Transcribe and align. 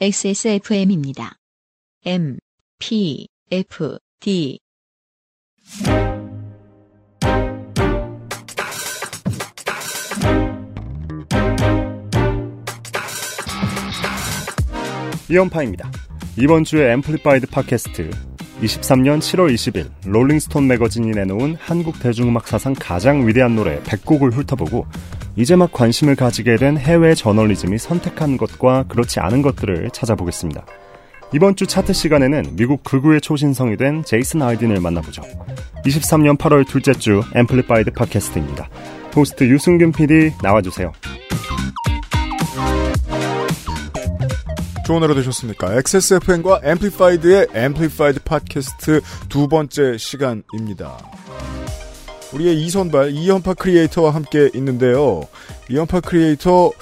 XSFM입니다. 0.00 1.34
M, 2.06 2.38
P, 2.78 3.28
F, 3.52 3.98
D. 4.18 4.58
이현파입니다. 15.30 15.90
이번 16.36 16.64
주에 16.64 16.90
앰플리파이드 16.92 17.46
팟캐스트 17.48 18.10
23년 18.62 19.18
7월 19.20 19.54
20일 19.54 19.90
롤링스톤 20.04 20.66
매거진이 20.66 21.12
내놓은 21.12 21.56
한국 21.60 22.00
대중음악 22.00 22.48
사상 22.48 22.74
가장 22.74 23.26
위대한 23.26 23.54
노래 23.54 23.80
100곡을 23.82 24.32
훑어보고 24.32 24.86
이제 25.36 25.56
막 25.56 25.72
관심을 25.72 26.14
가지게 26.14 26.56
된 26.56 26.76
해외 26.76 27.14
저널리즘이 27.14 27.78
선택한 27.78 28.36
것과 28.36 28.84
그렇지 28.88 29.20
않은 29.20 29.42
것들을 29.42 29.90
찾아보겠습니다. 29.92 30.66
이번 31.34 31.56
주 31.56 31.66
차트 31.66 31.94
시간에는 31.94 32.56
미국 32.56 32.84
극우의 32.84 33.22
초신성이 33.22 33.78
된 33.78 34.04
제이슨 34.04 34.42
알딘을 34.42 34.80
만나보죠. 34.80 35.22
23년 35.86 36.36
8월 36.36 36.66
둘째 36.66 36.92
주 36.92 37.22
앰플리파이드 37.34 37.92
팟캐스트입니다. 37.92 38.68
호스트 39.16 39.44
유승균 39.44 39.92
PD 39.92 40.32
나와주세요. 40.42 40.92
좋은 44.84 45.02
하루 45.02 45.14
되셨습니까? 45.14 45.74
XSFM과 45.74 46.60
앰플리파이드의 46.64 47.48
앰플리파이드 47.54 48.20
팟캐스트 48.24 49.00
두 49.30 49.48
번째 49.48 49.96
시간입니다. 49.96 50.98
우리의 52.32 52.60
이선발 52.62 53.12
이현파 53.12 53.54
크리에이터와 53.54 54.14
함께 54.14 54.50
있는데요. 54.54 55.22
이현파 55.70 56.00
크리에이터 56.00 56.72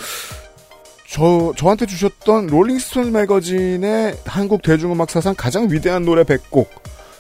저 1.09 1.53
저한테 1.57 1.87
주셨던 1.87 2.47
롤링스톤 2.47 3.13
매거진의 3.13 4.19
한국 4.25 4.63
대중음악 4.63 5.11
사상 5.11 5.35
가장 5.37 5.71
위대한 5.71 6.05
노래 6.05 6.23
100곡 6.23 6.69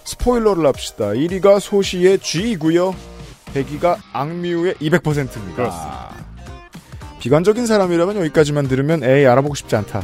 스포일러를 0.04 0.66
합시다. 0.66 1.06
1위가 1.08 1.60
소시의 1.60 2.18
Gee이고요. 2.20 2.94
100위가 3.54 3.98
악뮤의 4.12 4.74
200%입니다. 4.74 5.56
그렇습니다. 5.56 6.14
비관적인 7.20 7.66
사람이라면 7.66 8.16
여기까지만 8.16 8.68
들으면 8.68 9.04
에이 9.04 9.26
알아보고 9.26 9.54
싶지 9.54 9.76
않다 9.76 10.02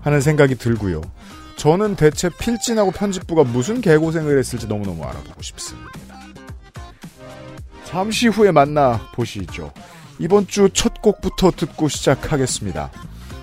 하는 0.00 0.20
생각이 0.20 0.56
들고요. 0.56 1.02
저는 1.56 1.96
대체 1.96 2.30
필진하고 2.40 2.92
편집부가 2.92 3.44
무슨 3.44 3.80
개고생을 3.80 4.38
했을지 4.38 4.66
너무너무 4.66 5.04
알아보고 5.04 5.42
싶습니다. 5.42 5.90
잠시 7.88 8.28
후에 8.28 8.52
만나 8.52 9.00
보시죠. 9.14 9.72
이번 10.18 10.46
주 10.46 10.68
첫 10.68 11.00
곡부터 11.00 11.52
듣고 11.52 11.88
시작하겠습니다. 11.88 12.90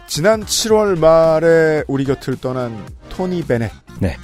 지난 0.07 0.45
7월 0.45 0.99
말에 0.99 1.83
우리 1.87 2.05
곁을 2.05 2.37
떠난 2.39 2.85
토니 3.09 3.43
베넷. 3.43 3.71
네. 3.99 4.17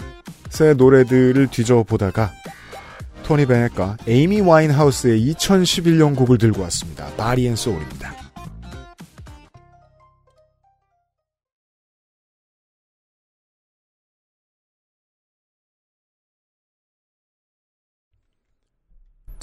의 0.60 0.76
노래들을 0.76 1.48
뒤져보다가 1.48 2.32
토니 3.24 3.48
베넷과 3.48 3.98
에이미 4.08 4.42
와인하우스의 4.42 5.34
2011년 5.34 6.16
곡을 6.16 6.38
들고 6.38 6.62
왔습니다. 6.62 7.08
Body 7.18 7.48
and 7.48 7.56
Soul입니다. 7.56 8.01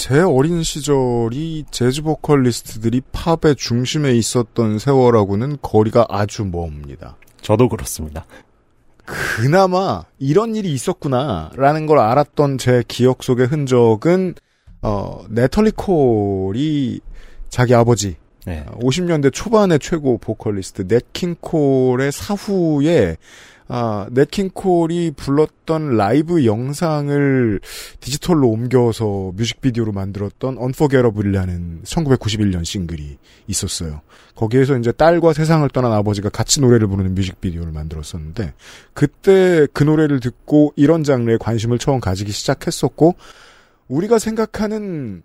제 0.09 0.20
어린 0.20 0.62
시절이 0.62 1.67
재즈 1.70 2.01
보컬리스트들이 2.01 3.03
팝의 3.12 3.56
중심에 3.56 4.14
있었던 4.14 4.78
세월하고는 4.78 5.59
거리가 5.61 6.06
아주 6.09 6.47
멉니다. 6.47 7.19
저도 7.42 7.69
그렇습니다. 7.69 8.25
그나마 9.05 10.05
이런 10.19 10.56
일이 10.56 10.73
있었구나라는 10.73 11.84
걸 11.84 11.98
알았던 11.98 12.56
제 12.56 12.83
기억 12.89 13.23
속의 13.23 13.48
흔적은 13.48 14.35
어 14.80 15.27
네털리 15.29 15.73
콜이 15.73 17.01
자기 17.51 17.74
아버지 17.74 18.17
네. 18.47 18.64
50년대 18.80 19.30
초반의 19.30 19.79
최고 19.79 20.17
보컬리스트 20.17 20.86
넷킹 20.89 21.36
콜의 21.42 22.13
사후에 22.13 23.18
아, 23.70 24.06
넷킹 24.11 24.51
콜이 24.55 25.12
불렀던 25.12 25.98
라이브 25.98 26.46
영상을 26.46 27.61
디지털로 28.01 28.48
옮겨서 28.48 29.33
뮤직비디오로 29.36 29.92
만들었던 29.92 30.56
Unforgettable이라는 30.56 31.83
1991년 31.84 32.64
싱글이 32.64 33.18
있었어요. 33.46 34.01
거기에서 34.34 34.79
이제 34.79 34.90
딸과 34.90 35.34
세상을 35.34 35.68
떠난 35.68 35.92
아버지가 35.92 36.30
같이 36.30 36.62
노래를 36.62 36.89
부르는 36.89 37.14
뮤직비디오를 37.14 37.70
만들었었는데 37.73 38.55
그때 38.95 39.67
그 39.74 39.85
노래를 39.85 40.20
듣고 40.20 40.73
이런 40.77 41.05
장르에 41.05 41.36
관심을 41.39 41.79
처음 41.79 42.00
가지기 42.00 42.33
시작했었고 42.33 43.17
우리가 43.89 44.18
생각하는 44.18 45.23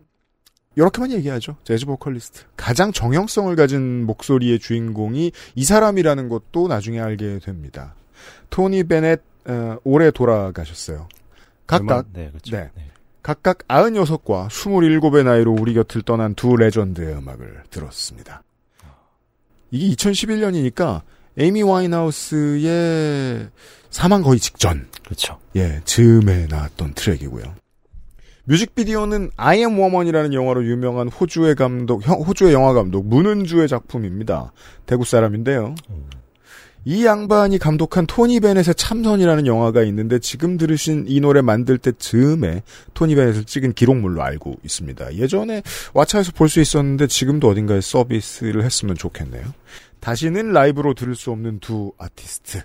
이렇게만 0.75 1.11
얘기하죠. 1.11 1.55
재즈 1.63 1.85
보컬리스트. 1.85 2.43
가장 2.57 2.91
정형성을 2.91 3.55
가진 3.55 4.05
목소리의 4.05 4.59
주인공이 4.59 5.31
이 5.55 5.63
사람이라는 5.63 6.29
것도 6.29 6.67
나중에 6.67 6.99
알게 6.99 7.39
됩니다. 7.39 7.93
토니 8.49 8.83
베넷 8.83 9.21
어, 9.45 9.77
올해 9.83 10.11
돌아가셨어요. 10.11 11.07
각각 11.67 12.05
네, 12.13 12.29
그렇죠. 12.29 12.55
네. 12.55 12.69
각각 13.21 13.59
96과 13.67 14.47
27의 14.49 15.23
나이로 15.23 15.55
우리 15.59 15.73
곁을 15.73 16.01
떠난 16.01 16.35
두 16.35 16.55
레전드의 16.57 17.15
음악을 17.15 17.63
들었습니다. 17.69 18.43
이게 19.71 19.95
2011년이니까 19.95 21.01
에이미 21.37 21.63
와인하우스의 21.63 23.49
사망 23.89 24.21
거의 24.21 24.39
직전 24.39 24.87
그렇죠. 25.03 25.39
예, 25.55 25.81
즈음에 25.85 26.47
나왔던 26.47 26.93
트랙이고요. 26.95 27.43
뮤직비디오는 28.45 29.31
I 29.37 29.59
am 29.59 29.77
woman이라는 29.79 30.33
영화로 30.33 30.65
유명한 30.65 31.07
호주의 31.07 31.55
감독, 31.55 32.05
형- 32.05 32.21
호주의 32.21 32.53
영화 32.53 32.73
감독 32.73 33.07
문은주의 33.07 33.67
작품입니다. 33.69 34.51
대구 34.85 35.05
사람인데요. 35.05 35.75
이 36.85 37.05
양반이 37.05 37.59
감독한 37.59 38.05
토니 38.05 38.41
베넷의 38.41 38.75
참선이라는 38.75 39.47
영화가 39.47 39.83
있는데 39.83 40.19
지금 40.19 40.57
들으신 40.57 41.05
이 41.07 41.21
노래 41.21 41.41
만들 41.41 41.77
때 41.77 41.91
즈음에 41.97 42.61
토니 42.93 43.15
베넷을 43.15 43.45
찍은 43.45 43.73
기록물로 43.73 44.21
알고 44.21 44.57
있습니다. 44.63 45.15
예전에 45.15 45.61
왓챠에서 45.93 46.35
볼 46.35 46.49
수 46.49 46.59
있었는데 46.59 47.07
지금도 47.07 47.47
어딘가에 47.47 47.81
서비스를 47.81 48.63
했으면 48.63 48.95
좋겠네요. 48.95 49.43
다시는 50.01 50.51
라이브로 50.51 50.93
들을 50.93 51.15
수 51.15 51.31
없는 51.31 51.59
두 51.59 51.93
아티스트. 51.97 52.61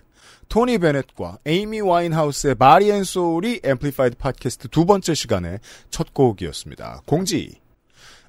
토니 0.49 0.79
베넷과 0.79 1.39
에이미 1.47 1.81
와인하우스의 1.81 2.57
Body 2.57 2.91
and 2.91 3.05
Soul이 3.05 3.61
앰플리파이드 3.63 4.17
팟캐스트 4.17 4.69
두 4.69 4.85
번째 4.85 5.15
시간의 5.15 5.61
첫 5.91 6.13
곡이었습니다. 6.13 7.03
공지. 7.07 7.61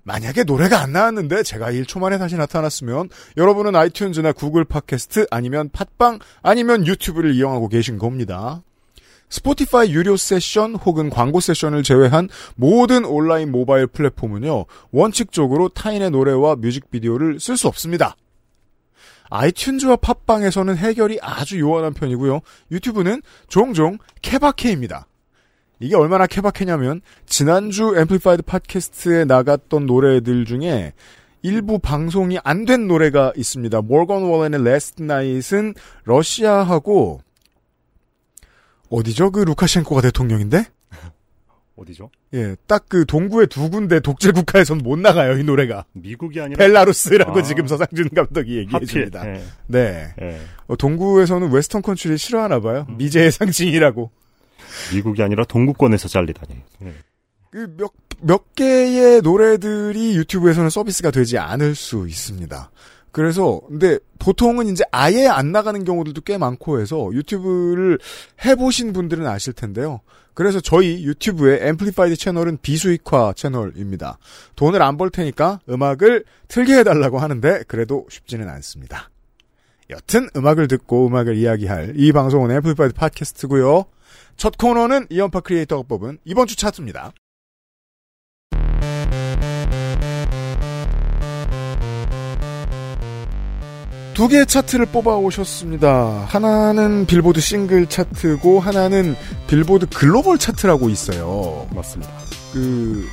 만약에 0.10 0.44
노래가 0.44 0.82
안 0.82 0.92
나왔는데 0.92 1.44
제가 1.44 1.72
1초 1.72 2.00
만에 2.00 2.18
다시 2.18 2.36
나타났으면 2.36 3.10
여러분은 3.38 3.74
아이튠즈나 3.74 4.36
구글 4.36 4.66
팟캐스트 4.66 5.28
아니면 5.30 5.70
팟빵 5.72 6.18
아니면 6.42 6.88
유튜브를 6.88 7.36
이용하고 7.36 7.68
계신 7.68 8.00
겁니다. 8.00 8.64
스포티파이 9.30 9.94
유료 9.94 10.18
세션 10.18 10.74
혹은 10.74 11.12
광고 11.12 11.40
세션을 11.40 11.84
제외한 11.84 12.28
모든 12.56 13.06
온라인 13.06 13.52
모바일 13.52 13.86
플랫폼은요, 13.86 14.66
원칙적으로 14.90 15.70
타인의 15.70 16.10
노래와 16.10 16.56
뮤직비디오를 16.56 17.40
쓸 17.40 17.56
수 17.56 17.68
없습니다. 17.68 18.16
아이튠즈와 19.30 20.02
팟빵에서는 20.02 20.76
해결이 20.76 21.20
아주 21.22 21.60
요원한 21.60 21.94
편이고요. 21.94 22.40
유튜브는 22.72 23.22
종종 23.48 24.00
케바케입니다. 24.24 25.06
이게 25.80 25.96
얼마나 25.96 26.28
케바케냐면 26.28 27.02
지난주 27.26 27.96
Amplified 27.98 28.44
팟캐스트에 28.44 29.26
나갔던 29.26 29.86
노래들 29.86 30.46
중에 30.46 30.94
일부 31.42 31.80
방송이 31.80 32.38
안 32.44 32.66
된 32.66 32.88
노래가 32.88 33.32
있습니다. 33.36 33.82
모건 33.84 34.24
월렌의 34.24 34.60
Last 34.60 35.02
Night은 35.04 35.74
러시아하고 36.04 37.22
어디죠? 38.90 39.32
그 39.32 39.40
루카셴코가 39.42 40.02
대통령인데? 40.02 40.66
어디죠? 41.78 42.10
예, 42.34 42.56
딱 42.68 42.86
그 42.90 43.06
동구의 43.06 43.48
두 43.48 43.70
군데 43.70 44.00
독재 44.02 44.32
국가에선 44.32 44.80
못 44.80 45.00
나가요, 45.00 45.38
이 45.38 45.44
노래가. 45.44 45.86
미국이 45.94 46.42
아니라 46.42 46.58
벨라루스라고 46.58 47.40
아. 47.40 47.42
지금 47.44 47.68
서상준 47.68 48.10
감독이 48.10 48.58
얘기해. 48.58 48.86
줍니다. 48.86 49.24
네. 49.24 49.44
네. 49.68 50.14
네. 50.20 50.40
어, 50.68 50.76
동구에서는 50.76 51.52
웨스턴 51.52 51.82
컨트리를 51.82 52.18
싫어하나 52.18 52.60
봐요. 52.60 52.86
음. 52.90 52.98
미제의 52.98 53.32
상징이라고. 53.32 54.12
미국이 54.94 55.22
아니라 55.24 55.44
동구권에서 55.46 56.08
잘리다니. 56.08 56.56
네. 56.80 56.94
그 57.52 57.74
몇, 57.78 57.92
몇 58.22 58.56
개의 58.56 59.22
노래들이 59.22 60.16
유튜브에서는 60.18 60.70
서비스가 60.70 61.12
되지 61.12 61.38
않을 61.38 61.76
수 61.76 62.08
있습니다. 62.08 62.72
그래서, 63.12 63.60
근데 63.68 63.98
보통은 64.20 64.68
이제 64.68 64.84
아예 64.92 65.26
안 65.26 65.52
나가는 65.52 65.84
경우들도 65.84 66.22
꽤 66.22 66.38
많고 66.38 66.80
해서 66.80 67.10
유튜브를 67.12 67.98
해보신 68.46 68.94
분들은 68.94 69.26
아실 69.26 69.54
텐데요. 69.54 70.02
그래서 70.36 70.60
저희 70.62 71.04
유튜브의 71.04 71.68
Amplified 71.68 72.16
채널은 72.16 72.60
비수익화 72.62 73.34
채널입니다. 73.36 74.20
돈을 74.56 74.82
안 74.82 74.96
벌 74.96 75.10
테니까 75.10 75.60
음악을 75.68 76.24
틀게 76.48 76.78
해달라고 76.78 77.18
하는데 77.20 77.64
그래도 77.68 78.06
쉽지는 78.10 78.48
않습니다. 78.48 79.10
여튼 79.90 80.30
음악을 80.36 80.68
듣고 80.68 81.08
음악을 81.08 81.36
이야기할 81.36 81.94
이 81.96 82.12
방송은 82.12 82.52
Amplified 82.52 82.94
팟캐스트고요. 82.94 83.86
첫 84.40 84.58
코너는 84.58 85.08
이연파 85.10 85.42
크리에이터가 85.42 85.84
뽑은 85.86 86.20
이번 86.24 86.48
주 86.48 86.56
차트입니다. 86.56 87.12
두 94.14 94.28
개의 94.30 94.46
차트를 94.46 94.86
뽑아 94.88 95.18
오셨습니다. 95.18 96.26
하나는 96.30 97.06
빌보드 97.06 97.42
싱글 97.42 97.86
차트고 97.88 98.62
하나는 98.62 99.16
빌보드 99.48 99.88
글로벌 99.88 100.38
차트라고 100.38 100.90
있어요. 100.90 101.68
맞습니다. 101.76 102.10
그 102.54 103.06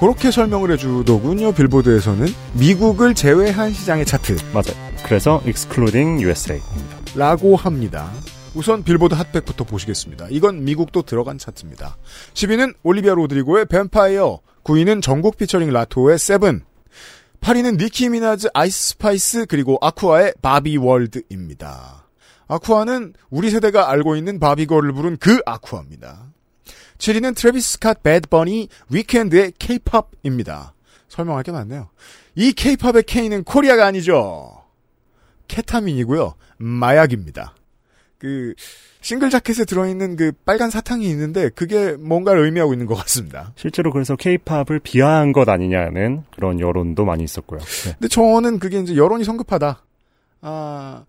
그렇게 0.00 0.32
설명을 0.32 0.72
해주더군요. 0.72 1.52
빌보드에서는 1.52 2.26
미국을 2.54 3.14
제외한 3.14 3.72
시장의 3.72 4.06
차트. 4.06 4.38
맞아요. 4.52 4.74
그래서 5.04 5.40
excluding 5.46 6.20
USA입니다. 6.20 6.96
라고 7.14 7.54
합니다. 7.54 8.10
우선 8.54 8.84
빌보드 8.84 9.14
핫백부터 9.14 9.64
보시겠습니다. 9.64 10.28
이건 10.30 10.64
미국도 10.64 11.02
들어간 11.02 11.38
차트입니다. 11.38 11.96
10위는 12.34 12.76
올리비아 12.84 13.14
로드리고의 13.14 13.66
뱀파이어, 13.66 14.40
9위는 14.62 15.02
정국 15.02 15.36
피처링 15.36 15.70
라토의 15.70 16.18
Seven, 16.18 16.64
8위는 17.40 17.78
니키 17.78 18.08
미나즈 18.08 18.48
아이스 18.54 18.90
스파이스 18.90 19.46
그리고 19.46 19.76
아쿠아의 19.82 20.34
Barbie 20.40 20.76
World입니다. 20.78 22.06
아쿠아는 22.46 23.14
우리 23.28 23.50
세대가 23.50 23.90
알고 23.90 24.16
있는 24.16 24.38
Barbie 24.38 24.63
Girl을 24.63 24.92
부른 24.92 25.16
그 25.18 25.40
아쿠아입니다. 25.44 26.32
7위는 26.98 27.36
트래비스 27.36 27.78
스캇 27.78 28.02
배드버니 28.02 28.68
위켄드의 28.88 29.52
K-pop입니다. 29.58 30.74
설명할 31.08 31.42
게 31.42 31.52
많네요. 31.52 31.90
이 32.34 32.52
K-pop의 32.52 33.02
K는 33.06 33.44
코리아가 33.44 33.86
아니죠. 33.86 34.62
케타민이고요. 35.48 36.34
마약입니다. 36.56 37.54
그 38.24 38.54
싱글 39.02 39.28
자켓에 39.28 39.66
들어있는 39.66 40.16
그 40.16 40.32
빨간 40.46 40.70
사탕이 40.70 41.06
있는데 41.10 41.50
그게 41.50 41.92
뭔가를 41.92 42.46
의미하고 42.46 42.72
있는 42.72 42.86
것 42.86 42.94
같습니다. 42.94 43.52
실제로 43.54 43.92
그래서 43.92 44.16
케이팝을 44.16 44.80
비하한 44.82 45.32
것 45.32 45.46
아니냐는 45.46 46.22
그런 46.34 46.58
여론도 46.58 47.04
많이 47.04 47.22
있었고요. 47.22 47.60
네. 47.60 47.92
근데 47.92 48.08
저는 48.08 48.60
그게 48.60 48.78
이제 48.78 48.96
여론이 48.96 49.24
성급하다. 49.24 49.82
아, 50.40 51.04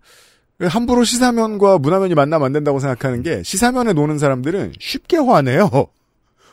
함부로 0.60 1.04
시사면과 1.04 1.78
문화면이 1.78 2.14
만나면 2.14 2.44
안 2.44 2.52
된다고 2.52 2.80
생각하는 2.80 3.22
게 3.22 3.42
시사면에 3.42 3.94
노는 3.94 4.18
사람들은 4.18 4.74
쉽게 4.78 5.16
화내요. 5.16 5.70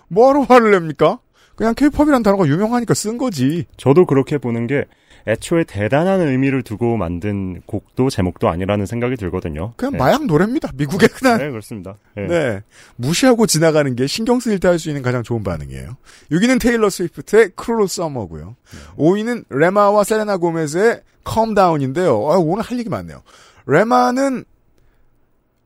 뭐하러 0.07 0.43
화를 0.43 0.71
냅니까? 0.71 1.19
그냥 1.57 1.75
케이팝이란 1.75 2.23
단어가 2.23 2.47
유명하니까 2.47 2.93
쓴 2.93 3.17
거지. 3.17 3.65
저도 3.75 4.05
그렇게 4.05 4.37
보는 4.37 4.67
게 4.67 4.85
애초에 5.25 5.63
대단한 5.63 6.19
의미를 6.21 6.63
두고 6.63 6.97
만든 6.97 7.61
곡도 7.65 8.09
제목도 8.09 8.49
아니라는 8.49 8.85
생각이 8.85 9.15
들거든요. 9.15 9.73
그냥 9.77 9.93
네. 9.93 9.97
마약 9.97 10.25
노래입니다. 10.25 10.71
미국의 10.75 11.09
흔한. 11.13 11.37
네, 11.39 11.49
그렇습니다. 11.49 11.95
네. 12.15 12.27
네. 12.27 12.61
무시하고 12.97 13.45
지나가는 13.47 13.95
게 13.95 14.05
신경 14.07 14.39
쓰일 14.39 14.59
때 14.59 14.67
할 14.67 14.79
수 14.79 14.89
있는 14.89 15.01
가장 15.01 15.23
좋은 15.23 15.43
반응이에요. 15.43 15.95
6위는 16.31 16.59
테일러 16.59 16.89
스위프트의 16.89 17.51
Cruel 17.55 17.87
Summer고요. 17.87 18.55
5위는 18.97 19.45
레마와 19.49 20.03
셀레나 20.03 20.37
고메즈의 20.37 21.01
Calm 21.23 21.53
Down인데요. 21.53 22.09
아, 22.31 22.37
오늘 22.37 22.63
할 22.63 22.77
얘기 22.79 22.89
많네요. 22.89 23.21
레마는 23.65 24.43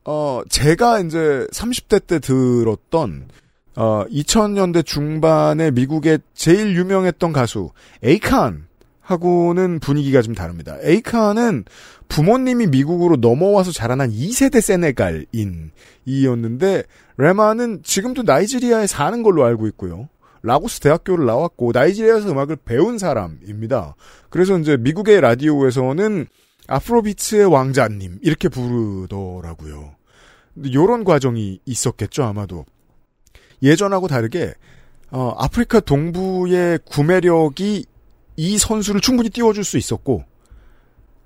어 0.06 0.42
제가 0.50 1.00
이제 1.00 1.48
30대 1.51 2.06
때 2.06 2.19
들었던 2.19 3.27
어 3.75 4.06
2000년대 4.09 4.86
중반에 4.86 5.71
미국의 5.71 6.19
제일 6.33 6.75
유명했던 6.75 7.33
가수 7.33 7.71
에이칸 8.04 8.67
하고는 9.07 9.80
분위기가 9.80 10.21
좀 10.21 10.36
다릅니다. 10.36 10.77
에이칸은 10.81 11.63
부모님이 12.09 12.68
미국으로 12.68 13.15
넘어와서 13.15 13.71
자라난 13.71 14.12
2세대 14.12 14.59
세네갈인이었는데 14.59 16.83
레마는 17.15 17.83
지금도 17.83 18.24
나이지리아에 18.24 18.86
사는 18.86 19.24
걸로 19.24 19.45
알고 19.45 19.68
있고요. 19.68 20.09
라고스 20.44 20.81
대학교를 20.81 21.25
나왔고 21.25 21.71
나이지리아에서 21.74 22.30
음악을 22.30 22.57
배운 22.65 22.98
사람입니다. 22.98 23.95
그래서 24.30 24.59
이제 24.59 24.75
미국의 24.75 25.21
라디오에서는 25.21 26.25
아프로비츠의 26.68 27.45
왕자님 27.45 28.19
이렇게 28.21 28.50
부르더라고요. 28.50 29.95
요런 30.74 31.06
과정이 31.06 31.62
있었겠죠 31.65 32.24
아마도. 32.24 32.65
예전하고 33.63 34.09
다르게 34.09 34.54
어, 35.12 35.33
아프리카 35.38 35.80
동부의 35.80 36.80
구매력이 36.83 37.86
이 38.38 38.57
선수를 38.57 39.01
충분히 39.01 39.30
띄워줄 39.30 39.63
수 39.63 39.78
있었고 39.78 40.24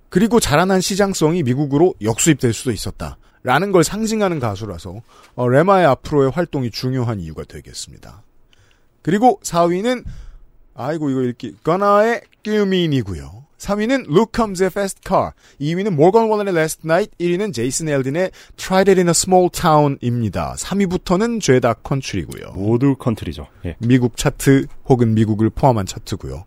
그리고 0.09 0.39
자라난 0.39 0.81
시장성이 0.81 1.43
미국으로 1.43 1.93
역수입될 2.01 2.53
수도 2.53 2.71
있었다. 2.71 3.17
라는 3.43 3.71
걸 3.71 3.83
상징하는 3.83 4.39
가수라서 4.39 5.01
어, 5.35 5.47
레마의 5.47 5.85
앞으로의 5.85 6.31
활동이 6.31 6.69
중요한 6.69 7.19
이유가 7.19 7.43
되겠습니다. 7.43 8.23
그리고 9.01 9.39
4위는 9.43 10.03
아이고 10.75 11.09
이거 11.09 11.21
읽기 11.23 11.55
거나의 11.63 12.21
끼우민이고요. 12.43 13.45
3위는 13.57 14.07
Luke 14.07 14.31
Combs의 14.35 14.67
Fast 14.67 15.01
Car, 15.07 15.31
2위는 15.59 15.91
모건 15.91 16.29
월런의 16.29 16.53
Last 16.55 16.81
Night, 16.83 17.15
1위는 17.19 17.53
제이슨 17.53 17.89
엘든의 17.89 18.31
Try 18.57 18.89
That 18.89 18.99
in 18.99 19.07
a 19.07 19.11
Small 19.11 19.49
Town입니다. 19.51 20.55
3위부터는 20.57 21.39
죄다 21.39 21.73
컨트리고요. 21.75 22.53
모두 22.53 22.95
컨트리죠. 22.95 23.47
예. 23.65 23.75
미국 23.79 24.17
차트 24.17 24.65
혹은 24.85 25.13
미국을 25.13 25.51
포함한 25.51 25.85
차트고요. 25.85 26.43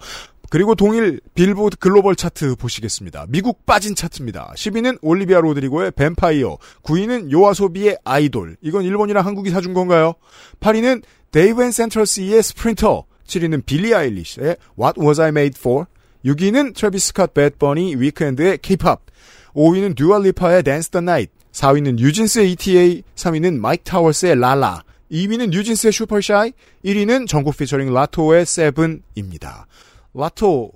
그리고 0.54 0.76
동일 0.76 1.18
빌보드 1.34 1.78
글로벌 1.78 2.14
차트 2.14 2.54
보시겠습니다. 2.54 3.26
미국 3.28 3.66
빠진 3.66 3.96
차트입니다. 3.96 4.52
10위는 4.54 4.98
올리비아 5.02 5.40
로드리고의 5.40 5.90
뱀파이어, 5.90 6.58
9위는 6.84 7.32
요아소비의 7.32 7.98
아이돌. 8.04 8.58
이건 8.62 8.84
일본이랑 8.84 9.26
한국이 9.26 9.50
사준 9.50 9.74
건가요? 9.74 10.14
8위는 10.60 11.02
데이브 11.32 11.60
앤 11.60 11.72
센트럴 11.72 12.18
씨의 12.18 12.40
Sprinter, 12.40 13.04
7위는 13.26 13.66
빌리 13.66 13.96
아일리시의 13.96 14.56
What 14.80 15.00
Was 15.00 15.20
I 15.20 15.30
Made 15.30 15.58
For, 15.58 15.86
6위는 16.24 16.76
트래비스 16.76 17.14
스캇 17.14 17.34
배드버니 17.34 17.96
위켄드의 17.96 18.58
K-pop, 18.58 19.00
5위는 19.56 19.96
두아 19.96 20.18
리파의 20.18 20.62
Dance 20.62 20.92
the 20.92 21.02
Night, 21.02 21.32
4위는 21.50 21.96
뉴진스의 21.96 22.52
ETA, 22.52 23.02
3위는 23.16 23.58
마이크 23.58 23.82
타워스의 23.82 24.38
LALA, 24.38 24.84
2위는 25.10 25.48
뉴진스의 25.48 25.92
Super 25.92 26.25
Shy, 26.25 26.52
1위는 26.84 27.26
정국 27.26 27.56
피처링 27.56 27.92
라토의 27.92 28.46
Seven입니다. 28.46 29.66
라토 30.14 30.72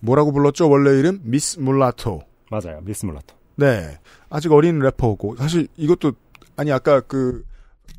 뭐라고 0.00 0.32
불렀죠? 0.32 0.68
원래 0.68 0.90
이름 0.98 1.20
미스 1.22 1.58
물라토. 1.58 2.22
맞아요. 2.50 2.80
미스 2.82 3.04
물라토. 3.06 3.34
네. 3.56 3.98
아직 4.30 4.52
어린 4.52 4.78
래퍼고 4.78 5.36
사실 5.36 5.68
이것도 5.76 6.12
아니 6.56 6.70
아까 6.70 7.00
그 7.00 7.44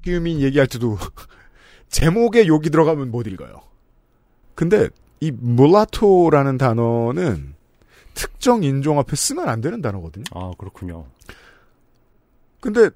끼우민 0.01 0.39
얘기할 0.39 0.67
때도 0.67 0.97
제목에 1.89 2.47
욕이 2.47 2.69
들어가면 2.69 3.11
못 3.11 3.27
읽어요. 3.27 3.61
근데 4.55 4.89
이 5.19 5.31
물라토라는 5.31 6.57
단어는 6.57 7.55
특정 8.13 8.63
인종 8.63 8.99
앞에 8.99 9.15
쓰면 9.15 9.47
안 9.49 9.61
되는 9.61 9.81
단어거든요. 9.81 10.25
아, 10.31 10.51
그렇군요. 10.57 11.05
근데 12.59 12.89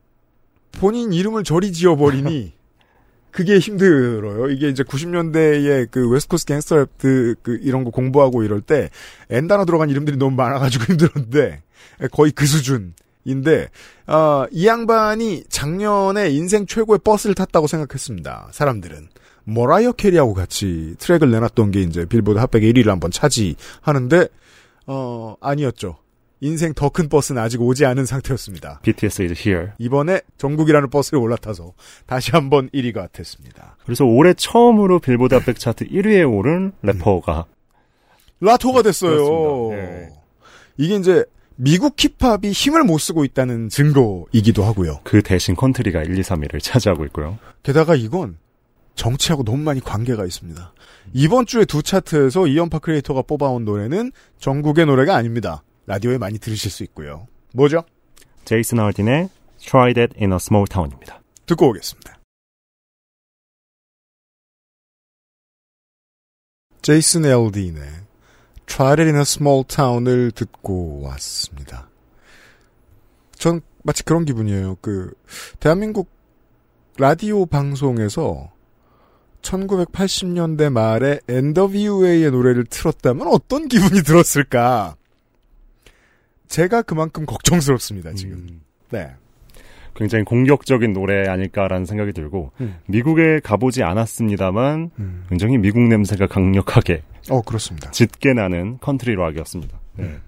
본인 0.74 1.14
이름을 1.14 1.44
저리 1.44 1.72
지어버리니 1.72 2.54
그게 3.34 3.58
힘들어요. 3.58 4.50
이게 4.52 4.70
이제 4.70 4.84
90년대에 4.84 5.90
그 5.90 6.08
West 6.08 6.28
Coast 6.28 6.54
갱스터 6.54 6.76
랩 6.78 6.90
그, 6.98 7.36
그 7.42 7.60
이런 7.62 7.84
거 7.84 7.90
공부하고 7.90 8.44
이럴 8.44 8.62
때 8.62 8.90
N 9.30 9.48
단어 9.48 9.66
들어간 9.66 9.90
이름들이 9.90 10.18
너무 10.18 10.36
많아가지고 10.36 10.86
힘들었는데 10.94 11.64
거의 12.12 12.32
그 12.32 12.46
수준인데 12.46 13.70
어, 14.08 14.46
이 14.52 14.68
양반이 14.68 15.46
작년에 15.50 16.30
인생 16.30 16.68
최고의 16.68 17.00
버스를 17.04 17.34
탔다고 17.34 17.66
생각했습니다. 17.66 18.50
사람들은 18.52 19.10
머라이어 19.46 19.94
캐리하고 19.94 20.36
같이 20.36 20.96
트랙을 21.00 21.32
내놨던 21.32 21.72
게 21.72 21.82
이제 21.82 22.06
빌보드 22.06 22.38
핫백 22.38 22.62
1위를 22.62 22.88
한번 22.88 23.10
차지하는데 23.12 24.28
어 24.86 25.36
아니었죠. 25.42 25.98
인생 26.44 26.74
더 26.74 26.90
큰 26.90 27.08
버스는 27.08 27.42
아직 27.42 27.62
오지 27.62 27.86
않은 27.86 28.06
상태였습니다. 28.06 28.80
BTS 28.84 29.22
is 29.22 29.48
here. 29.48 29.70
이번에 29.80 30.20
정국이라는 30.38 30.90
버스에 30.90 31.18
올라타서 31.18 31.74
다시 32.06 32.32
한번 32.32 32.70
1위가 32.72 33.10
됐습니다. 33.14 33.78
그래서 33.86 34.04
올해 34.04 34.34
처음으로 34.34 35.00
빌보드 35.00 35.34
핫백 35.36 35.58
차트 35.58 35.88
1위에 35.88 36.30
오른 36.30 36.74
래퍼가 36.82 37.46
라토가 38.42 38.82
됐어요. 38.82 39.72
예. 39.74 40.10
이게 40.78 40.96
이제 40.96 41.24
미국 41.56 41.96
힙합이 41.98 42.52
힘을 42.52 42.84
못 42.84 42.98
쓰고 42.98 43.24
있다는 43.24 43.70
증거이기도 43.70 44.64
하고요. 44.66 45.00
그 45.04 45.22
대신 45.22 45.56
컨트리가 45.56 46.04
1, 46.04 46.18
2, 46.18 46.22
3위를 46.22 46.62
차지하고 46.62 47.06
있고요. 47.06 47.40
게다가 47.64 47.96
이건 47.96 48.38
정치하고 48.96 49.44
너무 49.44 49.60
많이 49.60 49.80
관계가 49.80 50.26
있습니다. 50.26 50.74
이번 51.14 51.46
주에 51.46 51.64
두 51.64 51.82
차트에서 51.84 52.48
이현파 52.48 52.80
크리에이터가 52.80 53.22
뽑아온 53.22 53.64
노래는 53.64 54.12
정국의 54.40 54.88
노래가 54.88 55.16
아닙니다. 55.16 55.64
라디오에 55.86 56.18
많이 56.18 56.40
들으실 56.40 56.72
수 56.72 56.84
있고요. 56.84 57.28
뭐죠? 57.54 57.84
제이슨 58.46 58.80
알딘의 58.80 59.30
Try 59.60 59.94
That 59.94 60.16
in 60.20 60.32
a 60.32 60.38
Small 60.38 60.66
Town입니다. 60.68 61.22
듣고 61.46 61.70
오겠습니다. 61.70 62.20
제이슨 66.82 67.26
알딘의 67.26 67.84
Try 68.66 68.92
That 68.92 69.02
in 69.04 69.16
a 69.16 69.22
Small 69.22 69.64
Town을 69.66 70.32
듣고 70.32 71.02
왔습니다. 71.04 71.90
전 73.36 73.62
마치 73.84 74.04
그런 74.04 74.26
기분이에요. 74.26 74.78
그 74.82 75.14
대한민국 75.60 76.10
라디오 76.98 77.46
방송에서 77.46 78.52
1980년대 79.42 80.72
말에 80.72 81.20
엔더뷰웨이의 81.28 82.32
노래를 82.32 82.66
틀었다면 82.66 83.28
어떤 83.28 83.68
기분이 83.68 84.02
들었을까? 84.04 84.96
제가 86.48 86.82
그만큼 86.84 87.26
걱정스럽습니다, 87.26 88.14
지금. 88.14 88.34
음, 88.34 88.62
네. 88.92 89.12
굉장히 89.96 90.24
공격적인 90.24 90.94
노래 90.94 91.28
아닐까라는 91.28 91.86
생각이 91.86 92.14
들고 92.14 92.52
음. 92.62 92.78
미국에 92.88 93.40
가보지 93.40 93.84
않았습니다만 93.84 94.92
음. 95.00 95.26
굉장히 95.30 95.58
미국 95.58 95.82
냄새가 95.82 96.28
강력하게 96.28 97.04
어, 97.30 97.42
그렇습니다. 97.42 97.92
짙게 97.92 98.34
나는 98.34 98.78
컨트리 98.80 99.16
락이었습니다. 99.16 99.80
네. 99.98 100.04
음. 100.06 100.22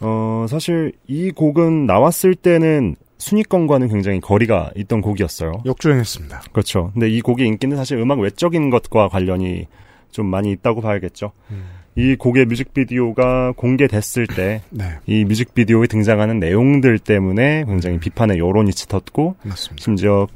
어, 0.00 0.46
사실 0.48 0.92
이 1.06 1.30
곡은 1.30 1.86
나왔을 1.86 2.34
때는 2.34 2.96
순위권과는 3.18 3.88
굉장히 3.88 4.20
거리가 4.20 4.72
있던 4.76 5.00
곡이었어요. 5.00 5.62
역주행했습니다. 5.64 6.42
그렇죠. 6.52 6.90
근데 6.92 7.08
이 7.08 7.20
곡의 7.20 7.46
인기는 7.46 7.76
사실 7.76 7.98
음악 7.98 8.18
외적인 8.18 8.70
것과 8.70 9.08
관련이 9.08 9.68
좀 10.10 10.26
많이 10.26 10.50
있다고 10.50 10.80
봐야겠죠. 10.80 11.30
음. 11.50 11.66
이 11.94 12.16
곡의 12.16 12.46
뮤직비디오가 12.46 13.52
공개됐을 13.52 14.26
때 14.26 14.62
네, 14.70 14.98
이 15.06 15.24
뮤직비디오에 15.24 15.86
등장하는 15.86 16.38
내용들 16.40 16.98
때문에 16.98 17.64
굉장히 17.66 17.98
비판의 17.98 18.38
여론이 18.38 18.72
짙었고 18.72 19.36
맞습니다. 19.42 19.82
심지어 19.82 20.26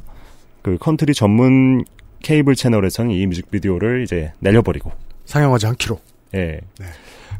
그 0.62 0.76
컨트리 0.78 1.14
전문 1.14 1.84
케이블 2.22 2.54
채널에서는 2.54 3.10
이 3.12 3.26
뮤직비디오를 3.26 4.02
이제 4.02 4.32
내려버리고 4.40 4.92
상영하지 5.24 5.66
않기로. 5.68 5.98
예 6.34 6.60
네. 6.78 6.86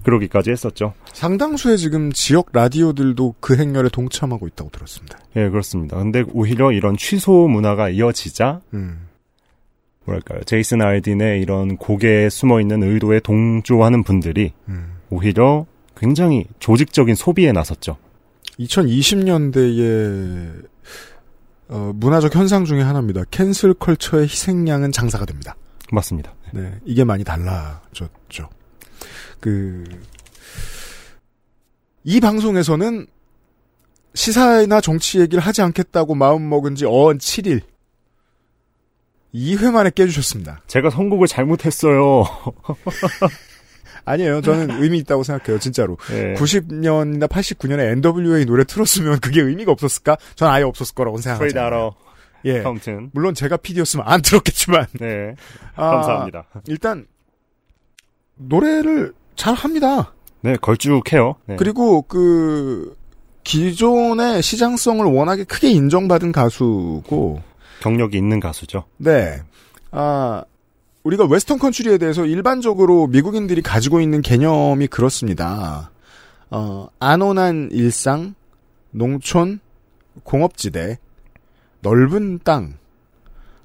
그러기까지 0.05 0.53
했었죠. 0.53 0.95
상당수의 1.13 1.79
지금 1.79 2.13
지역 2.13 2.51
라디오들도 2.53 3.35
그 3.41 3.57
행렬에 3.57 3.89
동참하고 3.89 4.47
있다고 4.47 4.71
들었습니다. 4.71 5.19
예 5.35 5.49
그렇습니다. 5.49 5.97
근데 5.97 6.23
오히려 6.33 6.71
이런 6.71 6.97
취소 6.97 7.49
문화가 7.49 7.89
이어지자 7.89 8.61
음. 8.75 9.06
뭐랄까요 10.07 10.43
제이슨 10.45 10.83
알딘의 10.83 11.41
이런 11.41 11.77
곡에 11.77 12.31
숨어 12.31 12.61
있는 12.61 12.83
의도에 12.83 13.21
동조하는 13.21 14.05
분들이 14.05 14.53
음. 14.69 14.97
오히려 15.11 15.67
굉장히 15.97 16.47
조직적인 16.59 17.15
소비에 17.15 17.53
나섰죠. 17.53 17.97
2020년대의 18.59 20.67
어, 21.69 21.93
문화적 21.95 22.35
현상 22.35 22.65
중의 22.65 22.85
하나입니다. 22.85 23.25
캔슬 23.31 23.75
컬처의 23.75 24.25
희생양은 24.25 24.93
장사가 24.93 25.25
됩니다. 25.25 25.57
맞습니다. 25.93 26.35
네, 26.53 26.73
이게 26.85 27.05
많이 27.05 27.25
달라졌죠. 27.25 28.49
그, 29.41 29.85
이 32.05 32.21
방송에서는 32.21 33.07
시사나 34.15 34.81
정치 34.81 35.21
얘기를 35.21 35.43
하지 35.43 35.63
않겠다고 35.63 36.15
마음먹은 36.15 36.77
지 36.77 36.87
어언 36.87 37.19
7일. 37.19 37.63
2회 39.37 39.71
만에 39.71 39.91
깨주셨습니다. 39.95 40.63
제가 40.67 40.91
선곡을 40.91 41.29
잘못했어요. 41.29 42.25
아니에요. 44.07 44.41
저는 44.41 44.83
의미 44.83 44.99
있다고 44.99 45.25
생각해요. 45.25 45.59
진짜로. 45.59 45.99
예. 46.13 46.35
90년이나 46.35 47.29
89년에 47.29 47.93
NWA 48.05 48.47
노래 48.47 48.65
틀었으면 48.65 49.19
그게 49.19 49.41
의미가 49.43 49.73
없었을까? 49.73 50.17
전 50.37 50.49
아예 50.49 50.63
없었을 50.63 50.95
거라고 50.95 51.19
생각합니다. 51.19 51.91
예. 52.45 52.63
아무튼 52.65 53.11
물론 53.13 53.35
제가 53.35 53.57
PD였으면 53.57 54.07
안 54.07 54.23
틀었겠지만. 54.23 54.87
네 55.01 55.35
아, 55.75 55.91
감사합니다. 55.91 56.47
일단 56.69 57.07
노래를 58.37 59.13
잘 59.35 59.55
합니다. 59.55 60.15
네 60.41 60.57
걸쭉해요. 60.57 61.35
네. 61.47 61.57
그리고 61.57 62.03
그 62.03 62.97
기존의 63.43 64.43
시장성을 64.43 65.05
워낙에 65.05 65.45
크게 65.45 65.71
인정받은 65.71 66.33
가수고, 66.33 67.43
경력이 67.81 68.17
있는 68.17 68.41
가수죠. 68.41 68.85
네. 68.97 69.43
아, 69.91 70.45
우리가 71.05 71.25
웨스턴 71.27 71.59
컨츄리에 71.59 71.99
대해서 71.99 72.25
일반적으로 72.27 73.07
미국인들이 73.07 73.63
가지고 73.63 74.01
있는 74.01 74.23
개념이 74.23 74.89
그렇습니다. 74.89 75.91
어, 76.51 76.89
안온한 76.99 77.71
일상, 77.73 78.35
농촌, 78.91 79.61
공업지대, 80.25 80.99
넓은 81.81 82.41
땅, 82.43 82.75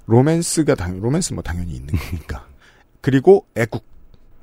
로맨스가 0.05 0.75
당, 0.75 0.99
로맨스 0.99 1.33
뭐 1.33 1.41
당연히 1.41 1.73
있는 1.73 1.95
거니까. 1.95 2.45
그리고 3.01 3.45
애국. 3.55 3.85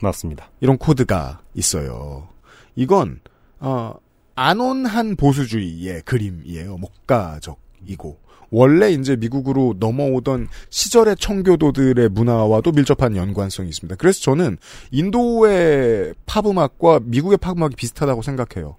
맞습니다. 0.00 0.50
이런 0.60 0.78
코드가 0.78 1.40
있어요. 1.54 2.28
이건 2.76 3.20
어, 3.58 3.94
안온한 4.34 5.16
보수주의의 5.16 6.02
그림이에요. 6.02 6.76
목가적이고 6.78 8.18
원래 8.50 8.90
이제 8.90 9.16
미국으로 9.16 9.74
넘어오던 9.78 10.48
시절의 10.70 11.16
청교도들의 11.16 12.08
문화와도 12.10 12.72
밀접한 12.72 13.16
연관성이 13.16 13.68
있습니다. 13.68 13.96
그래서 13.96 14.20
저는 14.20 14.58
인도의 14.90 16.14
팝음악과 16.26 17.00
미국의 17.04 17.38
팝음악이 17.38 17.76
비슷하다고 17.76 18.22
생각해요. 18.22 18.76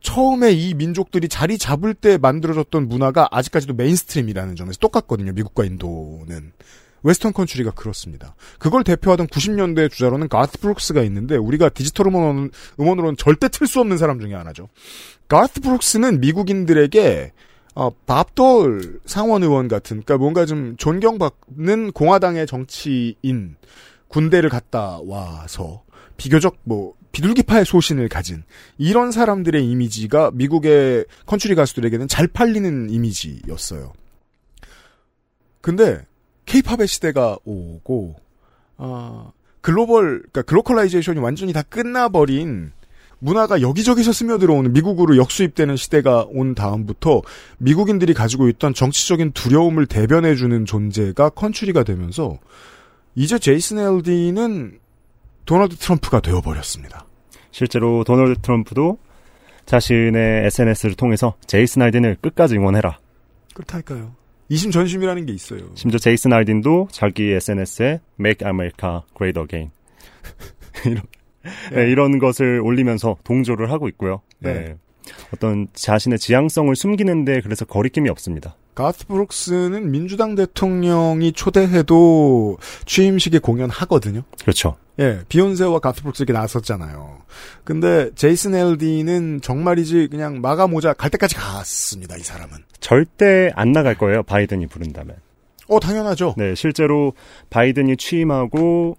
처음에 0.00 0.52
이 0.52 0.74
민족들이 0.74 1.28
자리 1.28 1.58
잡을 1.58 1.94
때 1.94 2.18
만들어졌던 2.18 2.88
문화가 2.88 3.28
아직까지도 3.30 3.74
mainstream이라는 3.74 4.56
점에서 4.56 4.78
똑같거든요. 4.78 5.32
미국과 5.32 5.64
인도는. 5.64 6.52
웨스턴 7.02 7.32
컨츄리가 7.32 7.70
그렇습니다. 7.72 8.34
그걸 8.58 8.82
대표하던 8.84 9.28
90년대 9.28 9.90
주자로는 9.90 10.28
가스 10.28 10.58
브룩스가 10.58 11.02
있는데 11.04 11.36
우리가 11.36 11.68
디지털 11.68 12.08
음원, 12.08 12.50
음원으로는 12.78 13.16
절대 13.16 13.48
틀 13.48 13.66
수 13.68 13.80
없는 13.80 13.98
사람 13.98 14.18
중에 14.20 14.34
하나죠. 14.34 14.68
가스 15.28 15.60
브룩스는 15.60 16.20
미국인들에게 16.20 17.32
어, 17.78 17.90
밥돌 18.06 18.98
상원 19.06 19.44
의원 19.44 19.68
같은 19.68 20.02
그러니까 20.02 20.18
뭔가 20.18 20.44
좀 20.46 20.76
존경받는 20.78 21.92
공화당의 21.92 22.48
정치인 22.48 23.54
군대를 24.08 24.50
갔다 24.50 24.98
와서 25.06 25.84
비교적 26.16 26.56
뭐 26.64 26.94
비둘기파의 27.12 27.64
소신을 27.64 28.08
가진 28.08 28.42
이런 28.78 29.12
사람들의 29.12 29.64
이미지가 29.64 30.32
미국의 30.34 31.04
컨츄리 31.26 31.54
가수들에게는 31.54 32.08
잘 32.08 32.26
팔리는 32.26 32.90
이미지였어요. 32.90 33.92
근데 35.60 36.04
케이팝의 36.46 36.88
시대가 36.88 37.38
오고 37.44 38.16
아, 38.78 39.30
글로벌 39.60 40.22
그러니까 40.22 40.42
glocalization이 40.42 41.20
완전히 41.20 41.52
다 41.52 41.62
끝나버린 41.62 42.72
문화가 43.20 43.60
여기저기서 43.60 44.12
스며들어오는 44.12 44.72
미국으로 44.72 45.16
역수입되는 45.16 45.76
시대가 45.76 46.24
온 46.28 46.54
다음부터 46.54 47.22
미국인들이 47.58 48.14
가지고 48.14 48.48
있던 48.48 48.74
정치적인 48.74 49.32
두려움을 49.32 49.86
대변해주는 49.86 50.64
존재가 50.64 51.30
컨츄리가 51.30 51.82
되면서 51.82 52.38
이제 53.14 53.38
제이슨 53.38 53.78
엘디는 53.78 54.78
도널드 55.46 55.76
트럼프가 55.76 56.20
되어버렸습니다. 56.20 57.06
실제로 57.50 58.04
도널드 58.04 58.40
트럼프도 58.42 58.98
자신의 59.66 60.46
SNS를 60.46 60.94
통해서 60.94 61.34
제이슨 61.46 61.82
알딘을 61.82 62.18
끝까지 62.20 62.56
응원해라. 62.56 62.98
그렇다니까요. 63.54 64.14
이심전심이라는 64.48 65.26
게 65.26 65.32
있어요. 65.32 65.60
심지어 65.74 65.98
제이슨 65.98 66.32
알딘도 66.32 66.88
자기 66.90 67.32
SNS에 67.32 68.00
Make 68.18 68.46
America 68.46 69.00
Great 69.16 69.38
Again 69.38 69.70
이런, 70.86 71.02
네, 71.72 71.90
이런 71.90 72.18
것을 72.18 72.60
올리면서 72.60 73.16
동조를 73.24 73.70
하고 73.70 73.88
있고요. 73.88 74.20
네. 74.38 74.52
네. 74.54 74.76
어떤 75.34 75.68
자신의 75.72 76.18
지향성을 76.18 76.74
숨기는데 76.74 77.40
그래서 77.40 77.64
거리낌이 77.64 78.08
없습니다. 78.10 78.56
가스 78.74 79.06
브룩스는 79.06 79.90
민주당 79.90 80.36
대통령이 80.36 81.32
초대해도 81.32 82.58
취임식에 82.86 83.40
공연하거든요. 83.40 84.22
그렇죠. 84.40 84.76
예, 85.00 85.20
비욘세와 85.28 85.80
가스 85.80 86.02
브룩스 86.02 86.22
이렇게 86.22 86.32
나섰잖아요. 86.38 87.22
근데 87.64 88.10
제이슨 88.14 88.54
엘디는 88.54 89.40
정말이지 89.40 90.08
그냥 90.10 90.40
마가 90.40 90.68
모자 90.68 90.92
갈 90.92 91.10
때까지 91.10 91.34
갔습니다. 91.34 92.16
이 92.16 92.20
사람은. 92.20 92.56
절대 92.80 93.50
안 93.56 93.72
나갈 93.72 93.96
거예요. 93.96 94.22
바이든이 94.22 94.68
부른다면. 94.68 95.16
어 95.68 95.80
당연하죠. 95.80 96.34
네, 96.36 96.54
실제로 96.54 97.12
바이든이 97.50 97.96
취임하고 97.96 98.96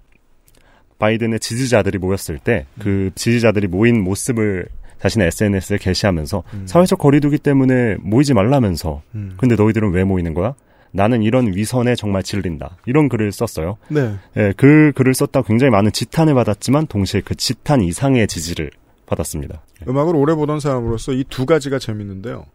바이든의 1.00 1.40
지지자들이 1.40 1.98
모였을 1.98 2.38
때 2.38 2.66
그 2.80 3.10
지지자들이 3.16 3.68
모인 3.68 4.04
모습을 4.04 4.68
자신의 5.02 5.28
SNS에 5.28 5.78
게시하면서 5.78 6.44
음. 6.54 6.64
사회적 6.68 7.00
거리두기 7.00 7.38
때문에 7.38 7.96
모이지 8.02 8.34
말라면서 8.34 9.02
음. 9.16 9.32
근데 9.38 9.56
너희들은 9.56 9.92
왜 9.92 10.04
모이는 10.04 10.34
거야? 10.34 10.54
나는 10.92 11.22
이런 11.22 11.56
위선에 11.56 11.96
정말 11.96 12.24
질린다. 12.24 12.78
이런 12.86 13.08
글을 13.10 13.32
썼어요. 13.32 13.78
네. 13.90 14.16
예, 14.38 14.54
그 14.58 14.92
글을 14.96 15.14
썼다 15.14 15.44
굉장히 15.44 15.72
많은 15.72 15.92
지탄을 15.92 16.34
받았지만 16.34 16.88
동시에 16.88 17.22
그 17.24 17.36
지탄 17.36 17.82
이상의 17.82 18.28
지지를 18.28 18.72
받았습니다. 19.06 19.62
예. 19.82 19.90
음악을 19.90 20.16
오래 20.16 20.34
보던 20.36 20.60
사람으로서 20.60 21.14
이 21.14 21.24
두 21.30 21.46
가지가 21.46 21.80
재밌는데요. 21.80 22.46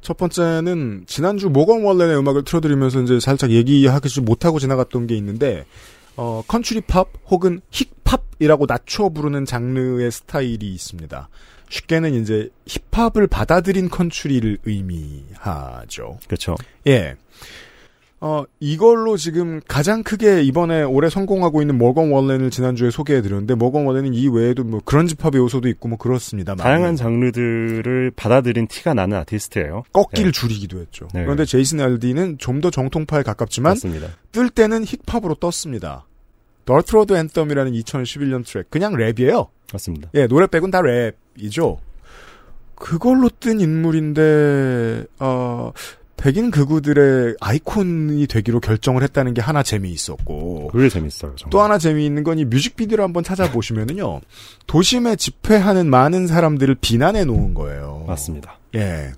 첫 0.00 0.16
번째는 0.16 1.04
지난주 1.06 1.48
모건 1.50 1.82
월렌의 1.84 2.16
음악을 2.18 2.44
틀어드리면서 2.44 3.02
이제 3.02 3.20
살짝 3.20 3.50
얘기하지 3.50 4.20
못하고 4.22 4.58
지나갔던 4.60 5.06
게 5.08 5.14
있는데 5.16 5.64
어 6.16 6.42
컨츄리 6.46 6.82
팝 6.82 7.08
혹은 7.26 7.60
힙합 7.70 8.02
힙합이라고 8.42 8.66
낮춰 8.66 9.08
부르는 9.08 9.44
장르의 9.44 10.10
스타일이 10.10 10.72
있습니다. 10.72 11.28
쉽게는 11.70 12.14
이제 12.14 12.50
힙합을 12.66 13.26
받아들인 13.28 13.88
컨츄리를 13.88 14.58
의미하죠. 14.64 16.18
그렇죠. 16.26 16.56
예. 16.86 17.16
어, 18.24 18.44
이걸로 18.60 19.16
지금 19.16 19.60
가장 19.66 20.04
크게 20.04 20.42
이번에 20.42 20.84
올해 20.84 21.10
성공하고 21.10 21.60
있는 21.60 21.76
머건 21.76 22.12
월렌을 22.12 22.50
지난주에 22.50 22.90
소개해드렸는데, 22.92 23.56
머건 23.56 23.84
월렌은 23.84 24.14
이 24.14 24.28
외에도 24.28 24.62
뭐 24.62 24.80
그런지 24.84 25.16
팝의 25.16 25.32
요소도 25.42 25.68
있고 25.70 25.88
뭐 25.88 25.98
그렇습니다. 25.98 26.54
다양한 26.54 26.94
장르들을 26.94 28.12
받아들인 28.14 28.68
티가 28.68 28.94
나는 28.94 29.16
아티스트예요. 29.18 29.82
꺾기를 29.92 30.30
네. 30.30 30.38
줄이기도 30.38 30.78
했죠. 30.80 31.08
네. 31.12 31.22
그런데 31.24 31.44
제이슨 31.44 31.80
알디는 31.80 32.38
좀 32.38 32.60
더 32.62 32.70
정통파에 32.70 33.24
가깝지만, 33.24 33.70
맞습니다. 33.72 34.06
뜰 34.30 34.48
때는 34.48 34.84
힙합으로 34.84 35.34
떴습니다. 35.34 36.06
Dirt 36.64 37.14
Road 37.14 37.28
Anthem이라는 37.28 37.72
2011년 37.72 38.46
트랙. 38.46 38.70
그냥 38.70 38.92
랩이에요. 38.92 39.48
맞습니다. 39.72 40.10
예, 40.14 40.28
노래 40.28 40.46
빼곤 40.46 40.70
다 40.70 40.80
랩이죠. 40.80 41.78
그걸로 42.76 43.28
뜬 43.40 43.60
인물인데, 43.60 45.06
어, 45.18 45.72
백인 46.22 46.52
극우들의 46.52 47.34
아이콘이 47.40 48.28
되기로 48.28 48.60
결정을 48.60 49.02
했다는 49.02 49.34
게 49.34 49.40
하나 49.40 49.64
재미있었고, 49.64 50.68
그게 50.68 50.88
재밌어요. 50.88 51.34
정말. 51.34 51.50
또 51.50 51.60
하나 51.62 51.78
재미있는 51.78 52.22
건 52.22 52.38
이 52.38 52.44
뮤직비디오를 52.44 53.02
한번 53.02 53.24
찾아보시면은요, 53.24 54.20
도심에 54.68 55.16
집회하는 55.16 55.90
많은 55.90 56.28
사람들을 56.28 56.76
비난해 56.76 57.24
놓은 57.24 57.54
거예요. 57.54 58.04
맞습니다. 58.06 58.56
예. 58.76 59.10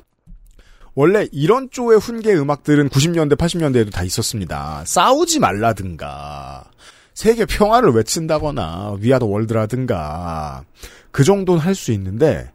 원래 0.95 1.27
이런 1.31 1.69
쪽의 1.71 1.99
훈계 1.99 2.35
음악들은 2.35 2.89
90년대, 2.89 3.37
80년대에도 3.37 3.93
다 3.93 4.03
있었습니다. 4.03 4.83
싸우지 4.87 5.41
말라든가, 5.41 6.65
세계 7.13 7.45
평화를 7.45 7.91
외친다거나, 7.91 8.97
위아더 8.99 9.27
월드라든가, 9.27 10.65
그 11.11 11.23
정도는 11.23 11.61
할 11.61 11.75
수 11.75 11.93
있는데, 11.93 12.51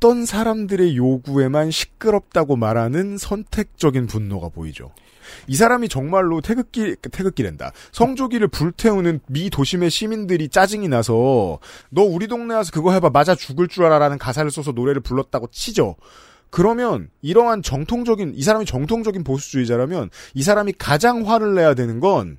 어떤 0.00 0.24
사람들의 0.24 0.96
요구에만 0.96 1.70
시끄럽다고 1.70 2.56
말하는 2.56 3.18
선택적인 3.18 4.06
분노가 4.06 4.48
보이죠. 4.48 4.92
이 5.46 5.56
사람이 5.56 5.90
정말로 5.90 6.40
태극기, 6.40 6.96
태극기랜다. 6.96 7.72
성조기를 7.92 8.48
불태우는 8.48 9.20
미 9.28 9.50
도심의 9.50 9.90
시민들이 9.90 10.48
짜증이 10.48 10.88
나서, 10.88 11.58
너 11.90 12.02
우리 12.02 12.28
동네 12.28 12.54
와서 12.54 12.70
그거 12.72 12.94
해봐, 12.94 13.10
맞아 13.10 13.34
죽을 13.34 13.68
줄 13.68 13.84
알아라는 13.84 14.16
가사를 14.16 14.50
써서 14.50 14.72
노래를 14.72 15.02
불렀다고 15.02 15.48
치죠. 15.48 15.96
그러면 16.48 17.10
이러한 17.20 17.62
정통적인 17.62 18.32
이 18.34 18.42
사람이 18.42 18.64
정통적인 18.64 19.22
보수주의자라면 19.22 20.08
이 20.32 20.42
사람이 20.42 20.72
가장 20.78 21.28
화를 21.28 21.54
내야 21.54 21.74
되는 21.74 22.00
건 22.00 22.38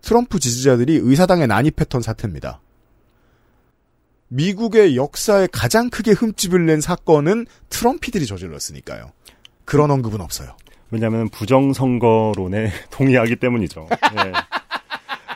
트럼프 0.00 0.38
지지자들이 0.38 1.00
의사당에 1.02 1.46
난입했던 1.46 2.00
사태입니다. 2.00 2.62
미국의 4.28 4.96
역사에 4.96 5.48
가장 5.50 5.90
크게 5.90 6.12
흠집을 6.12 6.66
낸 6.66 6.80
사건은 6.80 7.46
트럼피들이 7.70 8.26
저질렀으니까요. 8.26 9.12
그런 9.64 9.90
언급은 9.90 10.20
없어요. 10.20 10.56
왜냐하면 10.90 11.28
부정선거론에 11.28 12.70
동의하기 12.90 13.36
때문이죠. 13.36 13.88
예. 13.90 14.32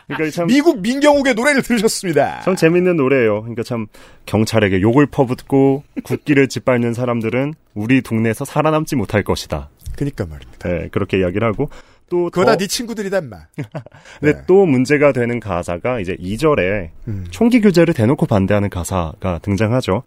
그러니까 0.06 0.30
참, 0.30 0.46
미국 0.46 0.80
민경욱의 0.80 1.34
노래를 1.34 1.62
들으셨습니다. 1.62 2.40
참 2.42 2.56
재밌는 2.56 2.96
노래예요. 2.96 3.42
그러니까 3.42 3.62
참 3.62 3.86
경찰에게 4.26 4.80
욕을 4.80 5.06
퍼붓고 5.06 5.84
국기를 6.02 6.48
짓밟는 6.48 6.92
사람들은 6.92 7.54
우리 7.74 8.02
동네에서 8.02 8.44
살아남지 8.44 8.96
못할 8.96 9.22
것이다. 9.22 9.70
그니까 9.96 10.26
말입니다. 10.26 10.70
예, 10.70 10.88
그렇게 10.90 11.18
이야기를 11.18 11.46
하고 11.46 11.68
또 12.12 12.24
그거 12.30 12.44
다 12.44 12.52
더- 12.52 12.58
네 12.58 12.66
친구들이다 12.66 13.18
인마. 13.20 13.38
근데 14.20 14.34
네. 14.34 14.44
또 14.46 14.66
문제가 14.66 15.12
되는 15.12 15.40
가사가 15.40 15.98
이제 16.00 16.14
2절에 16.16 16.90
음. 17.08 17.24
총기 17.30 17.62
규제를 17.62 17.94
대놓고 17.94 18.26
반대하는 18.26 18.68
가사가 18.68 19.38
등장하죠. 19.38 20.02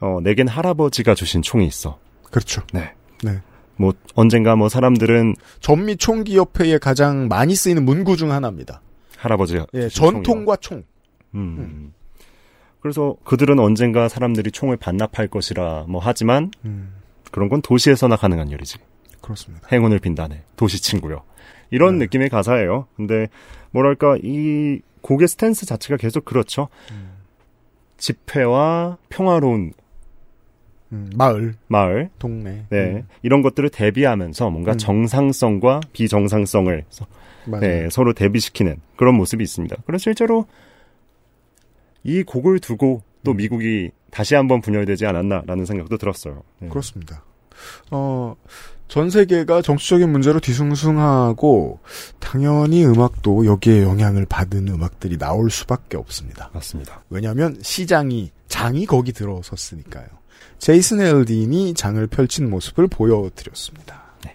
어, 0.00 0.18
내겐 0.22 0.48
할아버지가 0.48 1.14
주신 1.14 1.42
총이 1.42 1.66
있어. 1.66 1.98
그렇죠. 2.30 2.62
네. 2.72 2.94
네. 3.22 3.40
뭐 3.76 3.92
언젠가 4.14 4.56
뭐 4.56 4.70
사람들은 4.70 5.34
전미 5.60 5.98
총기 5.98 6.38
협회에 6.38 6.78
가장 6.78 7.28
많이 7.28 7.54
쓰이는 7.54 7.84
문구 7.84 8.16
중 8.16 8.32
하나입니다. 8.32 8.80
할아버지가 9.18 9.66
예. 9.74 9.88
전통과 9.88 10.56
총. 10.56 10.82
음. 11.34 11.92
그래서 12.80 13.16
그들은 13.24 13.58
언젠가 13.58 14.08
사람들이 14.08 14.50
총을 14.50 14.76
반납할 14.78 15.28
것이라 15.28 15.84
뭐 15.88 16.00
하지만 16.02 16.50
음, 16.64 16.94
그런 17.30 17.48
건 17.50 17.60
도시에서나 17.60 18.16
가능한 18.16 18.48
일이지. 18.50 18.78
그렇습니다. 19.24 19.66
행운을 19.72 20.00
빈다네. 20.00 20.42
도시 20.54 20.82
친구요. 20.82 21.22
이런 21.70 21.98
네. 21.98 22.04
느낌의 22.04 22.28
가사예요. 22.28 22.86
근데 22.94 23.28
뭐랄까 23.70 24.18
이 24.22 24.80
곡의 25.00 25.28
스탠스 25.28 25.64
자체가 25.64 25.96
계속 25.96 26.26
그렇죠. 26.26 26.68
음. 26.92 27.14
집회와 27.96 28.98
평화로운 29.08 29.72
음, 30.92 31.10
마을, 31.16 31.54
마을, 31.68 32.10
동네. 32.18 32.66
네 32.68 32.96
음, 32.96 33.08
이런 33.22 33.40
것들을 33.40 33.70
대비하면서 33.70 34.50
뭔가 34.50 34.72
음. 34.72 34.78
정상성과 34.78 35.80
비정상성을. 35.94 36.84
네, 37.60 37.88
서로 37.90 38.12
대비시키는 38.12 38.76
그런 38.96 39.14
모습이 39.14 39.42
있습니다. 39.42 39.76
그래서 39.86 40.02
실제로 40.02 40.46
이 42.02 42.22
곡을 42.22 42.58
두고 42.58 43.02
또 43.22 43.30
음. 43.32 43.36
미국이 43.38 43.90
다시 44.10 44.34
한번 44.34 44.60
분열되지 44.60 45.06
않았나라는 45.06 45.64
생각도 45.64 45.96
들었어요. 45.96 46.42
네. 46.58 46.68
그렇습니다. 46.68 47.24
어, 47.90 48.36
전 48.88 49.10
세계가 49.10 49.62
정치적인 49.62 50.10
문제로 50.10 50.38
뒤숭숭하고 50.40 51.80
당연히 52.20 52.84
음악도 52.84 53.46
여기에 53.46 53.82
영향을 53.82 54.26
받은 54.26 54.68
음악들이 54.68 55.18
나올 55.18 55.50
수밖에 55.50 55.96
없습니다. 55.96 56.50
맞습니다. 56.52 57.02
왜냐하면 57.10 57.58
시장이 57.62 58.30
장이 58.48 58.86
거기 58.86 59.12
들어섰으니까요. 59.12 60.06
제이슨 60.58 61.00
엘딘이 61.00 61.74
장을 61.74 62.06
펼친 62.06 62.48
모습을 62.48 62.86
보여드렸습니다. 62.86 64.14
네. 64.24 64.34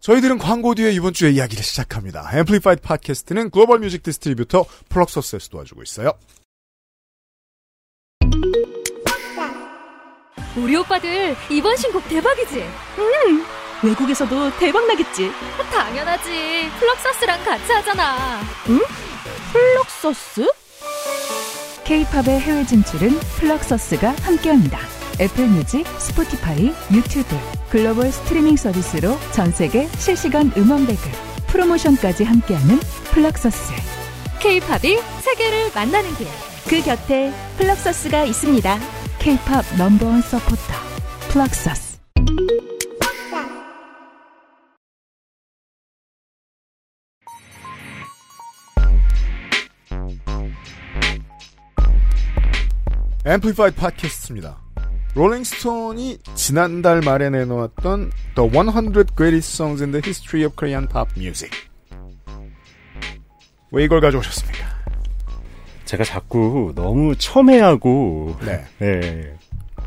저희들은 0.00 0.38
광고 0.38 0.74
뒤에 0.74 0.92
이번 0.92 1.12
주에 1.12 1.30
이야기를 1.30 1.62
시작합니다. 1.62 2.30
Amplified 2.32 2.82
팟캐스트는 2.82 3.50
global 3.50 3.78
music 3.80 4.02
distributor 4.02 4.64
Fluxus에서 4.88 5.48
도와주고 5.48 5.82
있어요. 5.82 6.12
우리 10.56 10.76
오빠들 10.76 11.36
이번 11.48 11.76
신곡 11.76 12.08
대박이지? 12.08 12.64
외국에서도 13.82 14.58
대박 14.58 14.86
나겠지. 14.86 15.30
당연하지. 15.72 16.70
Fluxus랑 16.78 17.44
같이 17.44 17.72
하잖아. 17.72 18.40
Fluxus? 19.52 20.46
K-팝의 21.84 22.40
해외 22.40 22.66
진출은 22.66 23.18
Fluxus가 23.38 24.14
함께합니다. 24.22 24.78
Apple 25.20 25.46
Music, 25.46 25.86
Spotify, 25.98 26.72
YouTube, 26.92 27.36
글로벌 27.68 28.10
스트리밍 28.12 28.56
서비스로 28.56 29.18
전 29.32 29.50
세계 29.52 29.88
실시간 29.98 30.52
음원 30.56 30.86
배급, 30.86 31.10
프로모션까지 31.48 32.24
함께하는 32.24 32.78
Fluxus. 33.12 33.72
K-팝이 34.40 34.98
세계를 35.20 35.70
만나는 35.74 36.14
길. 36.16 36.26
그 36.68 36.82
곁에 36.82 37.32
Fluxus가 37.58 38.24
있습니다. 38.24 38.99
K-팝 39.20 39.76
number 39.76 40.07
one 40.07 40.22
supporter, 40.22 40.62
Fluxus. 41.28 42.00
Amplified 53.26 53.76
팟캐스트입니다. 53.76 54.58
Rolling 55.14 55.71
Stone이 55.71 56.20
지난달 56.34 57.02
말에 57.02 57.28
내놓았던 57.28 58.12
The 58.36 58.50
100 58.50 59.14
Greatest 59.14 59.52
Songs 59.54 59.82
in 59.82 59.92
the 59.92 60.02
History 60.02 60.46
of 60.46 60.56
Korean 60.56 60.88
Pop 60.88 61.10
Music. 61.18 61.54
왜 63.70 63.84
이걸 63.84 64.00
가져오셨습니까? 64.00 64.59
제가 65.90 66.04
자꾸 66.04 66.72
너무 66.76 67.16
첨예하고 67.16 68.36
네. 68.46 68.64
네, 68.78 69.34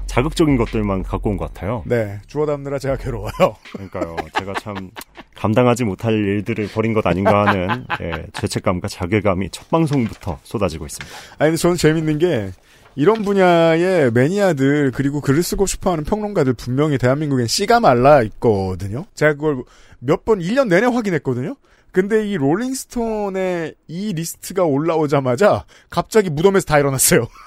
자극적인 0.05 0.57
것들만 0.57 1.03
갖고 1.03 1.29
온 1.29 1.37
것 1.37 1.53
같아요. 1.53 1.81
네. 1.85 2.19
주워 2.27 2.45
담느라 2.45 2.77
제가 2.77 2.97
괴로워요. 2.97 3.31
그러니까요. 3.71 4.17
제가 4.37 4.53
참 4.59 4.91
감당하지 5.33 5.85
못할 5.85 6.13
일들을 6.13 6.67
벌인 6.73 6.91
것 6.93 7.07
아닌가 7.07 7.45
하는 7.47 7.85
예, 8.01 8.25
죄책감과 8.33 8.89
자괴감이 8.89 9.49
첫 9.51 9.69
방송부터 9.69 10.39
쏟아지고 10.43 10.85
있습니다. 10.87 11.17
아니, 11.37 11.51
근데 11.51 11.57
저는 11.57 11.77
재밌는 11.77 12.17
게, 12.17 12.51
이런 12.95 13.23
분야의 13.23 14.11
매니아들, 14.11 14.91
그리고 14.91 15.21
글을 15.21 15.41
쓰고 15.41 15.65
싶어 15.65 15.93
하는 15.93 16.03
평론가들 16.03 16.51
분명히 16.53 16.97
대한민국엔 16.97 17.47
씨가 17.47 17.79
말라 17.79 18.23
있거든요? 18.23 19.05
제가 19.15 19.35
그걸 19.35 19.63
몇 19.99 20.25
번, 20.25 20.39
1년 20.39 20.67
내내 20.67 20.85
확인했거든요? 20.87 21.55
근데 21.93 22.27
이 22.27 22.35
롤링스톤의 22.37 23.75
이 23.87 24.13
리스트가 24.13 24.63
올라오자마자 24.65 25.63
갑자기 25.91 26.29
무덤에서 26.31 26.65
다 26.65 26.79
일어났어요. 26.79 27.27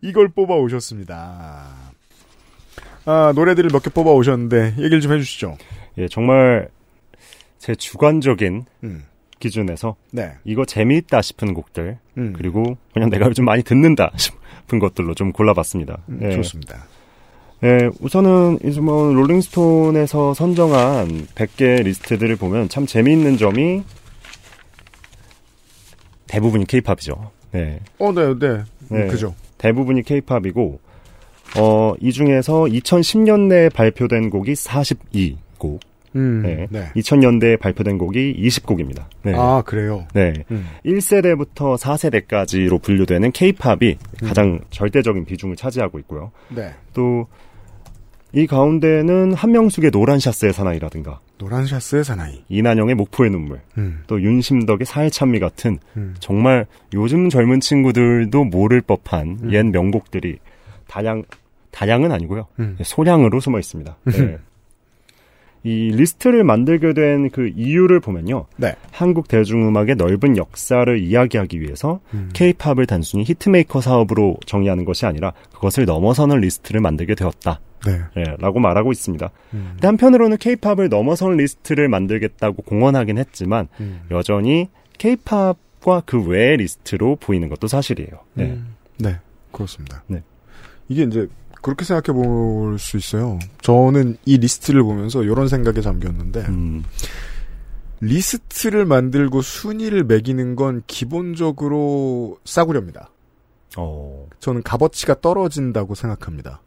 이걸 0.00 0.28
뽑아 0.28 0.54
오셨습니다. 0.54 1.66
아, 3.04 3.32
노래들을 3.34 3.70
몇 3.72 3.82
개 3.82 3.90
뽑아 3.90 4.12
오셨는데, 4.12 4.74
얘기를 4.78 5.00
좀 5.00 5.12
해주시죠. 5.12 5.56
예, 5.98 6.06
정말 6.08 6.68
제 7.58 7.74
주관적인 7.74 8.64
음. 8.84 9.04
기준에서 9.40 9.96
네. 10.12 10.34
이거 10.44 10.64
재미있다 10.64 11.20
싶은 11.22 11.52
곡들 11.54 11.98
음. 12.16 12.32
그리고 12.36 12.76
그냥 12.94 13.10
내가 13.10 13.26
요즘 13.26 13.44
많이 13.44 13.64
듣는다 13.64 14.12
싶은 14.16 14.78
것들로 14.78 15.14
좀 15.14 15.32
골라봤습니다. 15.32 15.98
음, 16.08 16.18
네. 16.20 16.36
좋습니다. 16.36 16.86
네, 17.62 17.88
우선은 18.00 18.58
이제 18.64 18.80
뭐 18.80 19.12
롤링스톤에서 19.12 20.34
선정한 20.34 21.28
100개 21.36 21.84
리스트들을 21.84 22.34
보면 22.34 22.68
참 22.68 22.86
재미있는 22.86 23.36
점이 23.36 23.84
대부분이 26.26 26.66
케이팝이죠. 26.66 27.30
네. 27.52 27.78
어, 28.00 28.12
네, 28.12 28.36
네. 28.36 28.64
네. 28.88 29.02
음, 29.04 29.08
그죠. 29.08 29.36
대부분이 29.58 30.02
케이팝이고 30.02 30.80
어, 31.56 31.94
이 32.00 32.10
중에서 32.10 32.62
2010년대에 32.64 33.72
발표된 33.72 34.30
곡이 34.30 34.54
42곡, 34.54 35.78
음, 36.16 36.42
네. 36.42 36.66
네. 36.68 36.90
2000년대에 36.96 37.60
발표된 37.60 37.96
곡이 37.96 38.42
20곡입니다. 38.44 39.04
네. 39.22 39.34
아, 39.36 39.62
그래요. 39.64 40.08
네. 40.14 40.32
음. 40.50 40.66
1세대부터 40.84 41.78
4세대까지로 41.78 42.82
분류되는 42.82 43.30
케이팝이 43.30 43.98
가장 44.24 44.58
절대적인 44.70 45.26
비중을 45.26 45.54
차지하고 45.54 46.00
있고요. 46.00 46.32
네. 46.48 46.72
또, 46.92 47.28
이 48.34 48.46
가운데는 48.46 49.34
한명숙의 49.34 49.90
노란 49.90 50.18
샤스의 50.18 50.54
사나이라든가, 50.54 51.20
노란 51.36 51.66
샤스의 51.66 52.02
사나이. 52.02 52.42
이난영의 52.48 52.94
목포의 52.94 53.30
눈물, 53.30 53.60
음. 53.76 54.02
또 54.06 54.22
윤심덕의 54.22 54.86
사의 54.86 55.09
찬미 55.09 55.38
같은 55.38 55.78
음. 55.96 56.14
정말 56.18 56.66
요즘 56.94 57.28
젊은 57.28 57.60
친구들도 57.60 58.44
모를 58.44 58.80
법한 58.80 59.38
음. 59.42 59.52
옛 59.52 59.64
명곡들이 59.64 60.38
다량, 60.88 61.24
다량은 61.72 62.10
아니고요. 62.10 62.46
음. 62.58 62.78
소량으로 62.82 63.38
숨어 63.40 63.58
있습니다. 63.58 63.96
네. 64.04 64.38
이 65.64 65.92
리스트를 65.94 66.42
만들게 66.42 66.92
된 66.92 67.28
그 67.30 67.52
이유를 67.54 68.00
보면요. 68.00 68.46
네. 68.56 68.74
한국 68.90 69.28
대중음악의 69.28 69.94
넓은 69.96 70.36
역사를 70.36 70.98
이야기하기 70.98 71.60
위해서 71.60 72.00
음. 72.14 72.30
케이팝을 72.32 72.86
단순히 72.86 73.24
hitmaker 73.24 73.80
사업으로 73.80 74.38
정의하는 74.46 74.84
것이 74.84 75.06
아니라 75.06 75.32
그것을 75.52 75.84
넘어서는 75.84 76.40
리스트를 76.40 76.80
만들게 76.80 77.14
되었다. 77.14 77.60
네. 77.86 78.00
예, 78.16 78.24
라고 78.38 78.60
말하고 78.60 78.92
있습니다. 78.92 79.30
음. 79.54 79.70
근데 79.72 79.86
한편으로는 79.86 80.36
케이팝을 80.38 80.88
넘어선 80.88 81.36
리스트를 81.36 81.88
만들겠다고 81.88 82.62
공언하긴 82.62 83.18
했지만 83.18 83.68
음. 83.80 84.02
여전히 84.10 84.68
케이팝과 84.98 86.02
그 86.06 86.22
외의 86.24 86.58
리스트로 86.58 87.16
보이는 87.16 87.48
것도 87.48 87.66
사실이에요. 87.68 88.10
네. 88.34 88.44
음. 88.44 88.74
네. 88.98 89.18
그렇습니다. 89.50 90.02
네. 90.06 90.22
이게 90.88 91.02
이제 91.02 91.26
그렇게 91.60 91.84
생각해 91.84 92.16
볼 92.16 92.78
수 92.78 92.96
있어요. 92.96 93.38
저는 93.60 94.16
이 94.24 94.38
리스트를 94.38 94.82
보면서 94.82 95.22
이런 95.22 95.46
생각에 95.48 95.80
잠겼는데 95.80 96.40
음, 96.48 96.84
리스트를 98.00 98.84
만들고 98.84 99.42
순위를 99.42 100.04
매기는 100.04 100.56
건 100.56 100.82
기본적으로 100.86 102.38
싸구려입니다. 102.44 103.10
어, 103.76 104.26
저는 104.40 104.62
값어치가 104.62 105.20
떨어진다고 105.20 105.94
생각합니다. 105.94 106.60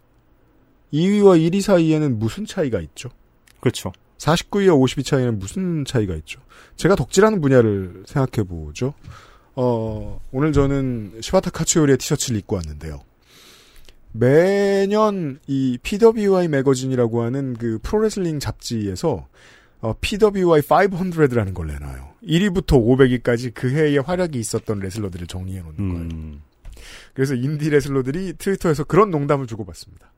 2위와 0.96 1.40
1위 1.40 1.62
사이에는 1.62 2.20
무슨 2.20 2.46
차이가 2.46 2.80
있죠? 2.80 3.10
그렇죠. 3.60 3.92
49위와 4.18 4.80
52 4.80 5.04
차이는 5.04 5.40
무슨 5.40 5.84
차이가 5.86 6.16
있죠? 6.16 6.40
제가 6.78 6.96
덕질하는 6.96 7.42
분야를 7.42 8.04
생각해 8.06 8.48
보죠. 8.48 8.94
어, 9.56 10.20
오늘 10.32 10.54
저는 10.54 11.20
시바타 11.22 11.52
카츠요리의 11.52 11.98
티셔츠를 11.98 12.40
입고 12.40 12.56
왔는데요. 12.56 13.02
매년 14.14 15.40
이 15.48 15.78
PWI 15.84 16.48
매거진이라고 16.48 17.24
하는 17.24 17.54
그 17.56 17.80
프로레슬링 17.84 18.40
잡지에서 18.40 19.28
어, 19.82 19.94
PWI 20.00 20.62
500라는 20.62 21.54
걸 21.54 21.68
내놔요. 21.68 22.16
1위부터 22.24 22.72
500위까지 22.72 23.54
그 23.54 23.70
해에 23.70 23.98
활약이 23.98 24.40
있었던 24.40 24.80
레슬러들을 24.80 25.28
정리해 25.28 25.60
놓는 25.60 25.78
거예요. 25.78 26.10
음, 26.14 26.42
그래서 27.14 27.36
인디 27.36 27.70
레슬러들이 27.70 28.34
트위터에서 28.38 28.86
그런 28.86 29.12
농담을 29.12 29.48
주고받습니다. 29.48 30.15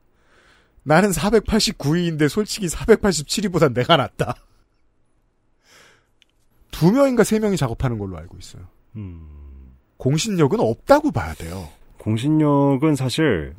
나는 0.88 1.10
489위인데 1.10 2.30
솔직히 2.30 2.66
487위보단 2.66 3.74
내가 3.74 3.98
낫다. 3.98 4.36
두 6.70 6.90
명인가 6.90 7.24
세 7.24 7.38
명이 7.38 7.58
작업하는 7.58 7.98
걸로 7.98 8.16
알고 8.16 8.38
있어요. 8.38 8.62
음. 8.96 9.74
공신력은 9.98 10.60
없다고 10.60 11.10
봐야 11.10 11.34
돼요. 11.34 11.68
공신력은 11.98 12.96
사실 12.96 13.54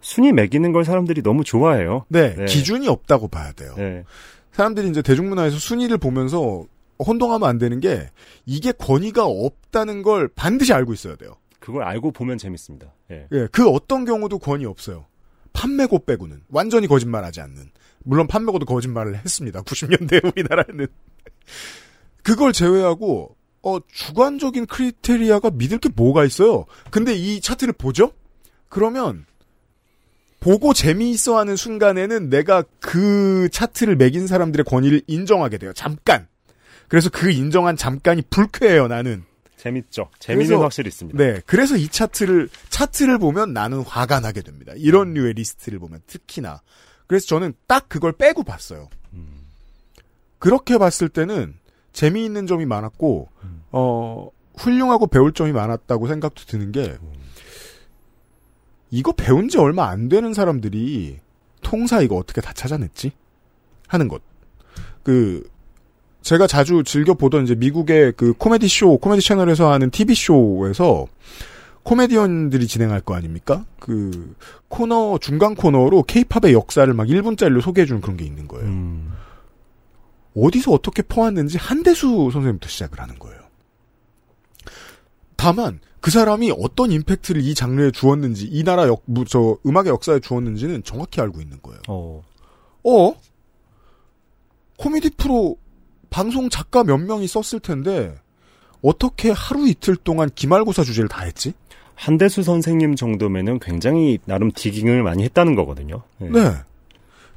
순위 0.00 0.32
매기는 0.32 0.70
걸 0.70 0.84
사람들이 0.84 1.22
너무 1.22 1.42
좋아해요. 1.42 2.04
네, 2.08 2.36
네. 2.36 2.44
기준이 2.44 2.86
없다고 2.86 3.26
봐야 3.26 3.50
돼요. 3.50 3.74
네. 3.76 4.04
사람들이 4.52 4.88
이제 4.88 5.02
대중문화에서 5.02 5.58
순위를 5.58 5.98
보면서 5.98 6.64
혼동하면 7.04 7.48
안 7.48 7.58
되는 7.58 7.80
게 7.80 8.08
이게 8.46 8.70
권위가 8.70 9.24
없다는 9.24 10.02
걸 10.02 10.28
반드시 10.28 10.72
알고 10.72 10.92
있어야 10.92 11.16
돼요. 11.16 11.32
그걸 11.58 11.82
알고 11.82 12.12
보면 12.12 12.38
재밌습니다. 12.38 12.94
예. 13.10 13.26
예, 13.32 13.48
그 13.50 13.68
어떤 13.68 14.04
경우도 14.04 14.38
권위 14.38 14.64
없어요. 14.64 15.06
판매고 15.58 16.04
빼고는 16.04 16.42
완전히 16.48 16.86
거짓말하지 16.86 17.40
않는. 17.40 17.70
물론 18.04 18.28
판매고도 18.28 18.64
거짓말을 18.64 19.16
했습니다. 19.16 19.62
90년대 19.62 20.24
우리나라에는 20.24 20.86
그걸 22.22 22.52
제외하고 22.52 23.36
어 23.62 23.78
주관적인 23.92 24.66
크리테리아가 24.66 25.50
믿을 25.50 25.78
게 25.78 25.88
뭐가 25.94 26.24
있어요. 26.24 26.66
근데 26.90 27.14
이 27.14 27.40
차트를 27.40 27.72
보죠? 27.72 28.12
그러면 28.68 29.26
보고 30.38 30.72
재미있어 30.72 31.36
하는 31.36 31.56
순간에는 31.56 32.30
내가 32.30 32.62
그 32.78 33.48
차트를 33.50 33.96
매긴 33.96 34.28
사람들의 34.28 34.64
권위를 34.64 35.02
인정하게 35.08 35.58
돼요. 35.58 35.72
잠깐. 35.74 36.28
그래서 36.86 37.10
그 37.10 37.30
인정한 37.30 37.76
잠깐이 37.76 38.22
불쾌해요. 38.30 38.86
나는. 38.86 39.24
재밌죠. 39.58 40.08
재미는 40.18 40.46
그래서- 40.46 40.62
확실히 40.62 40.88
있습니다. 40.88 41.18
네, 41.22 41.40
그래서 41.44 41.76
이 41.76 41.88
차트를 41.88 42.48
차트를 42.70 43.18
보면 43.18 43.52
나는 43.52 43.80
화가 43.82 44.20
나게 44.20 44.40
됩니다. 44.40 44.72
이런 44.76 45.12
류의 45.12 45.34
리스트를 45.34 45.78
보면 45.78 46.00
특히나. 46.06 46.62
그래서 47.06 47.26
저는 47.26 47.52
딱 47.66 47.88
그걸 47.88 48.12
빼고 48.12 48.44
봤어요. 48.44 48.88
음. 49.12 49.42
그렇게 50.38 50.78
봤을 50.78 51.08
때는 51.08 51.54
재미있는 51.92 52.46
점이 52.46 52.64
많았고 52.66 53.28
음. 53.42 53.62
어 53.72 54.28
훌륭하고 54.56 55.06
배울 55.08 55.32
점이 55.32 55.52
많았다고 55.52 56.06
생각도 56.06 56.44
드는 56.44 56.70
게 56.72 56.96
이거 58.90 59.12
배운 59.12 59.48
지 59.48 59.58
얼마 59.58 59.88
안 59.88 60.08
되는 60.08 60.32
사람들이 60.32 61.18
통사 61.62 62.00
이거 62.00 62.16
어떻게 62.16 62.40
다 62.40 62.52
찾아냈지? 62.52 63.12
하는 63.88 64.06
것. 64.08 64.22
그 65.02 65.48
제가 66.22 66.46
자주 66.46 66.82
즐겨 66.84 67.14
보던 67.14 67.44
이제 67.44 67.54
미국의 67.54 68.12
그 68.16 68.32
코미디 68.34 68.68
쇼, 68.68 68.98
코미디 68.98 69.22
채널에서 69.24 69.70
하는 69.72 69.90
TV 69.90 70.14
쇼에서 70.14 71.06
코미디언들이 71.84 72.66
진행할 72.66 73.00
거 73.00 73.14
아닙니까? 73.14 73.64
그 73.78 74.34
코너 74.68 75.18
중간 75.18 75.54
코너로 75.54 76.02
케이팝의 76.02 76.52
역사를 76.52 76.92
막 76.92 77.06
1분짜리로 77.06 77.62
소개해 77.62 77.86
주는 77.86 78.00
그런 78.02 78.16
게 78.18 78.24
있는 78.26 78.46
거예요. 78.46 78.66
음. 78.66 79.12
어디서 80.36 80.72
어떻게 80.72 81.02
퍼왔는지 81.02 81.56
한대수 81.56 82.06
선생님부터 82.32 82.68
시작을 82.68 83.00
하는 83.00 83.18
거예요. 83.18 83.38
다만 85.36 85.80
그 86.00 86.10
사람이 86.10 86.52
어떤 86.58 86.92
임팩트를 86.92 87.40
이 87.42 87.54
장르에 87.54 87.90
주었는지 87.90 88.46
이 88.46 88.62
나라 88.64 88.86
역, 88.86 89.02
무- 89.06 89.24
저 89.24 89.56
음악의 89.66 89.88
역사에 89.88 90.20
주었는지는 90.20 90.82
정확히 90.84 91.20
알고 91.20 91.40
있는 91.40 91.58
거예요. 91.62 91.80
어. 91.88 92.22
어? 92.84 93.14
코미디 94.76 95.10
프로 95.16 95.56
방송 96.10 96.48
작가 96.48 96.84
몇 96.84 96.98
명이 96.98 97.26
썼을 97.26 97.60
텐데 97.60 98.14
어떻게 98.82 99.30
하루 99.30 99.68
이틀 99.68 99.96
동안 99.96 100.30
기말고사 100.34 100.84
주제를 100.84 101.08
다 101.08 101.24
했지? 101.24 101.52
한대수 101.94 102.42
선생님 102.42 102.94
정도면은 102.94 103.58
굉장히 103.58 104.18
나름 104.24 104.52
digging을 104.52 105.02
많이 105.02 105.24
했다는 105.24 105.56
거거든요. 105.56 106.02
예. 106.20 106.28
네. 106.28 106.52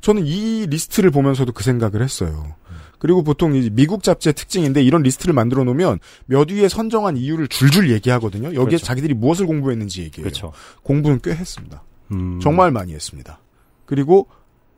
저는 0.02 0.26
이 0.26 0.68
리스트를 0.68 1.10
보면서도 1.12 1.52
그 1.52 1.64
생각을 1.64 2.02
했어요. 2.04 2.56
그리고 3.00 3.24
보통 3.24 3.56
이 3.56 3.72
미국 3.72 4.04
잡지의 4.04 4.34
특징인데 4.34 4.84
이런 4.84 5.02
리스트를 5.02 5.34
만들어 5.34 5.64
놓으면 5.64 5.98
몇 6.28 6.52
위에 6.52 6.70
선정한 6.70 7.18
이유를 7.18 7.48
줄줄 7.48 7.90
얘기하거든요. 7.90 8.50
여기에 8.50 8.66
그렇죠. 8.66 8.86
자기들이 8.86 9.16
무엇을 9.16 9.48
공부했는지 9.48 10.04
얘기해요. 10.04 10.24
그렇죠. 10.24 10.54
공부는 10.84 11.20
꽤 11.24 11.32
했습니다. 11.32 11.84
음. 12.12 12.40
정말 12.40 12.70
많이 12.70 12.94
했습니다. 12.94 13.40
그리고 13.86 14.28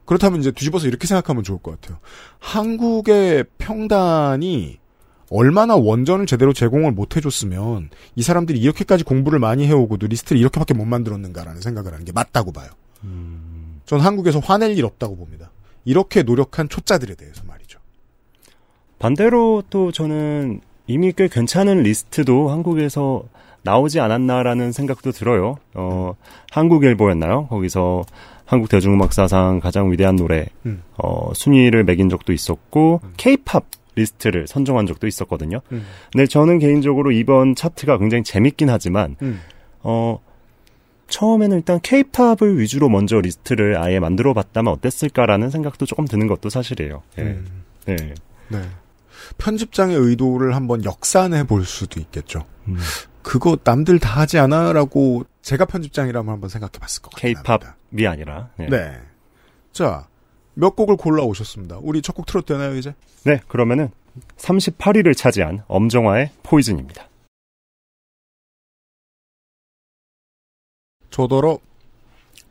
그렇다면 0.05 0.39
이제 0.39 0.51
뒤집어서 0.51 0.87
이렇게 0.87 1.07
생각하면 1.07 1.43
좋을 1.43 1.59
것 1.59 1.79
같아요. 1.79 1.99
한국의 2.39 3.45
평단이 3.57 4.79
얼마나 5.29 5.75
원전을 5.75 6.25
제대로 6.25 6.53
제공을 6.53 6.91
못 6.91 7.15
해줬으면 7.15 7.89
이 8.15 8.21
사람들이 8.21 8.59
이렇게까지 8.59 9.03
공부를 9.03 9.39
많이 9.39 9.65
해오고도 9.65 10.07
리스트를 10.07 10.39
이렇게밖에 10.39 10.73
못 10.73 10.85
만들었는가라는 10.85 11.61
생각을 11.61 11.93
하는 11.93 12.05
게 12.05 12.11
맞다고 12.11 12.51
봐요. 12.51 12.69
음. 13.03 13.81
전 13.85 13.99
한국에서 13.99 14.39
화낼 14.39 14.77
일 14.77 14.85
없다고 14.85 15.15
봅니다. 15.15 15.51
이렇게 15.85 16.23
노력한 16.23 16.69
초짜들에 16.69 17.15
대해서 17.15 17.43
말이죠. 17.45 17.79
반대로 18.99 19.63
또 19.69 19.91
저는 19.91 20.61
이미 20.87 21.11
꽤 21.11 21.27
괜찮은 21.27 21.83
리스트도 21.83 22.49
한국에서 22.49 23.23
나오지 23.63 23.99
않았나라는 23.99 24.71
생각도 24.71 25.11
들어요. 25.11 25.55
어, 25.73 26.15
한국일보였나요? 26.51 27.47
거기서 27.47 28.03
한국 28.45 28.69
대중음악 28.69 29.13
사상 29.13 29.59
가장 29.59 29.91
위대한 29.91 30.15
노래 30.15 30.47
음. 30.65 30.83
어, 30.97 31.31
순위를 31.33 31.83
매긴 31.83 32.09
적도 32.09 32.33
있었고 32.33 33.01
케이팝 33.17 33.65
리스트를 33.95 34.47
선정한 34.47 34.87
적도 34.87 35.07
있었거든요. 35.07 35.61
음. 35.71 35.85
근데 36.11 36.25
저는 36.25 36.59
개인적으로 36.59 37.11
이번 37.11 37.55
차트가 37.55 37.97
굉장히 37.97 38.23
재밌긴 38.23 38.69
하지만 38.69 39.15
음. 39.21 39.39
어 39.81 40.19
처음에는 41.07 41.57
일단 41.57 41.79
케이팝을 41.81 42.57
위주로 42.57 42.89
먼저 42.89 43.19
리스트를 43.19 43.77
아예 43.77 43.99
만들어 43.99 44.33
봤다면 44.33 44.73
어땠을까라는 44.73 45.51
생각도 45.51 45.85
조금 45.85 46.05
드는 46.05 46.27
것도 46.27 46.49
사실이에요. 46.49 47.03
예. 47.19 47.21
음. 47.21 47.45
예. 47.89 47.95
네. 48.49 48.61
편집장의 49.37 49.95
의도를 49.95 50.55
한번 50.55 50.83
역산해 50.83 51.45
볼 51.45 51.65
수도 51.65 51.99
있겠죠. 51.99 52.45
음. 52.67 52.77
그거 53.21 53.57
남들 53.63 53.99
다 53.99 54.19
하지 54.19 54.37
않아라고 54.39 55.23
제가 55.43 55.65
편집장이라면 55.65 56.33
한번 56.33 56.49
생각해 56.49 56.71
봤을 56.79 57.01
것 57.01 57.11
같아요. 57.11 57.33
케이팝이 57.35 58.07
아니라. 58.07 58.49
예. 58.59 58.67
네. 58.67 58.99
자, 59.71 60.07
몇 60.55 60.75
곡을 60.75 60.97
골라 60.97 61.23
오셨습니다. 61.23 61.77
우리 61.81 62.01
첫 62.01 62.15
곡 62.15 62.25
틀어도 62.25 62.45
되나요, 62.47 62.75
이제? 62.75 62.95
네, 63.25 63.39
그러면은 63.47 63.89
38위를 64.37 65.15
차지한 65.17 65.63
엄정화의 65.67 66.31
포이즌입니다. 66.43 67.07
저더러 71.09 71.59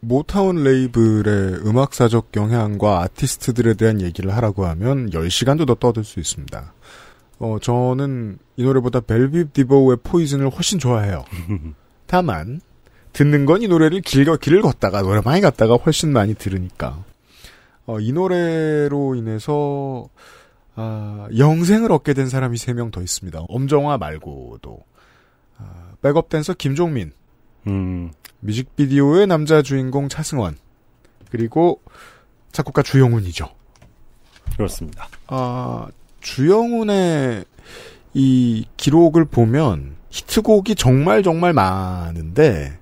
모타운 0.00 0.62
레이블의 0.62 1.66
음악사적 1.66 2.30
영향과 2.36 3.00
아티스트들에 3.02 3.74
대한 3.74 4.00
얘기를 4.00 4.34
하라고 4.36 4.66
하면 4.66 5.10
10시간도 5.10 5.66
더 5.66 5.74
떠들 5.76 6.04
수 6.04 6.20
있습니다. 6.20 6.72
어, 7.38 7.58
저는 7.60 8.38
이 8.56 8.64
노래보다 8.64 9.00
벨빕 9.00 9.52
디보우의 9.52 9.98
포이즌을 10.04 10.48
훨씬 10.50 10.78
좋아해요. 10.78 11.24
다만 12.06 12.60
듣는 13.12 13.46
건 13.46 13.62
이 13.62 13.68
노래를 13.68 14.00
길거 14.00 14.36
길을 14.36 14.62
걷다가 14.62 15.02
노래 15.02 15.20
많이 15.24 15.40
갔다가 15.40 15.74
훨씬 15.74 16.12
많이 16.12 16.34
들으니까 16.34 17.04
어, 17.86 18.00
이 18.00 18.12
노래로 18.12 19.14
인해서 19.16 20.08
아, 20.74 21.28
영생을 21.36 21.92
얻게 21.92 22.14
된 22.14 22.28
사람이 22.28 22.56
3명 22.56 22.90
더 22.92 23.02
있습니다. 23.02 23.40
엄정화 23.48 23.98
말고도 23.98 24.78
아, 25.58 25.92
백업 26.00 26.28
댄서 26.28 26.54
김종민 26.54 27.12
음, 27.66 28.10
뮤직비디오의 28.40 29.26
남자 29.26 29.62
주인공 29.62 30.08
차승원 30.08 30.56
그리고 31.30 31.80
작곡가 32.52 32.82
주영훈이죠. 32.82 33.48
그렇습니다. 34.56 35.08
아, 35.26 35.88
주영훈의 36.20 37.44
이 38.14 38.66
기록을 38.76 39.24
보면 39.24 39.96
히트곡이 40.10 40.74
정말 40.74 41.22
정말 41.22 41.52
많은데 41.52 42.78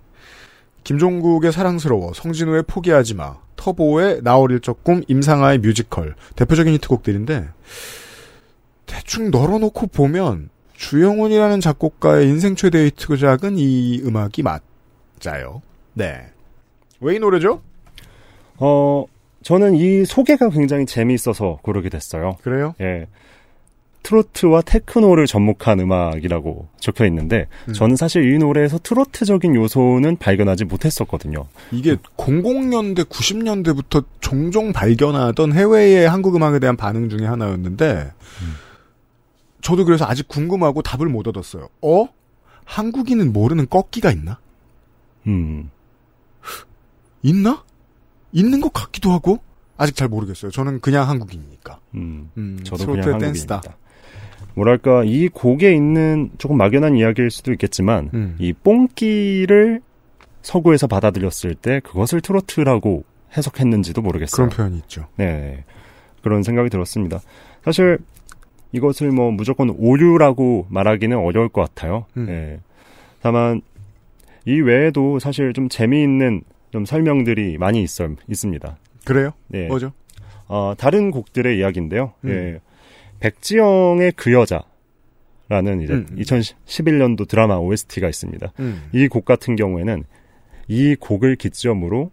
김종국의 0.85 1.53
사랑스러워, 1.53 2.13
성진우의 2.15 2.65
포기하지 2.67 3.15
마, 3.15 3.37
터보의 3.57 4.23
나 4.23 4.37
어릴 4.39 4.61
적 4.61 4.83
꿈, 4.83 5.03
임상아의 5.07 5.59
뮤지컬 5.59 6.15
대표적인 6.37 6.73
히트곡들인데 6.75 7.49
대충 8.87 9.31
널어놓고 9.31 9.89
보면 9.89 10.51
주영훈이라는 10.75 11.61
작곡가의 11.61 12.27
인생 12.29 12.57
최대 12.57 12.87
히트작은 12.87 13.57
이 13.59 14.01
음악이 14.05 14.43
맞아요. 14.43 15.63
네. 15.93 16.27
왜 17.01 17.17
이 17.17 17.19
노래죠? 17.19 17.63
어, 18.57 19.05
저는 19.43 19.75
이 19.75 20.05
소개가 20.05 20.51
굉장히 20.51 20.87
재미있어서 20.87 21.59
고르게 21.63 21.89
됐어요. 21.89 22.37
그래요? 22.43 22.75
예. 22.81 23.07
트로트와 24.03 24.63
테크노를 24.63 25.27
접목한 25.27 25.81
음악이라고 25.81 26.69
적혀 26.79 27.07
있는데, 27.07 27.47
음. 27.69 27.73
저는 27.73 27.97
사실 27.97 28.33
이 28.33 28.39
노래에서 28.39 28.79
트로트적인 28.79 29.55
요소는 29.55 30.17
발견하지 30.17 30.65
못했었거든요. 30.65 31.47
이게 31.71 31.97
00년대, 32.17 33.05
90년대부터 33.05 34.05
종종 34.21 34.73
발견하던 34.73 35.53
해외의 35.53 36.09
한국 36.09 36.37
음악에 36.37 36.59
대한 36.59 36.77
반응 36.77 37.09
중에 37.09 37.27
하나였는데, 37.27 38.13
저도 39.61 39.85
그래서 39.85 40.07
아직 40.07 40.27
궁금하고 40.29 40.83
답을 40.83 41.09
못 41.09 41.29
얻었어요. 41.29 41.69
어? 41.83 42.09
한국인은 42.65 43.33
모르는 43.33 43.69
꺾기가 43.69 44.11
있나? 44.11 44.39
음, 45.27 45.71
있나? 47.23 47.65
있는 48.33 48.61
것 48.61 48.73
같기도 48.73 49.13
하고, 49.13 49.41
아직 49.77 49.97
잘 49.97 50.09
모르겠어요. 50.09 50.51
저는 50.51 50.81
그냥 50.81 51.09
한국인이니까. 51.09 51.81
음. 51.95 52.31
음, 52.37 52.61
저도 52.65 52.85
트로트의 52.85 53.05
그냥 53.05 53.19
댄스다. 53.19 53.55
한국인입니다. 53.57 53.90
뭐랄까 54.55 55.05
이 55.05 55.29
곡에 55.29 55.73
있는 55.73 56.31
조금 56.39 56.57
막연한 56.57 56.97
이야기일 56.97 57.31
수도 57.31 57.53
있겠지만 57.53 58.11
음. 58.15 58.37
이 58.39 58.53
뽕끼를 58.53 59.81
서구에서 60.43 60.87
받아들였을 60.87 61.55
때 61.55 61.81
그것을 61.81 62.21
트로트라고 62.21 63.05
해석했는지도 63.37 64.03
모르겠어요. 64.03 64.49
그런 64.49 64.57
표현이 64.57 64.79
있죠. 64.79 65.07
네. 65.17 65.65
그런 66.23 66.43
생각이 66.43 66.71
들었습니다. 66.71 67.21
사실 67.65 67.99
이것을 68.73 69.11
뭐 69.11 69.31
무조건 69.31 69.71
오류라고 69.71 70.67
말하기는 70.69 71.17
어려울 71.17 71.49
것 71.49 71.63
같아요. 71.63 72.07
음. 72.17 72.27
네. 72.27 72.61
다만 73.23 73.61
이 74.47 74.61
외에도 74.61 75.19
사실 75.19 75.53
좀 75.53 75.69
재미있는 75.69 76.43
좀 76.71 76.85
설명들이 76.85 77.59
많이 77.59 77.83
있어, 77.83 78.09
있습니다. 78.29 78.79
그래요? 79.05 79.33
네. 79.49 79.67
뭐죠? 79.67 79.93
어, 80.47 80.75
다른 80.77 81.11
곡들의 81.11 81.59
이야기인데요. 81.59 82.13
음. 82.25 82.31
예. 82.31 82.61
백지영의 83.21 84.13
그 84.17 84.33
여자라는 84.33 85.83
이제 85.83 85.93
음. 85.93 86.07
2011년도 86.19 87.29
드라마 87.29 87.57
OST가 87.57 88.09
있습니다. 88.09 88.53
음. 88.59 88.89
이곡 88.93 89.25
같은 89.25 89.57
경우에는 89.57 90.05
이 90.69 90.97
곡을 90.97 91.37
기점으로 91.37 92.11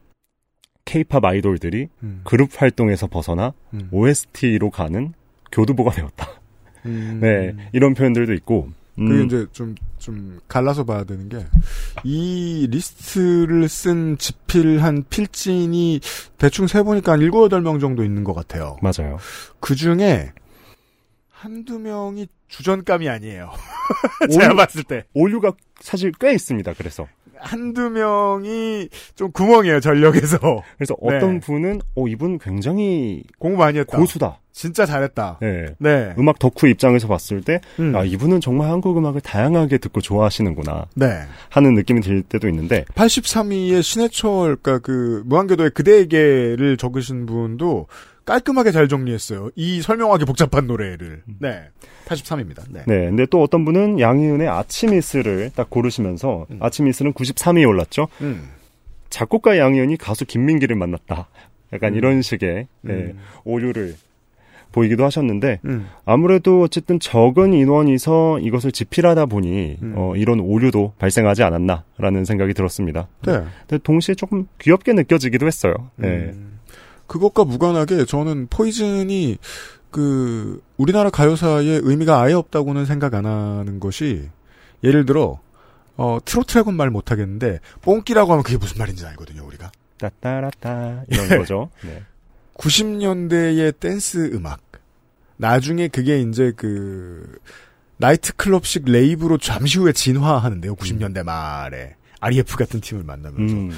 케이팝 0.86 1.24
아이돌들이 1.24 1.90
음. 2.04 2.22
그룹 2.24 2.50
활동에서 2.56 3.08
벗어나 3.08 3.54
음. 3.74 3.90
OST로 3.92 4.70
가는 4.70 5.14
교두보가 5.52 5.92
되었다. 5.92 6.28
음. 6.86 7.20
네, 7.22 7.54
이런 7.74 7.94
표현들도 7.94 8.34
있고. 8.34 8.70
음, 9.00 9.08
그게 9.08 9.24
이제 9.26 9.46
좀, 9.52 9.76
좀 10.00 10.40
갈라서 10.48 10.84
봐야 10.84 11.04
되는 11.04 11.30
게, 11.30 11.46
이 12.04 12.68
리스트를 12.72 13.70
쓴 13.70 14.18
지필한 14.18 15.06
필진이 15.10 16.00
대충 16.40 16.66
세보니까 16.66 17.12
한 17.12 17.20
7, 17.20 17.30
8명 17.30 17.80
정도 17.80 18.04
있는 18.04 18.24
것 18.24 18.34
같아요. 18.34 18.78
맞아요. 18.82 19.20
그 19.60 19.76
중에 19.76 20.32
한두 21.40 21.78
명이 21.78 22.28
주전감이 22.48 23.08
아니에요. 23.08 23.52
제가 24.32 24.56
봤을 24.56 24.84
때. 24.84 25.04
오류가 25.14 25.54
사실 25.80 26.12
꽤 26.20 26.34
있습니다. 26.34 26.74
그래서 26.74 27.08
한두 27.40 27.92
명이 27.92 28.90
좀 29.14 29.32
구멍이에요, 29.32 29.80
전력에서. 29.80 30.40
그래서 30.78 30.96
네. 31.00 31.16
어떤 31.16 31.40
분은 31.40 31.82
어 31.96 32.08
이분 32.08 32.40
굉장히 32.40 33.24
공부 33.38 33.60
많이 33.60 33.78
했다. 33.78 33.98
고수다. 33.98 34.40
진짜 34.52 34.88
잘했다. 34.88 35.38
네. 35.40 35.68
네. 35.78 36.16
음악 36.18 36.40
덕후 36.40 36.68
입장에서 36.68 37.08
봤을 37.08 37.42
때, 37.42 37.62
음. 37.80 37.96
아, 37.96 38.04
이분은 38.04 38.42
정말 38.42 38.72
한국 38.72 38.98
음악을 38.98 39.22
다양하게 39.22 39.78
듣고 39.78 40.02
좋아하시는구나 40.02 40.88
네. 40.96 41.22
하는 41.50 41.76
느낌이 41.76 42.02
들 42.02 42.24
때도 42.24 42.48
있는데, 42.48 42.84
83위의 42.96 43.84
신해철, 43.84 44.56
그니까 44.56 44.80
그, 44.80 45.22
무한궤도의 45.28 45.70
그대에게를 45.70 46.78
적으신 46.78 47.28
분도 47.28 47.86
깔끔하게 48.28 48.72
잘 48.72 48.90
정리했어요. 48.90 49.50
이 49.56 49.82
설명하기 49.82 50.26
복잡한 50.26 50.68
노래를. 50.68 51.24
네. 51.40 51.64
83입니다. 52.06 52.64
네. 52.70 52.84
네. 52.86 53.06
근데 53.06 53.26
또 53.26 53.42
어떤 53.42 53.64
분은 53.64 54.02
양희은의 54.02 54.48
아침이스를 54.50 55.52
딱 55.56 55.70
고르시면서, 55.70 56.46
음. 56.52 56.58
아침이스는 56.60 57.14
93위에 57.14 57.68
올랐죠. 57.68 58.10
음. 58.22 58.50
작곡가 59.10 59.58
양희은이 59.58 59.96
가수 59.98 60.26
김민기를 60.26 60.76
만났다. 60.76 61.30
약간 61.72 61.94
음. 61.94 61.98
이런 61.98 62.22
식의 62.22 62.68
네, 62.82 62.94
음. 62.94 63.18
오류를 63.46 63.96
보이기도 64.74 65.06
하셨는데, 65.06 65.62
음. 65.64 65.88
아무래도 66.04 66.64
어쨌든 66.64 67.00
적은 67.00 67.54
인원이서 67.54 68.40
이것을 68.40 68.74
집필하다 68.74 69.28
보니, 69.28 69.78
음. 69.82 69.94
어, 69.96 70.18
이런 70.18 70.42
오류도 70.42 70.96
발생하지 71.00 71.44
않았나라는 71.44 72.26
생각이 72.26 72.54
들었습니다. 72.54 73.08
네. 73.26 73.44
근데 73.68 73.82
동시에 73.82 74.16
조금 74.16 74.48
귀엽게 74.60 74.92
느껴지기도 74.92 75.48
했어요. 75.48 75.74
네. 75.96 76.34
음. 77.08 77.10
그것과 77.10 77.46
무관하게 77.46 78.06
저는 78.06 78.48
포이즌이 78.50 79.38
그 79.92 80.62
우리나라 80.78 81.10
가요사에 81.10 81.80
의미가 81.84 82.22
아예 82.22 82.34
없다고는 82.34 82.86
생각 82.86 83.16
안 83.16 83.26
하는 83.26 83.80
것이 83.80 84.30
예를 84.84 85.06
들어 85.06 85.40
어 85.96 86.20
트로트라고는 86.24 86.78
말 86.78 86.92
못하겠는데 86.92 87.60
뽕끼라고 87.82 88.32
하면 88.34 88.44
그게 88.44 88.58
무슨 88.58 88.78
말인지 88.78 89.06
알거든요 89.06 89.44
우리가 89.46 89.72
따따라따 89.98 91.06
이런 91.08 91.32
예. 91.32 91.38
거죠. 91.38 91.70
네. 91.84 92.04
90년대의 92.56 93.80
댄스 93.80 94.32
음악 94.34 94.62
나중에 95.38 95.88
그게 95.88 96.20
이제 96.22 96.52
그 96.56 97.40
나이트클럽식 97.98 98.86
rave로 98.86 99.38
잠시 99.38 99.80
후에 99.80 99.92
진화하는데요 99.92 100.76
90년대 100.76 101.24
말에 101.24 101.96
REF 102.20 102.58
같은 102.58 102.82
팀을 102.82 103.04
만나면서 103.04 103.56
음, 103.56 103.72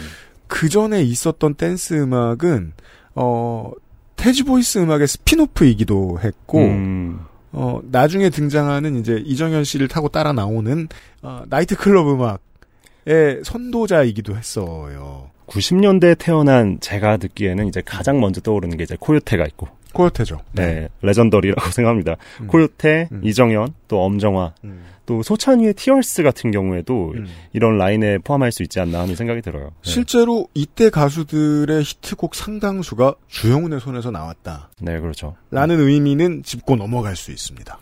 그 0.47 0.69
전에 0.69 1.01
있었던 1.03 1.55
댄스 1.55 1.93
음악은 1.93 2.73
어 3.21 3.71
태지 4.15 4.43
보이스 4.43 4.79
음악의 4.79 5.07
spin-off이기도 5.07 6.19
했고 6.23 6.59
음, 6.59 7.19
어 7.51 7.81
나중에 7.83 8.29
등장하는 8.29 8.99
이제 8.99 9.21
이정현 9.25 9.65
씨를 9.65 9.87
타고 9.87 10.07
따라 10.07 10.31
나오는 10.31 10.87
어, 11.21 11.43
나이트클럽 11.47 12.07
음악의 12.07 13.43
선도자이기도 13.43 14.37
했어요. 14.37 15.29
90년대에 15.47 16.17
태어난 16.17 16.79
제가 16.79 17.17
듣기에는 17.17 17.67
이제 17.67 17.81
가장 17.83 18.19
먼저 18.19 18.39
떠오르는 18.39 18.77
게 18.77 18.83
이제 18.83 18.95
코요테가 18.99 19.45
있고 19.47 19.67
코요테죠. 19.93 20.39
네, 20.53 20.87
레전더리라고 21.01 21.69
생각합니다. 21.71 22.15
음. 22.41 22.47
코요테, 22.47 23.09
음. 23.11 23.21
이정현, 23.23 23.73
또 23.87 24.03
엄정화, 24.03 24.53
음. 24.63 24.83
또 25.09 25.23
소찬휘의 25.23 25.73
티얼스 25.73 26.21
같은 26.21 26.51
경우에도 26.51 27.13
음. 27.15 27.25
이런 27.51 27.79
라인에 27.79 28.19
포함할 28.19 28.51
수 28.51 28.61
있지 28.61 28.79
않나 28.79 28.99
하는 28.99 29.15
생각이 29.15 29.41
들어요. 29.41 29.63
네. 29.63 29.71
실제로 29.81 30.47
이때 30.53 30.91
가수들의 30.91 31.81
히트곡 31.81 32.35
상당수가 32.35 33.15
주영훈의 33.27 33.79
손에서 33.79 34.11
나왔다라는 34.11 34.67
네, 34.81 34.99
그렇죠. 34.99 35.35
의미는 35.79 36.43
짚고 36.43 36.75
넘어갈 36.75 37.15
수 37.15 37.31
있습니다. 37.31 37.79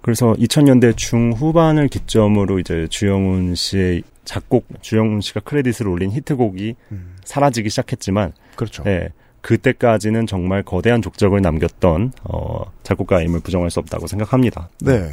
그래서 0.00 0.32
2000년대 0.34 0.96
중후반을 0.96 1.88
기점으로 1.88 2.60
이제 2.60 2.86
주영훈 2.88 3.56
씨의 3.56 4.04
작곡, 4.24 4.68
주영훈 4.80 5.22
씨가 5.22 5.40
크레딧을 5.40 5.88
올린 5.88 6.12
히트곡이 6.12 6.76
음. 6.92 7.16
사라지기 7.24 7.68
시작했지만, 7.68 8.32
그렇죠. 8.54 8.84
네, 8.84 9.08
그때까지는 9.40 10.28
정말 10.28 10.62
거대한 10.62 11.02
족적을 11.02 11.42
남겼던 11.42 12.12
어, 12.22 12.70
작곡가임을 12.84 13.40
부정할 13.40 13.70
수 13.70 13.80
없다고 13.80 14.06
생각합니다. 14.06 14.68
네. 14.82 15.10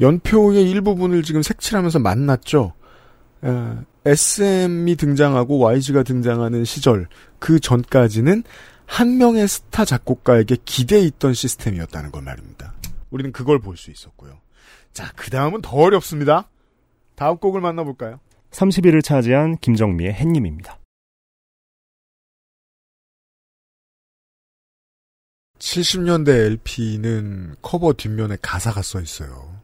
연표의 0.00 0.68
일부분을 0.70 1.22
지금 1.22 1.42
색칠하면서 1.42 1.98
만났죠. 2.00 2.72
에, 3.44 3.50
SM이 4.06 4.96
등장하고 4.96 5.58
YG가 5.58 6.02
등장하는 6.02 6.64
시절 6.64 7.08
그 7.38 7.58
전까지는 7.60 8.42
한 8.86 9.16
명의 9.16 9.48
스타 9.48 9.84
작곡가에게 9.84 10.56
기대에 10.64 11.00
있던 11.00 11.32
시스템이었다는 11.34 12.10
걸 12.12 12.22
말입니다. 12.22 12.74
우리는 13.10 13.32
그걸 13.32 13.58
볼 13.58 13.76
수 13.76 13.90
있었고요. 13.90 14.38
자, 14.92 15.10
그 15.16 15.30
다음은 15.30 15.62
더 15.62 15.76
어렵습니다. 15.76 16.48
다음 17.14 17.38
곡을 17.38 17.60
만나볼까요? 17.60 18.20
30위를 18.50 19.02
차지한 19.02 19.58
김정미의 19.58 20.12
햇님입니다. 20.12 20.78
70년대 25.58 26.28
LP는 26.28 27.56
커버 27.62 27.92
뒷면에 27.94 28.36
가사가 28.42 28.82
써 28.82 29.00
있어요. 29.00 29.60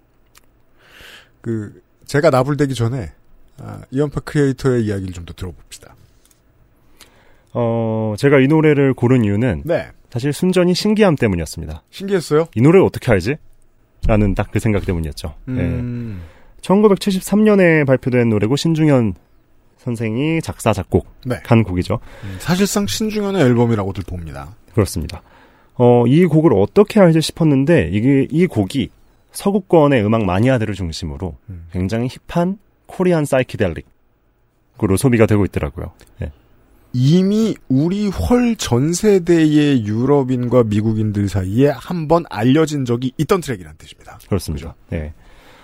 그 1.40 1.82
제가 2.06 2.30
나불대기 2.30 2.74
전에 2.74 3.12
아, 3.58 3.80
이연파 3.90 4.20
크리에이터의 4.20 4.84
이야기를 4.84 5.12
좀 5.12 5.24
더 5.26 5.32
들어봅시다. 5.34 5.94
어, 7.52 8.14
제가 8.18 8.40
이 8.40 8.46
노래를 8.46 8.94
고른 8.94 9.24
이유는 9.24 9.62
네, 9.64 9.88
사실 10.10 10.32
순전히 10.32 10.74
신기함 10.74 11.16
때문이었습니다. 11.16 11.82
신기했어요. 11.90 12.46
이 12.54 12.60
노래를 12.62 12.84
어떻게 12.86 13.10
알지? 13.10 13.36
라는 14.06 14.34
딱 14.34 14.50
그 14.50 14.60
생각 14.60 14.86
때문이었죠. 14.86 15.34
네. 15.46 15.60
음, 15.60 16.22
1973년에 16.62 17.86
발표된 17.86 18.28
노래고 18.30 18.56
신중현 18.56 19.14
선생이 19.78 20.40
작사 20.42 20.72
작곡 20.72 21.06
네. 21.24 21.36
한 21.44 21.62
곡이죠. 21.64 22.00
음, 22.24 22.36
사실상 22.38 22.86
신중현의 22.86 23.42
앨범이라고들 23.42 24.04
봅니다. 24.06 24.54
그렇습니다. 24.74 25.22
어, 25.74 26.06
이 26.06 26.24
곡을 26.26 26.52
어떻게 26.54 27.00
알지 27.00 27.20
싶었는데 27.20 27.90
이게 27.92 28.26
이 28.30 28.46
곡이 28.46 28.90
서구권의 29.32 30.04
음악 30.04 30.24
마니아들을 30.24 30.74
중심으로 30.74 31.36
음. 31.48 31.66
굉장히 31.72 32.08
hip한 32.28 32.58
Korean 32.86 33.24
psychedelic으로 33.24 34.96
소비가 34.96 35.26
되고 35.26 35.44
있더라고요. 35.44 35.92
예. 36.22 36.32
이미 36.92 37.54
우리 37.68 38.08
훨씬 38.08 38.56
전 38.56 38.92
세대의 38.92 39.84
유럽인과 39.86 40.64
미국인들 40.64 41.28
사이에 41.28 41.68
한번 41.68 42.24
알려진 42.28 42.84
적이 42.84 43.12
있던 43.16 43.40
트랙이라는 43.40 43.78
뜻입니다. 43.78 44.18
그렇습니다. 44.26 44.74
네. 44.88 45.12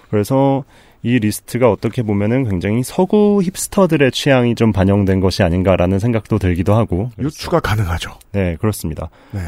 그래서 0.09 0.65
이 1.03 1.19
리스트가 1.19 1.71
어떻게 1.71 2.03
보면은 2.03 2.49
굉장히 2.49 2.83
서구 2.85 3.43
hipster들의 3.43 4.12
취향이 4.13 4.55
좀 4.55 4.73
반영된 4.73 5.21
것이 5.21 5.43
아닌가라는 5.43 5.99
생각도 5.99 6.39
들기도 6.39 6.75
하고. 6.75 7.11
유추가 7.19 7.59
가능하죠. 7.61 8.13
네, 8.33 8.57
그렇습니다. 8.61 9.11
네. 9.33 9.41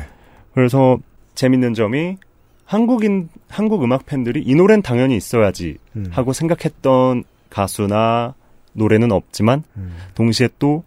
그래서 0.54 0.98
재밌는 1.36 1.74
점이 1.74 2.16
한국인 2.68 3.30
한국 3.48 3.82
음악 3.82 4.04
팬들이 4.04 4.42
이 4.44 4.54
노래는 4.54 4.82
당연히 4.82 5.16
있어야지 5.16 5.78
음. 5.96 6.06
하고 6.10 6.34
생각했던 6.34 7.24
가수나 7.48 8.34
노래는 8.74 9.10
없지만 9.10 9.64
음. 9.78 9.96
동시에 10.14 10.50
또 10.58 10.84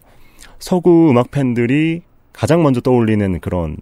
서구 0.60 1.10
음악 1.10 1.32
팬들이 1.32 2.02
가장 2.32 2.62
먼저 2.62 2.80
떠올리는 2.80 3.40
그런 3.40 3.76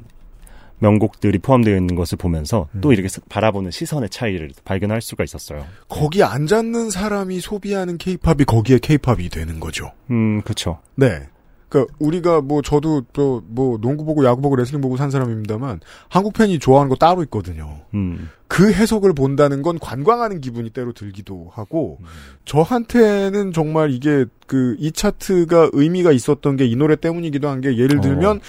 명곡들이 0.79 1.41
포함되어 1.41 1.77
있는 1.77 1.95
것을 1.95 2.17
보면서 2.17 2.69
음. 2.75 2.81
또 2.81 2.95
이렇게 2.95 3.07
스- 3.09 3.21
바라보는 3.29 3.71
시선의 3.71 4.09
차이를 4.09 4.51
발견할 4.65 5.03
수가 5.03 5.23
있었어요. 5.23 5.67
거기 5.91 6.23
앉았는 6.25 6.89
사람이 6.89 7.41
소비하는 7.41 7.99
케이팝이 7.99 8.45
거기에 8.47 8.79
케이팝이 8.79 9.29
되는 9.29 9.61
거죠. 9.61 9.93
음, 10.11 10.41
그쵸. 10.41 10.79
네. 10.95 11.29
그러니까 11.70 11.94
우리가 12.00 12.40
뭐 12.40 12.61
저도 12.62 13.02
또 13.12 13.42
뭐 13.48 13.78
농구 13.78 14.04
보고 14.04 14.24
야구 14.24 14.42
보고 14.42 14.56
레슬링 14.56 14.80
보고 14.80 14.96
산 14.96 15.11
사람입니다만 15.11 15.80
한국 16.09 16.33
팬이 16.35 16.59
좋아하는 16.59 16.88
거 16.88 16.96
따로 16.96 17.22
있거든요. 17.24 17.80
음, 17.94 18.28
그 18.48 18.72
해석을 18.72 19.12
본다는 19.14 19.62
건 19.62 19.78
관광하는 19.78 20.40
기분이 20.40 20.70
때로 20.70 20.92
들기도 20.92 21.50
하고 21.54 21.98
저한테는 22.44 23.52
정말 23.52 23.90
이게 23.92 24.24
그 24.46 24.76
이 24.78 24.92
차트가 24.92 25.70
의미가 25.72 26.12
있었던 26.12 26.56
게 26.56 26.64
이 26.66 26.76
노래 26.76 26.96
때문이기도 26.96 27.48
한 27.48 27.61
게 27.61 27.76
예를 27.78 28.00
들면 28.00 28.37
어. 28.38 28.40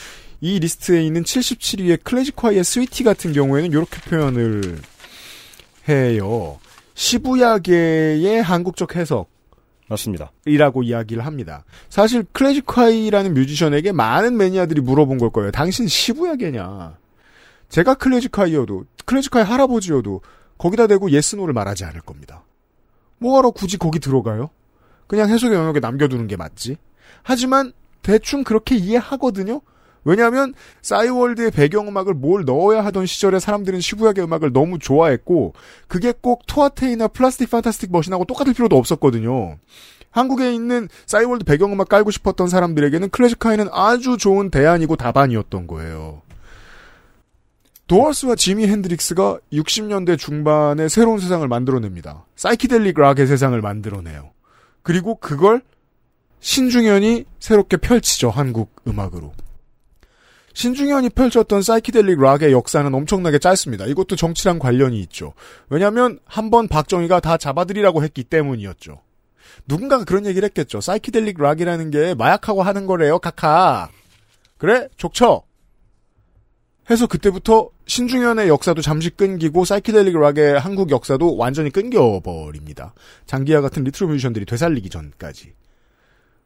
이 0.41 0.59
리스트에 0.59 1.03
있는 1.03 1.23
77위의 1.23 2.03
클래지콰이의 2.03 2.63
스위티 2.63 3.03
같은 3.03 3.31
경우에는 3.33 3.71
이렇게 3.71 4.01
표현을 4.09 4.79
해요. 5.89 6.57
시부야계의 6.95 8.41
한국적 8.43 8.95
해석 8.95 9.29
맞습니다. 9.91 10.31
이라고 10.45 10.83
이야기를 10.83 11.25
합니다. 11.25 11.65
사실 11.89 12.23
클래지콰이라는 12.31 13.33
뮤지션에게 13.33 13.91
많은 13.91 14.37
매니아들이 14.37 14.79
물어본 14.81 15.17
걸 15.17 15.31
거예요. 15.31 15.51
당신 15.51 15.87
시부야계냐? 15.87 16.97
제가 17.67 17.95
클래지콰이여도 17.95 18.85
클래지콰이 19.05 19.43
할아버지여도 19.43 20.21
거기다 20.57 20.87
대고 20.87 21.11
yes 21.11 21.25
no를 21.25 21.53
말하지 21.53 21.83
않을 21.85 22.01
겁니다. 22.01 22.43
뭐하러 23.17 23.51
굳이 23.51 23.77
거기 23.77 23.99
들어가요? 23.99 24.49
그냥 25.07 25.29
해석의 25.29 25.57
영역에 25.57 25.79
남겨두는 25.79 26.27
게 26.27 26.37
맞지. 26.37 26.77
하지만 27.23 27.73
대충 28.01 28.43
그렇게 28.43 28.75
이해하거든요. 28.75 29.61
왜냐하면 30.03 30.53
싸이월드의 30.81 31.51
배경음악을 31.51 32.13
뭘 32.13 32.45
넣어야 32.45 32.83
하던 32.85 33.05
시절에 33.05 33.39
사람들은 33.39 33.81
시부야계 33.81 34.21
음악을 34.23 34.51
너무 34.51 34.79
좋아했고 34.79 35.53
그게 35.87 36.13
꼭 36.19 36.45
토와 36.47 36.74
테이나 36.74 37.07
플라스틱 37.09 37.51
판타스틱 37.51 37.91
머신하고 37.91 38.25
똑같을 38.25 38.53
필요도 38.53 38.77
없었거든요. 38.77 39.57
한국에 40.09 40.53
있는 40.53 40.89
싸이월드 41.05 41.45
배경음악 41.45 41.87
깔고 41.87 42.11
싶었던 42.11 42.47
사람들에게는 42.47 43.09
클래지콰이는 43.09 43.67
아주 43.71 44.17
좋은 44.17 44.49
대안이고 44.49 44.95
답안이었던 44.97 45.67
거예요. 45.67 46.21
도어스와 47.87 48.35
지미 48.35 48.67
핸드릭스가 48.67 49.39
60년대 49.51 50.17
중반에 50.17 50.87
새로운 50.87 51.19
세상을 51.19 51.45
만들어냅니다. 51.47 52.25
사이키델릭 52.35 52.97
락의 52.97 53.27
세상을 53.27 53.59
만들어내요. 53.59 54.31
그리고 54.81 55.15
그걸 55.15 55.61
신중현이 56.39 57.25
새롭게 57.39 57.77
펼치죠, 57.77 58.29
한국 58.29 58.81
음악으로. 58.87 59.33
신중현이 60.53 61.09
펼쳤던 61.09 61.61
사이키델릭 61.61 62.19
락의 62.19 62.51
역사는 62.51 62.93
엄청나게 62.93 63.39
짧습니다. 63.39 63.85
이것도 63.85 64.15
정치랑 64.15 64.59
관련이 64.59 64.99
있죠. 65.01 65.33
왜냐하면 65.69 66.19
한 66.25 66.49
번 66.51 66.67
박정희가 66.67 67.21
다 67.21 67.37
잡아들이라고 67.37 68.03
했기 68.03 68.23
때문이었죠. 68.25 69.01
누군가가 69.67 70.03
그런 70.03 70.25
얘기를 70.25 70.45
했겠죠. 70.47 70.81
사이키델릭 70.81 71.39
락이라는 71.41 71.91
게 71.91 72.13
마약하고 72.13 72.63
하는 72.63 72.85
거래요, 72.85 73.19
각하. 73.19 73.89
그래, 74.57 74.87
족쳐. 74.97 75.43
해서 76.89 77.07
그때부터 77.07 77.69
신중현의 77.85 78.49
역사도 78.49 78.81
잠시 78.81 79.09
끊기고 79.11 79.63
사이키델릭 79.63 80.17
락의 80.17 80.59
한국 80.59 80.89
역사도 80.91 81.37
완전히 81.37 81.69
끊겨버립니다. 81.69 82.93
장기하 83.25 83.61
같은 83.61 83.83
리트로 83.85 84.09
뮤지션들이 84.09 84.45
되살리기 84.45 84.89
전까지. 84.89 85.53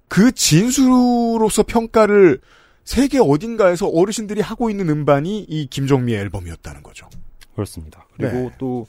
그 0.08 0.32
진수로서 0.34 1.64
평가를 1.64 2.40
세계 2.86 3.20
어딘가에서 3.20 3.88
어르신들이 3.88 4.42
하고 4.42 4.70
있는 4.70 4.90
음반이 4.90 5.40
이 5.50 5.68
김정미의 5.68 6.20
앨범이었다는 6.22 6.84
거죠. 6.84 7.10
그렇습니다. 7.56 8.06
그리고 8.16 8.34
네. 8.36 8.50
또 8.58 8.88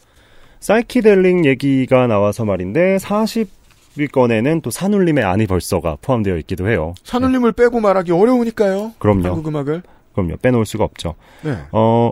사이키델릭 0.61 1.47
얘기가 1.47 2.07
나와서 2.07 2.45
말인데 2.45 2.99
40위권에는 2.99 4.62
또 4.62 4.70
산울림의 4.70 5.25
아니 5.25 5.47
벌써가 5.47 5.97
포함되어 6.03 6.37
있기도 6.39 6.68
해요. 6.68 6.95
산울림을 7.05 7.53
빼고 7.53 7.81
말하기 7.81 8.12
어려우니까요. 8.12 8.93
그럼요. 8.99 9.29
한국 9.29 9.49
음악을. 9.49 9.83
그럼요. 10.12 10.37
빼놓을 10.37 10.66
수가 10.66 10.85
없죠. 10.85 11.14
네. 11.43 11.57
어, 11.73 12.11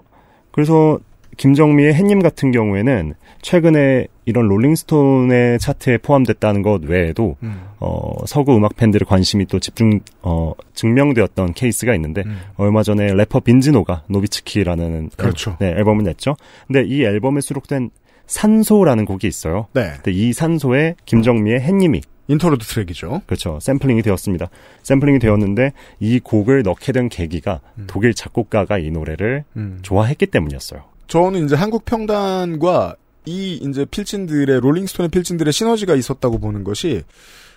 그래서 0.53 0.99
김정미의 1.37 1.95
햇님 1.95 2.21
같은 2.21 2.51
경우에는 2.51 3.15
최근에 3.43 4.07
이런 4.27 4.47
롤링스톤의 4.49 5.59
차트에 5.59 5.99
포함됐다는 5.99 6.63
것 6.63 6.83
외에도 6.85 7.37
음. 7.43 7.63
어, 7.79 8.13
서구 8.27 8.57
음악 8.57 8.77
팬들의 8.77 9.07
관심이 9.07 9.47
또 9.47 9.59
집중 9.59 10.01
어, 10.23 10.53
증명되었던 10.75 11.55
케이스가 11.55 11.95
있는데 11.95 12.23
음. 12.27 12.41
얼마 12.57 12.83
전에 12.83 13.13
래퍼 13.13 13.41
빈지노가 13.41 14.05
노비츠키라는 14.09 15.11
그렇죠. 15.17 15.57
앨, 15.61 15.69
네, 15.75 15.79
앨범을 15.79 16.05
냈죠. 16.05 16.37
근데 16.67 16.85
이 16.85 17.03
앨범에 17.03 17.41
수록된 17.41 17.91
산소라는 18.27 19.05
곡이 19.05 19.27
있어요. 19.27 19.67
네. 19.75 19.93
근데 19.97 20.13
이 20.13 20.33
산소에 20.33 20.97
김정미의 21.05 21.61
햇님이 21.61 22.01
interlude 22.27 22.65
트랙이죠. 22.65 23.21
그렇죠. 23.27 23.59
샘플링이 23.61 24.01
되었습니다. 24.03 24.49
샘플링이 24.83 25.19
되었는데 25.19 25.73
이 26.01 26.21
곡을 26.21 26.63
넣게 26.63 26.93
된 26.93 27.11
계기가 27.11 27.61
음. 27.79 27.85
독일 27.87 28.15
작곡가가 28.15 28.79
이 28.79 28.91
노래를 28.91 29.45
음. 29.57 29.81
좋아했기 29.83 30.27
때문이었어요. 30.27 30.83
저는 31.07 31.45
이제 31.45 31.55
한국 31.55 31.85
평단과 31.85 32.97
이 33.27 33.55
이제 33.63 33.85
필진들의 33.85 34.61
롤링스톤의 34.61 35.09
필진들의 35.11 35.53
시너지가 35.53 35.95
있었다고 35.95 36.39
보는 36.39 36.65
것이 36.65 37.03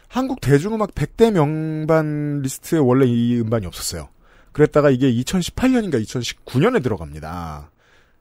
한국 0.07 0.39
대중음악 0.41 0.95
100대 0.95 1.31
명반 1.31 2.41
리스트에 2.41 2.79
원래 2.79 3.05
이 3.05 3.39
음반이 3.41 3.65
없었어요. 3.65 4.07
그랬다가 4.53 4.89
이게 4.89 5.11
2018년인가 5.13 6.01
2019년에 6.03 6.81
들어갑니다. 6.81 7.69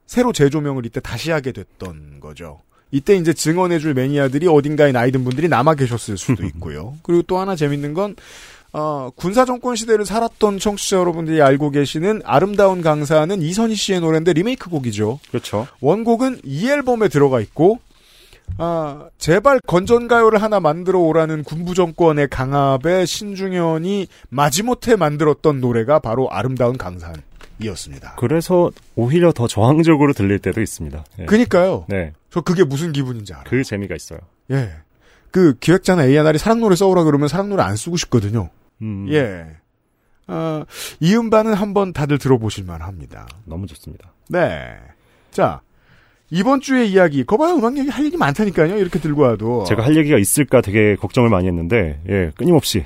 새로 0.05 0.33
재조명을 0.33 0.85
이때 0.85 0.99
다시 0.99 1.31
하게 1.31 1.51
됐던 1.51 2.19
거죠. 2.19 2.61
이때 2.91 3.15
이제 3.15 3.33
증언해줄 3.33 3.93
매니아들이 3.93 4.47
어딘가에 4.47 4.91
나이든 4.91 5.23
분들이 5.23 5.49
남아 5.49 5.75
계셨을 5.75 6.17
수도 6.17 6.45
있고요. 6.47 6.97
그리고 7.03 7.21
또 7.23 7.37
하나 7.37 7.55
재밌는 7.55 7.93
건 7.93 8.15
어, 8.77 9.09
군사 9.15 9.43
정권 9.43 9.75
시대를 9.75 10.05
살았던 10.05 10.59
청취자 10.59 10.97
여러분들이 10.97 11.41
알고 11.41 11.71
계시는 11.71 12.21
아름다운 12.25 12.81
강사는 12.81 13.41
이선희 13.41 13.73
씨의 13.73 14.01
노래인데 14.01 14.33
리메이크 14.33 14.69
곡이죠. 14.69 15.19
그렇죠. 15.29 15.67
원곡은 15.81 16.41
이 16.43 16.69
앨범에 16.69 17.07
들어가 17.07 17.41
있고 17.41 17.79
아, 18.59 19.07
제발 19.17 19.59
건전가요를 19.65 20.41
하나 20.41 20.59
만들어 20.59 20.99
오라는 20.99 21.43
군부 21.43 21.73
정권의 21.73 22.27
강압에 22.29 23.05
신중현이 23.05 24.07
마지못해 24.29 24.95
만들었던 24.95 25.59
노래가 25.59 25.97
바로 25.97 26.29
아름다운 26.29 26.77
강산이었습니다. 26.77 28.15
그래서 28.17 28.71
오히려 28.95 29.31
더 29.31 29.47
저항적으로 29.47 30.13
들릴 30.13 30.37
때도 30.39 30.61
있습니다. 30.61 31.03
예. 31.19 31.25
그니까요. 31.25 31.85
네, 31.89 32.13
저 32.29 32.41
그게 32.41 32.63
무슨 32.63 32.93
기분인지 32.93 33.33
알아요. 33.33 33.45
그 33.47 33.63
재미가 33.63 33.95
있어요. 33.95 34.19
예. 34.51 34.69
그 35.31 35.55
기획자나 35.59 36.05
A&R이 36.05 36.37
사랑 36.37 36.61
노래 36.61 36.75
써오라 36.75 37.03
그러면 37.03 37.27
사랑 37.27 37.49
노래 37.49 37.63
안 37.63 37.75
쓰고 37.75 37.97
싶거든요. 37.97 38.49
음, 38.81 39.07
예. 39.09 39.45
아, 40.27 40.65
이 40.99 41.15
음반은 41.15 41.53
한번 41.53 41.93
다들 41.93 42.17
들어보실만 42.17 42.81
합니다. 42.81 43.27
너무 43.45 43.65
좋습니다. 43.67 44.13
네. 44.29 44.75
자, 45.31 45.61
이번 46.29 46.59
주의 46.59 46.91
이야기, 46.91 47.23
거봐요, 47.23 47.55
음악 47.55 47.77
얘기 47.77 47.89
할 47.89 48.05
얘기 48.05 48.17
많다니까요, 48.17 48.77
이렇게 48.77 48.99
들고 48.99 49.21
와도. 49.21 49.63
제가 49.63 49.83
할 49.83 49.95
얘기가 49.95 50.17
있을까 50.17 50.61
되게 50.61 50.95
걱정을 50.95 51.29
많이 51.29 51.47
했는데 51.47 52.01
예, 52.09 52.31
끊임없이 52.35 52.83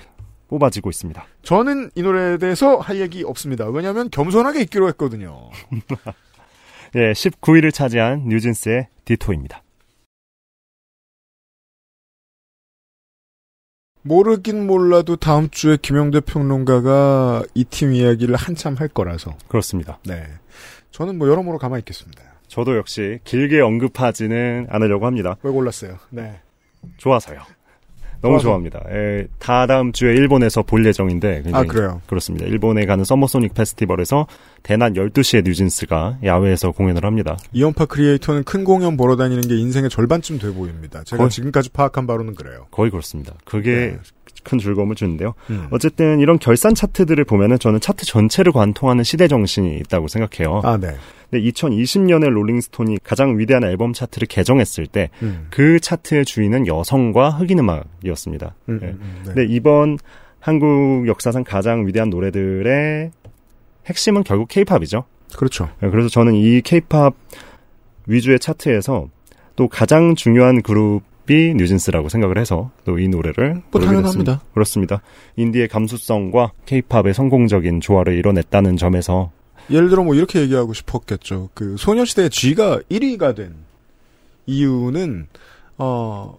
뽑아지고 0.47 0.89
있습니다. 0.89 1.25
저는 1.41 1.89
이 1.95 2.01
노래에 2.03 2.37
대해서 2.37 2.77
할 2.77 2.99
얘기 2.99 3.23
없습니다. 3.23 3.67
왜냐면 3.69 4.09
겸손하게 4.11 4.61
있기로 4.63 4.87
했거든요. 4.89 5.49
예, 6.95 7.13
19위를 7.13 7.73
차지한 7.73 8.27
뉴진스의 8.27 8.89
디토입니다. 9.05 9.63
모르긴 14.03 14.65
몰라도 14.65 15.15
다음 15.15 15.49
주에 15.49 15.77
김영대 15.81 16.21
평론가가 16.21 17.43
이 17.53 17.63
팀 17.65 17.93
이야기를 17.93 18.35
한참 18.35 18.75
할 18.75 18.87
거라서. 18.87 19.35
그렇습니다. 19.47 19.99
네. 20.05 20.23
저는 20.91 21.17
뭐 21.17 21.29
여러모로 21.29 21.57
가만히 21.57 21.81
있겠습니다. 21.81 22.21
저도 22.47 22.75
역시 22.77 23.19
길게 23.23 23.61
언급하지는 23.61 24.67
않으려고 24.69 25.05
합니다. 25.05 25.37
왜 25.43 25.51
골랐어요? 25.51 25.97
네. 26.09 26.39
좋아서요. 26.97 27.39
너무 28.21 28.33
좋아서. 28.35 28.43
좋아합니다. 28.43 28.81
예, 28.91 29.27
다 29.39 29.65
다음 29.67 29.91
주에 29.91 30.13
일본에서 30.13 30.63
볼 30.63 30.85
예정인데 30.85 31.41
굉장히 31.43 31.55
아, 31.55 31.71
그래요? 31.71 32.01
그렇습니다. 32.07 32.45
일본에 32.45 32.85
가는 32.85 33.03
서머소닉 33.03 33.53
페스티벌에서 33.53 34.27
대낮 34.63 34.93
12시에 34.93 35.43
뉴진스가 35.43 36.19
야외에서 36.23 36.71
공연을 36.71 37.03
합니다. 37.05 37.37
이현파 37.51 37.85
creator는 37.85 38.43
큰 38.43 38.63
공연 38.63 38.95
보러 38.97 39.15
다니는 39.15 39.41
게 39.41 39.55
인생의 39.57 39.89
절반쯤 39.89 40.39
돼 40.39 40.51
보입니다. 40.53 41.03
제가 41.03 41.17
거의- 41.23 41.29
지금까지 41.31 41.69
파악한 41.71 42.05
바로는 42.07 42.35
그래요. 42.35 42.67
거의 42.71 42.91
그렇습니다. 42.91 43.33
그게 43.45 43.71
네. 43.93 43.97
큰 44.43 44.59
즐거움을 44.59 44.95
주는데요. 44.95 45.33
음. 45.49 45.67
어쨌든 45.71 46.19
이런 46.19 46.39
결산 46.39 46.73
차트들을 46.73 47.23
보면은 47.25 47.59
저는 47.59 47.79
차트 47.79 48.05
전체를 48.05 48.51
관통하는 48.51 49.03
시대 49.03 49.27
정신이 49.27 49.77
있다고 49.77 50.07
생각해요. 50.07 50.61
아, 50.63 50.77
네. 50.77 50.95
근데 51.29 51.49
2020년에 51.49 52.29
롤링스톤이 52.29 52.99
가장 53.03 53.37
위대한 53.37 53.63
앨범 53.63 53.93
차트를 53.93 54.27
개정했을 54.27 54.87
때그 54.87 55.11
음. 55.23 55.77
차트의 55.81 56.25
주인은 56.25 56.67
여성과 56.67 57.31
흑인 57.31 57.59
음악이었습니다. 57.59 58.55
음, 58.69 58.79
예. 58.81 58.87
음, 58.87 58.99
음, 59.01 59.21
네. 59.25 59.33
근데 59.33 59.53
이번 59.53 59.97
한국 60.39 61.07
역사상 61.07 61.43
가장 61.43 61.87
위대한 61.87 62.09
노래들의 62.09 63.11
핵심은 63.85 64.23
결국 64.23 64.47
케이팝이죠. 64.49 65.05
그렇죠. 65.37 65.69
예, 65.83 65.89
그래서 65.89 66.09
저는 66.09 66.35
이 66.35 66.61
케이팝 66.61 67.13
위주의 68.07 68.37
차트에서 68.39 69.07
또 69.55 69.67
가장 69.67 70.15
중요한 70.15 70.61
그룹 70.61 71.03
이 71.29 71.53
뉴진스라고 71.55 72.09
생각을 72.09 72.37
해서 72.37 72.71
또 72.85 72.97
이 72.99 73.07
노래를 73.07 73.61
뭐 73.71 73.81
당연합니다. 73.81 74.41
그렇습니다. 74.53 75.01
인디의 75.37 75.67
감수성과 75.69 76.51
케이팝의 76.65 77.13
성공적인 77.13 77.79
조화를 77.79 78.17
이뤄냈다는 78.17 78.77
점에서 78.77 79.31
예를 79.69 79.89
들어 79.89 80.03
뭐 80.03 80.13
이렇게 80.15 80.41
얘기하고 80.41 80.73
싶었겠죠. 80.73 81.49
그 81.53 81.75
소녀시대 81.77 82.29
G가 82.29 82.79
1위가 82.89 83.35
된 83.35 83.55
이유는 84.45 85.27
어 85.77 86.37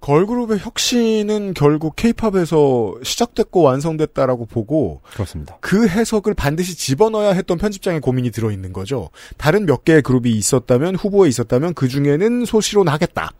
걸그룹의 0.00 0.58
혁신은 0.60 1.52
결국 1.54 1.94
케이팝에서 1.94 2.94
시작됐고 3.02 3.60
완성됐다라고 3.60 4.46
보고 4.46 5.02
그렇습니다. 5.12 5.58
그 5.60 5.86
해석을 5.86 6.32
반드시 6.32 6.74
집어넣어야 6.74 7.32
했던 7.32 7.58
편집장의 7.58 8.00
고민이 8.00 8.30
들어있는 8.30 8.72
거죠. 8.72 9.10
다른 9.36 9.66
몇 9.66 9.84
개의 9.84 10.00
그룹이 10.00 10.30
있었다면 10.30 10.94
후보에 10.96 11.28
있었다면 11.28 11.74
그 11.74 11.86
중에는 11.88 12.46
소시로 12.46 12.82
가겠다. 12.82 13.32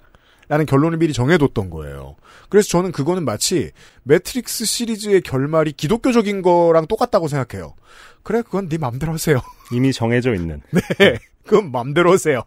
라는 0.50 0.66
결론을 0.66 0.98
미리 0.98 1.12
정해뒀던 1.12 1.70
거예요. 1.70 2.16
그래서 2.48 2.68
저는 2.70 2.90
그거는 2.90 3.24
마치 3.24 3.70
매트릭스 4.02 4.64
시리즈의 4.64 5.20
결말이 5.20 5.70
기독교적인 5.70 6.42
거랑 6.42 6.88
똑같다고 6.88 7.28
생각해요. 7.28 7.74
그래, 8.24 8.42
그건 8.42 8.68
네 8.68 8.76
맘대로 8.76 9.12
하세요. 9.12 9.40
이미 9.70 9.92
정해져 9.92 10.34
있는 10.34 10.60
네, 10.72 11.18
그건 11.44 11.70
맘대로 11.70 12.12
하세요. 12.12 12.42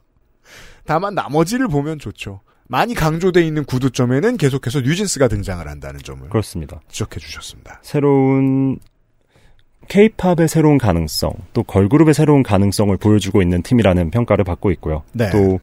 다만 0.86 1.16
나머지를 1.16 1.70
보면 1.70 1.98
좋죠. 1.98 2.42
많이 2.68 2.94
강조돼 2.94 3.42
있는 3.42 3.64
구두점에는 3.64 4.36
계속해서 4.36 4.82
뉴진스가 4.82 5.30
등장을 5.30 5.66
한다는 5.66 6.02
점을 6.04 6.28
그렇습니다. 6.28 6.82
지적해 6.90 7.22
주셨습니다. 7.22 7.80
새로운 7.84 8.80
케이팝의 9.88 10.50
새로운 10.50 10.78
가능성, 10.78 11.32
또 11.54 11.64
걸그룹의 11.64 12.14
새로운 12.14 12.44
가능성을 12.44 12.96
보여주고 12.98 13.42
있는 13.42 13.62
팀이라는 13.62 14.12
평가를 14.12 14.44
받고 14.44 14.72
있고요. 14.72 15.04
네. 15.14 15.30
또, 15.30 15.60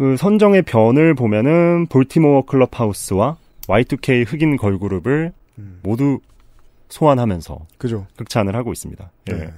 그 0.00 0.16
선정의 0.16 0.62
변을 0.62 1.14
보면은 1.14 1.86
볼티모어 1.88 2.46
클럽하우스와 2.46 3.36
Y2K 3.66 4.24
흑인 4.26 4.56
걸그룹을 4.56 5.30
음, 5.58 5.80
모두 5.82 6.20
소환하면서 6.88 7.66
그죠? 7.76 8.06
극찬을 8.16 8.56
하고 8.56 8.72
있습니다. 8.72 9.10
예. 9.30 9.34
네. 9.34 9.52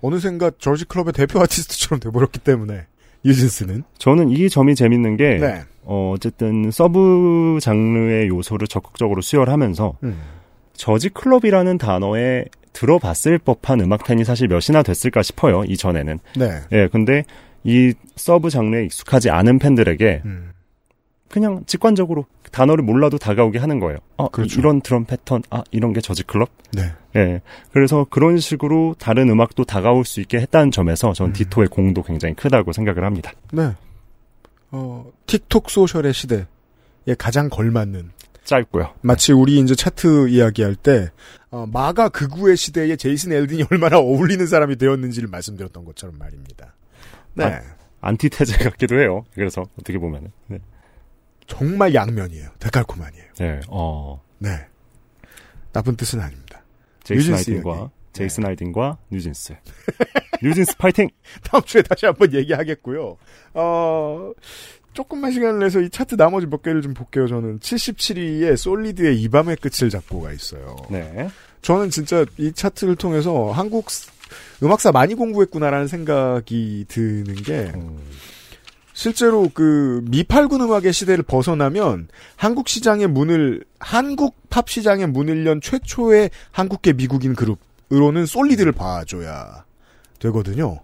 어느샌가 0.00 0.52
Jersey 0.60 0.84
club의 0.84 1.12
대표 1.12 1.40
아티스트처럼 1.40 1.98
돼버렸기 1.98 2.38
때문에 2.38 2.86
뉴진스는 3.24 3.82
저는 3.98 4.30
이 4.30 4.48
점이 4.48 4.76
재밌는 4.76 5.16
게, 5.16 5.38
네. 5.38 5.62
어, 5.82 6.12
어쨌든 6.14 6.70
sub 6.70 7.58
장르의 7.60 8.28
요소를 8.28 8.68
적극적으로 8.68 9.20
수혈하면서 9.20 9.96
음. 10.04 10.20
Jersey 10.74 11.08
club이라는 11.08 11.78
단어에 11.78 12.44
들어봤을 12.72 13.38
법한 13.38 13.80
음악 13.80 14.04
팬이 14.04 14.24
사실 14.24 14.46
몇이나 14.46 14.84
됐을까 14.84 15.22
싶어요, 15.22 15.64
이전에는. 15.64 16.20
네. 16.36 16.60
예, 16.70 16.86
근데 16.86 17.24
이 17.64 17.92
sub 18.16 18.50
장르에 18.50 18.84
익숙하지 18.84 19.30
않은 19.30 19.58
팬들에게 19.58 20.22
음. 20.24 20.52
그냥 21.28 21.62
직관적으로 21.66 22.26
단어를 22.50 22.82
몰라도 22.82 23.16
다가오게 23.16 23.58
하는 23.58 23.78
거예요. 23.78 23.98
아, 24.16 24.28
그렇죠. 24.28 24.58
이런 24.58 24.80
드럼 24.80 25.04
패턴, 25.04 25.42
아, 25.50 25.62
이런 25.70 25.92
게 25.92 26.00
Jersey 26.00 26.24
club? 26.24 26.50
네. 26.72 26.92
예. 27.16 27.40
그래서 27.72 28.04
그런 28.10 28.38
식으로 28.38 28.96
다른 28.98 29.28
음악도 29.28 29.64
다가올 29.64 30.04
수 30.04 30.20
있게 30.20 30.40
했다는 30.40 30.72
점에서 30.72 31.12
전 31.12 31.28
음. 31.28 31.32
디토의 31.32 31.68
공도 31.68 32.02
굉장히 32.02 32.34
크다고 32.34 32.72
생각을 32.72 33.04
합니다. 33.04 33.32
네. 33.52 33.72
어, 34.72 35.10
틱톡 35.26 35.70
소셜의 35.70 36.12
시대에 36.12 36.44
가장 37.18 37.48
걸맞는 37.48 38.10
짧고요. 38.44 38.94
마치 39.02 39.32
우리 39.32 39.58
이제 39.60 39.74
차트 39.76 40.28
이야기할 40.28 40.74
때 40.74 41.10
어, 41.50 41.66
마가 41.66 42.08
극우의 42.08 42.56
시대에 42.56 42.96
제이슨 42.96 43.32
엘든이 43.32 43.66
얼마나 43.70 43.98
어울리는 43.98 44.44
사람이 44.46 44.76
되었는지를 44.76 45.28
말씀드렸던 45.28 45.84
것처럼 45.84 46.18
말입니다. 46.18 46.74
네. 47.34 47.44
아. 47.44 47.60
안티테제 48.02 48.64
같기도 48.64 48.98
해요. 48.98 49.24
그래서 49.34 49.62
어떻게 49.78 49.98
보면은. 49.98 50.32
네. 50.46 50.58
정말 51.46 51.94
양면이에요. 51.94 52.48
데칼코만이에요. 52.58 53.24
네. 53.38 53.60
어, 53.68 54.22
네. 54.38 54.66
나쁜 55.72 55.96
뜻은 55.96 56.20
아닙니다. 56.20 56.62
제이슨 57.04 57.32
뉴진스 57.32 57.50
알딘과. 57.50 57.76
네. 57.82 57.88
제이슨 58.12 58.46
알딘과 58.46 58.98
뉴진스. 59.10 59.54
뉴진스 60.42 60.76
파이팅! 60.78 61.08
다음 61.44 61.62
주에 61.64 61.82
다시 61.82 62.06
한번 62.06 62.32
얘기하겠고요. 62.32 63.16
어, 63.54 64.32
조금만 64.92 65.32
시간을 65.32 65.58
내서 65.60 65.80
이 65.80 65.90
차트 65.90 66.16
나머지 66.16 66.46
몇 66.46 66.62
개를 66.62 66.82
좀 66.82 66.94
볼게요. 66.94 67.26
저는 67.28 67.58
77위에 67.60 68.56
솔리드의 68.56 69.20
이 69.20 69.28
밤의 69.28 69.56
끝을 69.56 69.90
잡고가 69.90 70.32
있어요. 70.32 70.76
네. 70.90 71.28
저는 71.62 71.90
진짜 71.90 72.24
이 72.38 72.52
차트를 72.52 72.96
통해서 72.96 73.50
한국 73.52 73.90
스- 73.90 74.10
음악사 74.62 74.92
많이 74.92 75.14
공부했구나라는 75.14 75.86
생각이 75.86 76.84
드는 76.88 77.34
게 77.36 77.72
음, 77.74 77.98
실제로 78.92 79.48
그 79.52 80.02
미팔군 80.10 80.60
음악의 80.60 80.92
시대를 80.92 81.24
벗어나면 81.24 82.08
한국 82.36 82.68
시장의 82.68 83.06
문을 83.08 83.64
한국 83.78 84.36
팝 84.50 84.68
시장의 84.68 85.06
문을 85.08 85.46
연 85.46 85.60
최초의 85.60 86.30
한국계 86.50 86.92
미국인 86.92 87.34
그룹으로는 87.34 88.26
솔리드를 88.26 88.72
봐줘야 88.72 89.64
되거든요. 90.18 90.80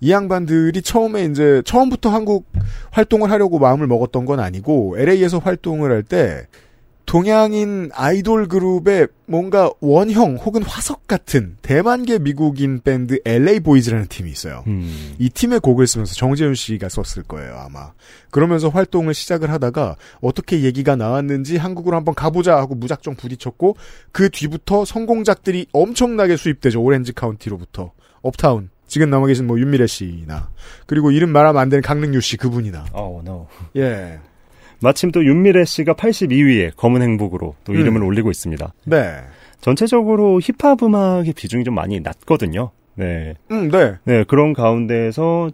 이 0.00 0.10
양반들이 0.10 0.82
처음에 0.82 1.24
이제 1.26 1.62
처음부터 1.64 2.10
한국 2.10 2.50
활동을 2.90 3.30
하려고 3.30 3.60
마음을 3.60 3.86
먹었던 3.86 4.24
건 4.24 4.40
아니고 4.40 4.96
LA에서 4.98 5.38
활동을 5.38 5.92
할 5.92 6.02
때 6.02 6.48
동양인 7.06 7.90
아이돌 7.92 8.48
그룹의 8.48 9.08
뭔가 9.26 9.70
원형 9.80 10.36
혹은 10.36 10.62
화석 10.62 11.06
같은 11.06 11.56
대만계 11.62 12.20
미국인 12.20 12.80
밴드 12.80 13.20
LA 13.24 13.60
보이즈라는 13.60 14.06
팀이 14.06 14.30
있어요. 14.30 14.64
음. 14.66 15.14
이 15.18 15.28
팀의 15.28 15.60
곡을 15.60 15.86
쓰면서 15.86 16.14
정재훈 16.14 16.54
씨가 16.54 16.88
썼을 16.88 17.24
거예요, 17.26 17.54
아마. 17.56 17.92
그러면서 18.30 18.68
활동을 18.68 19.14
시작을 19.14 19.50
하다가 19.50 19.96
어떻게 20.20 20.62
얘기가 20.62 20.96
나왔는지 20.96 21.56
한국으로 21.56 21.96
한번 21.96 22.14
가보자 22.14 22.56
하고 22.56 22.74
무작정 22.74 23.16
부딪혔고 23.16 23.76
그 24.12 24.30
뒤부터 24.30 24.84
성공작들이 24.84 25.66
엄청나게 25.72 26.36
수입되죠. 26.36 26.82
오렌지 26.82 27.12
카운티로부터. 27.12 27.92
업타운. 28.22 28.70
지금 28.86 29.08
남아 29.08 29.26
계신 29.26 29.46
뭐 29.46 29.58
윤미래 29.58 29.86
씨나 29.86 30.50
그리고 30.86 31.10
이름 31.10 31.30
말하면 31.30 31.60
안 31.60 31.70
되는 31.70 31.82
강릉유 31.82 32.20
씨 32.20 32.36
그분이나. 32.36 32.84
Oh, 32.92 33.20
no. 33.26 33.46
예. 33.76 34.20
마침 34.82 35.10
또 35.12 35.24
윤미래 35.24 35.64
씨가 35.64 35.94
82위에 35.94 36.76
검은 36.76 37.02
행복으로 37.02 37.54
또 37.64 37.72
음. 37.72 37.78
이름을 37.78 38.02
올리고 38.02 38.30
있습니다. 38.30 38.72
네. 38.86 39.16
전체적으로 39.60 40.40
힙합 40.40 40.82
음악의 40.82 41.34
비중이 41.34 41.64
좀 41.64 41.74
많이 41.74 42.00
낮거든요. 42.00 42.70
네. 42.94 43.34
음, 43.50 43.70
네. 43.70 43.94
네, 44.04 44.24
그런 44.24 44.52
가운데에서 44.52 45.50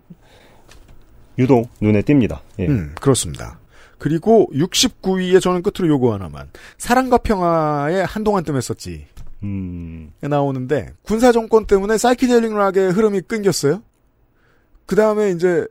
유독 1.38 1.68
눈에 1.80 2.02
띕니다. 2.02 2.40
예. 2.58 2.66
음, 2.66 2.94
그렇습니다. 3.00 3.60
그리고 3.98 4.48
69위에 4.52 5.40
저는 5.40 5.62
끝으로 5.62 5.92
요거 5.92 6.14
하나만. 6.14 6.48
사랑과 6.78 7.18
평화에 7.18 8.02
한동안 8.02 8.44
뜸했었지. 8.44 9.06
음, 9.42 10.12
나오는데 10.20 10.90
군사 11.02 11.30
정권 11.30 11.66
때문에 11.66 11.98
사이키델릭 11.98 12.56
락의 12.56 12.92
흐름이 12.92 13.22
끊겼어요. 13.22 13.82
그 14.86 14.96
다음에 14.96 15.30
이제 15.30 15.66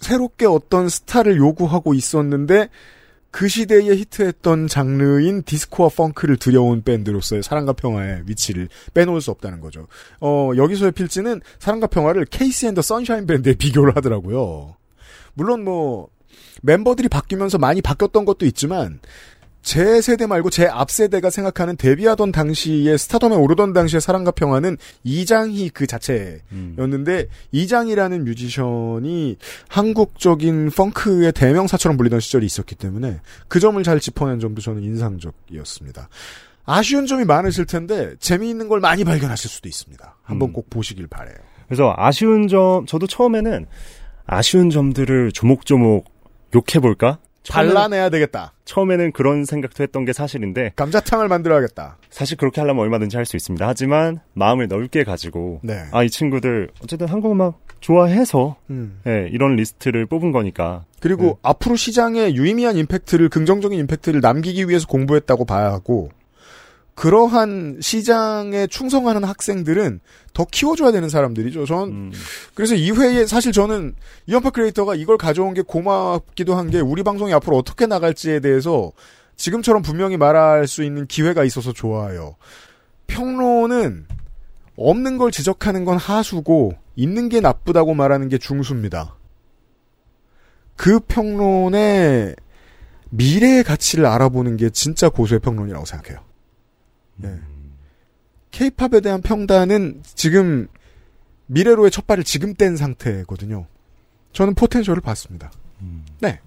새롭게 0.00 0.46
어떤 0.46 0.88
스타를 0.88 1.36
요구하고 1.36 1.94
있었는데 1.94 2.68
그 3.36 3.48
시대에 3.48 3.94
히트했던 3.94 4.66
장르인 4.66 5.42
디스코와 5.42 5.90
펑크를 5.90 6.38
들여온 6.38 6.82
밴드로서의 6.82 7.42
사랑과 7.42 7.74
평화의 7.74 8.22
위치를 8.24 8.70
빼놓을 8.94 9.20
수 9.20 9.30
없다는 9.30 9.60
거죠. 9.60 9.88
어, 10.22 10.52
여기서의 10.56 10.92
필진은 10.92 11.42
사랑과 11.58 11.86
평화를 11.86 12.24
KC 12.24 12.64
and 12.64 12.72
the 12.72 12.80
Sunshine 12.80 13.26
Band에 13.26 13.52
비교를 13.60 13.94
하더라고요. 13.94 14.76
물론 15.34 15.64
뭐 15.64 16.08
멤버들이 16.62 17.10
바뀌면서 17.10 17.58
많이 17.58 17.82
바뀌었던 17.82 18.24
것도 18.24 18.46
있지만 18.46 19.00
제 19.66 20.00
세대 20.00 20.28
말고 20.28 20.48
제 20.50 20.68
앞 20.68 20.92
세대가 20.92 21.28
생각하는 21.28 21.76
데뷔하던 21.76 22.30
당시에 22.30 22.96
스타덤에 22.96 23.34
오르던 23.34 23.72
당시의 23.72 24.00
사랑과 24.00 24.30
평화는 24.30 24.76
이장희 25.02 25.70
그 25.70 25.88
자체였는데 25.88 27.12
음. 27.18 27.26
이장희라는 27.50 28.24
뮤지션이 28.24 29.36
한국적인 29.68 30.70
펑크의 30.70 31.32
대명사처럼 31.32 31.96
불리던 31.96 32.20
시절이 32.20 32.46
있었기 32.46 32.76
때문에 32.76 33.20
그 33.48 33.58
점을 33.58 33.82
잘 33.82 33.98
짚어낸 33.98 34.38
점도 34.38 34.62
저는 34.62 34.84
인상적이었습니다. 34.84 36.10
아쉬운 36.64 37.06
점이 37.06 37.24
많으실 37.24 37.66
텐데 37.66 38.14
재미있는 38.20 38.68
걸 38.68 38.78
많이 38.78 39.02
발견하실 39.02 39.50
수도 39.50 39.68
있습니다. 39.68 40.16
한번 40.22 40.50
음. 40.50 40.52
꼭 40.52 40.70
보시길 40.70 41.08
바래요. 41.08 41.34
그래서 41.66 41.92
아쉬운 41.96 42.46
점, 42.46 42.86
저도 42.86 43.08
처음에는 43.08 43.66
아쉬운 44.26 44.70
점들을 44.70 45.32
조목조목 45.32 46.04
욕해볼까? 46.54 47.18
발라내야 47.52 48.10
되겠다. 48.10 48.52
처음에는 48.64 49.12
그런 49.12 49.44
생각도 49.44 49.82
했던 49.82 50.04
게 50.04 50.12
사실인데, 50.12 50.72
감자탕을 50.76 51.28
만들어야겠다. 51.28 51.98
사실 52.10 52.36
그렇게 52.36 52.60
하려면 52.60 52.82
얼마든지 52.82 53.16
할 53.16 53.26
수 53.26 53.36
있습니다. 53.36 53.66
하지만 53.66 54.20
마음을 54.34 54.68
넓게 54.68 55.04
가지고, 55.04 55.60
네. 55.62 55.84
아, 55.92 56.02
이 56.02 56.10
친구들, 56.10 56.68
어쨌든 56.82 57.08
한국 57.08 57.32
음악 57.32 57.60
좋아해서, 57.80 58.56
음. 58.70 59.00
예, 59.06 59.28
이런 59.30 59.56
리스트를 59.56 60.06
뽑은 60.06 60.32
거니까. 60.32 60.84
그리고 61.00 61.22
네. 61.22 61.34
앞으로 61.42 61.76
시장에 61.76 62.32
유의미한 62.34 62.76
임팩트를 62.76 63.28
긍정적인 63.28 63.78
임팩트를 63.80 64.20
남기기 64.20 64.68
위해서 64.68 64.86
공부했다고 64.86 65.44
봐야 65.44 65.70
하고 65.72 66.10
그러한 66.96 67.78
시장에 67.80 68.66
충성하는 68.66 69.22
학생들은 69.22 70.00
더 70.32 70.46
키워줘야 70.50 70.92
되는 70.92 71.08
사람들이죠. 71.08 71.66
전 71.66 71.88
음, 71.90 72.12
그래서 72.54 72.74
이 72.74 72.90
회에 72.90 73.26
사실 73.26 73.52
저는 73.52 73.94
이연파 74.26 74.50
크리에이터가 74.50 74.94
이걸 74.96 75.18
가져온 75.18 75.54
게 75.54 75.62
고맙기도 75.62 76.56
한 76.56 76.70
게 76.70 76.80
우리 76.80 77.02
방송이 77.02 77.32
앞으로 77.34 77.58
어떻게 77.58 77.86
나갈지에 77.86 78.40
대해서 78.40 78.92
지금처럼 79.36 79.82
분명히 79.82 80.16
말할 80.16 80.66
수 80.66 80.82
있는 80.82 81.06
기회가 81.06 81.44
있어서 81.44 81.72
좋아요. 81.72 82.36
평론은 83.06 84.06
없는 84.76 85.18
걸 85.18 85.30
지적하는 85.30 85.84
건 85.84 85.98
하수고 85.98 86.72
있는 86.96 87.28
게 87.28 87.40
나쁘다고 87.40 87.92
말하는 87.94 88.28
게 88.28 88.38
중수입니다. 88.38 89.14
그 90.76 90.98
평론의 91.00 92.36
미래의 93.10 93.64
가치를 93.64 94.06
알아보는 94.06 94.56
게 94.56 94.70
진짜 94.70 95.08
고수의 95.10 95.40
평론이라고 95.40 95.84
생각해요. 95.84 96.25
네. 97.16 97.34
케이팝에 98.50 99.00
대한 99.02 99.20
평단은 99.22 100.02
지금 100.04 100.68
미래로의 101.46 101.90
첫 101.90 102.06
발을 102.06 102.24
지금 102.24 102.54
뗀 102.54 102.76
상태거든요. 102.76 103.66
저는 104.32 104.54
포텐셜을 104.54 105.00
봤습니다. 105.00 105.50
네. 106.20 106.40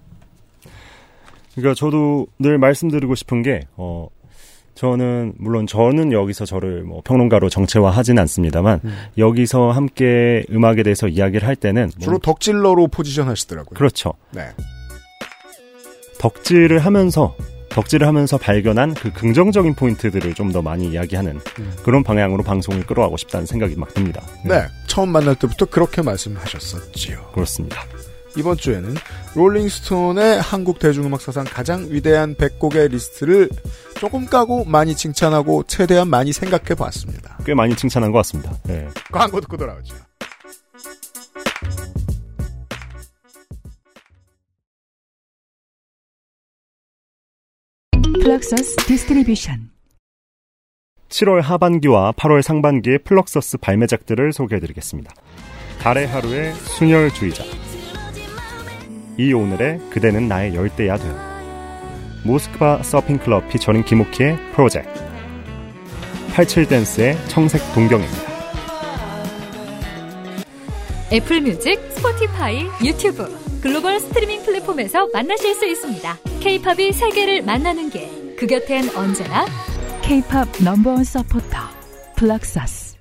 그러니까 1.54 1.74
저도 1.74 2.26
늘 2.38 2.58
말씀드리고 2.58 3.14
싶은 3.14 3.42
게, 3.42 3.60
어, 3.76 4.08
저는, 4.74 5.34
물론 5.38 5.66
저는 5.66 6.12
여기서 6.12 6.44
저를 6.46 6.84
뭐 6.84 7.00
평론가로 7.04 7.48
정체화하진 7.48 8.18
않습니다만, 8.18 8.80
음. 8.84 8.96
여기서 9.18 9.70
함께 9.72 10.44
음악에 10.50 10.82
대해서 10.82 11.06
이야기를 11.08 11.46
할 11.46 11.56
때는, 11.56 11.90
뭐- 11.96 12.04
주로 12.04 12.18
덕질러로 12.18 12.88
포지션 12.88 13.28
하시더라고요. 13.28 13.76
그렇죠. 13.76 14.14
네. 14.32 14.48
덕질을 16.18 16.78
하면서 16.80 17.34
덕질을 17.70 18.06
하면서 18.06 18.36
발견한 18.38 18.94
그 18.94 19.12
긍정적인 19.12 19.74
포인트들을 19.74 20.34
좀 20.34 20.50
더 20.50 20.60
많이 20.62 20.88
이야기하는 20.90 21.38
음. 21.60 21.72
그런 21.84 22.02
방향으로 22.02 22.42
방송을 22.42 22.84
끌어가고 22.84 23.16
싶다는 23.16 23.46
생각이 23.46 23.76
막 23.76 23.94
듭니다. 23.94 24.20
네. 24.44 24.66
처음 24.88 25.10
만날 25.10 25.36
때부터 25.36 25.66
그렇게 25.66 26.02
말씀하셨었지요. 26.02 27.30
그렇습니다. 27.32 27.84
이번 28.36 28.56
주에는 28.56 28.94
롤링스톤의 29.36 30.40
한국 30.40 30.80
대중음악 30.80 31.20
사상 31.20 31.44
가장 31.44 31.86
위대한 31.90 32.34
100곡의 32.34 32.90
리스트를 32.90 33.48
조금 33.96 34.26
까고 34.26 34.64
많이 34.64 34.96
칭찬하고 34.96 35.64
최대한 35.68 36.08
많이 36.08 36.32
생각해 36.32 36.74
봤습니다. 36.76 37.38
꽤 37.44 37.54
많이 37.54 37.76
칭찬한 37.76 38.10
것 38.10 38.18
같습니다. 38.18 38.52
네. 38.64 38.88
광고 39.12 39.40
듣고 39.40 39.56
돌아오죠. 39.56 39.94
플럭서스 48.22 48.76
Distribution. 48.86 49.70
7월 51.08 51.40
하반기와 51.40 52.12
8월 52.12 52.42
상반기의 52.42 52.98
플럭서스 52.98 53.56
발매작들을 53.56 54.34
소개해드리겠습니다. 54.34 55.14
달의 55.80 56.06
하루의 56.06 56.52
순혈주의자. 56.52 57.44
이 59.16 59.32
오늘의 59.32 59.78
그대는 59.88 60.28
나의 60.28 60.54
열대야 60.54 60.98
돼 60.98 61.04
모스크바 62.26 62.82
서핑클럽 62.82 63.48
피처링 63.48 63.84
김옥희의 63.84 64.36
프로젝트. 64.52 65.00
87댄스의 66.34 67.16
청색 67.28 67.72
동경입니다. 67.72 68.30
애플 71.10 71.40
뮤직, 71.40 71.80
스포티파이, 71.92 72.66
유튜브, 72.84 73.49
글로벌 73.62 74.00
스트리밍 74.00 74.42
플랫폼에서 74.42 75.08
만나실 75.12 75.54
수 75.54 75.66
있습니다. 75.66 76.18
케이팝이 76.40 76.92
세계를 76.92 77.42
만나는 77.42 77.90
길. 77.90 78.36
그 78.36 78.46
곁엔 78.46 78.96
언제나 78.96 79.44
K-팝 80.02 80.48
넘버원 80.64 81.04
서포터 81.04 81.58
플럭서스 82.16 82.96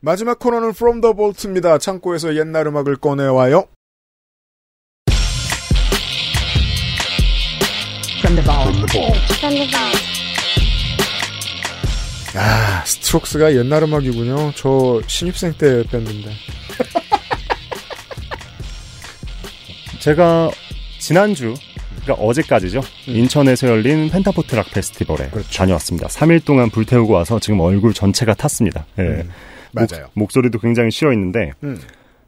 마지막 0.00 0.38
코너는 0.38 0.70
From 0.70 1.00
the 1.00 1.14
Vault입니다. 1.14 1.78
창고에서 1.78 2.36
옛날 2.36 2.66
음악을 2.66 2.96
꺼내와요. 2.96 3.66
야, 12.38 12.84
스트록스가 12.84 13.56
옛날 13.56 13.82
음악이군요. 13.82 14.52
저 14.54 15.02
신입생 15.08 15.54
때 15.54 15.82
뺐는데. 15.90 16.30
제가 19.98 20.48
지난주 21.00 21.54
그러니까 22.02 22.24
어제까지죠. 22.24 22.80
인천에서 23.06 23.66
열린 23.66 24.08
펜타포트 24.08 24.54
락 24.54 24.70
페스티벌에 24.70 25.24
음. 25.24 25.30
그렇죠. 25.32 25.50
다녀왔습니다. 25.50 26.06
3일 26.06 26.44
동안 26.44 26.70
불태우고 26.70 27.12
와서 27.12 27.40
지금 27.40 27.58
얼굴 27.58 27.92
전체가 27.92 28.34
탔습니다. 28.34 28.86
예. 28.98 29.02
음, 29.02 29.30
맞아요. 29.72 30.06
목, 30.14 30.30
소리도 30.30 30.60
굉장히 30.60 30.92
쉬어 30.92 31.12
있는데 31.12 31.50
음. 31.64 31.80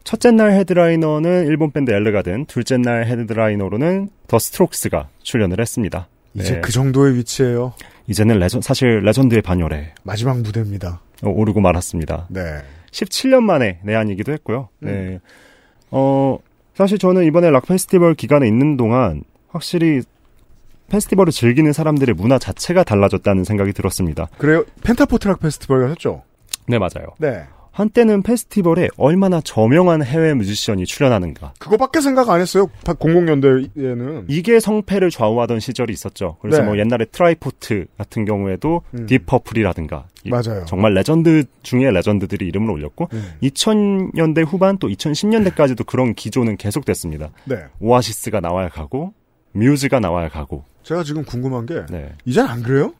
첫째 0.02 0.32
날 0.32 0.50
헤드라이너는 0.52 1.46
일본 1.46 1.70
밴드 1.70 1.92
엘르가든, 1.92 2.46
둘째 2.46 2.78
날 2.78 3.06
헤드라이너로는 3.06 4.08
더 4.26 4.40
스트록스가 4.40 5.08
출연을 5.22 5.60
했습니다. 5.60 6.08
이제 6.34 6.54
네. 6.54 6.60
그 6.60 6.72
정도의 6.72 7.14
위치예요. 7.16 7.74
이제는 8.10 8.40
레전, 8.40 8.60
사실 8.60 9.02
레전드의 9.02 9.40
반열에 9.40 9.94
마지막 10.02 10.40
무대입니다. 10.40 11.00
어, 11.22 11.30
오르고 11.30 11.60
말았습니다. 11.60 12.26
네. 12.28 12.40
17년 12.90 13.40
만에 13.42 13.78
내한이기도 13.84 14.32
했고요. 14.32 14.68
음. 14.82 14.86
네. 14.86 15.20
어, 15.92 16.36
사실 16.74 16.98
저는 16.98 17.24
이번에 17.24 17.50
락 17.50 17.66
페스티벌 17.66 18.14
기간에 18.14 18.48
있는 18.48 18.76
동안 18.76 19.22
확실히 19.48 20.02
페스티벌을 20.88 21.32
즐기는 21.32 21.72
사람들의 21.72 22.16
문화 22.16 22.40
자체가 22.40 22.82
달라졌다는 22.82 23.44
생각이 23.44 23.72
들었습니다. 23.72 24.26
그래요. 24.38 24.64
펜타포트락 24.82 25.38
페스티벌 25.38 25.82
가셨죠? 25.82 26.24
네, 26.66 26.78
맞아요. 26.78 27.14
네. 27.18 27.44
한때는 27.80 28.22
페스티벌에 28.22 28.88
얼마나 28.96 29.40
저명한 29.40 30.02
해외 30.04 30.34
뮤지션이 30.34 30.84
출연하는가. 30.84 31.54
그거밖에 31.58 32.00
생각 32.00 32.28
안 32.28 32.40
했어요. 32.40 32.66
00년대에는. 32.84 34.26
이게 34.28 34.60
성패를 34.60 35.10
좌우하던 35.10 35.60
시절이 35.60 35.92
있었죠. 35.92 36.36
그래서 36.42 36.60
네. 36.60 36.66
뭐 36.66 36.78
옛날에 36.78 37.06
트라이포트 37.06 37.86
같은 37.96 38.24
경우에도 38.24 38.82
음. 38.94 39.06
딥퍼플이라든가 39.06 40.06
이- 40.24 40.30
맞아요. 40.30 40.64
정말 40.66 40.92
레전드 40.94 41.44
중에 41.62 41.90
레전드들이 41.90 42.46
이름을 42.48 42.70
올렸고 42.70 43.08
음. 43.12 43.32
2000년대 43.42 44.46
후반 44.46 44.78
또 44.78 44.88
2010년대까지도 44.88 45.86
그런 45.86 46.14
기조는 46.14 46.56
계속됐습니다. 46.58 47.30
네. 47.46 47.56
오아시스가 47.80 48.40
나와야 48.40 48.68
가고 48.68 49.14
뮤즈가 49.52 50.00
나와야 50.00 50.28
가고 50.28 50.64
제가 50.82 51.02
지금 51.02 51.24
궁금한 51.24 51.66
게 51.66 51.84
네. 51.90 52.12
이젠 52.24 52.46
안 52.46 52.62
그래요? 52.62 52.92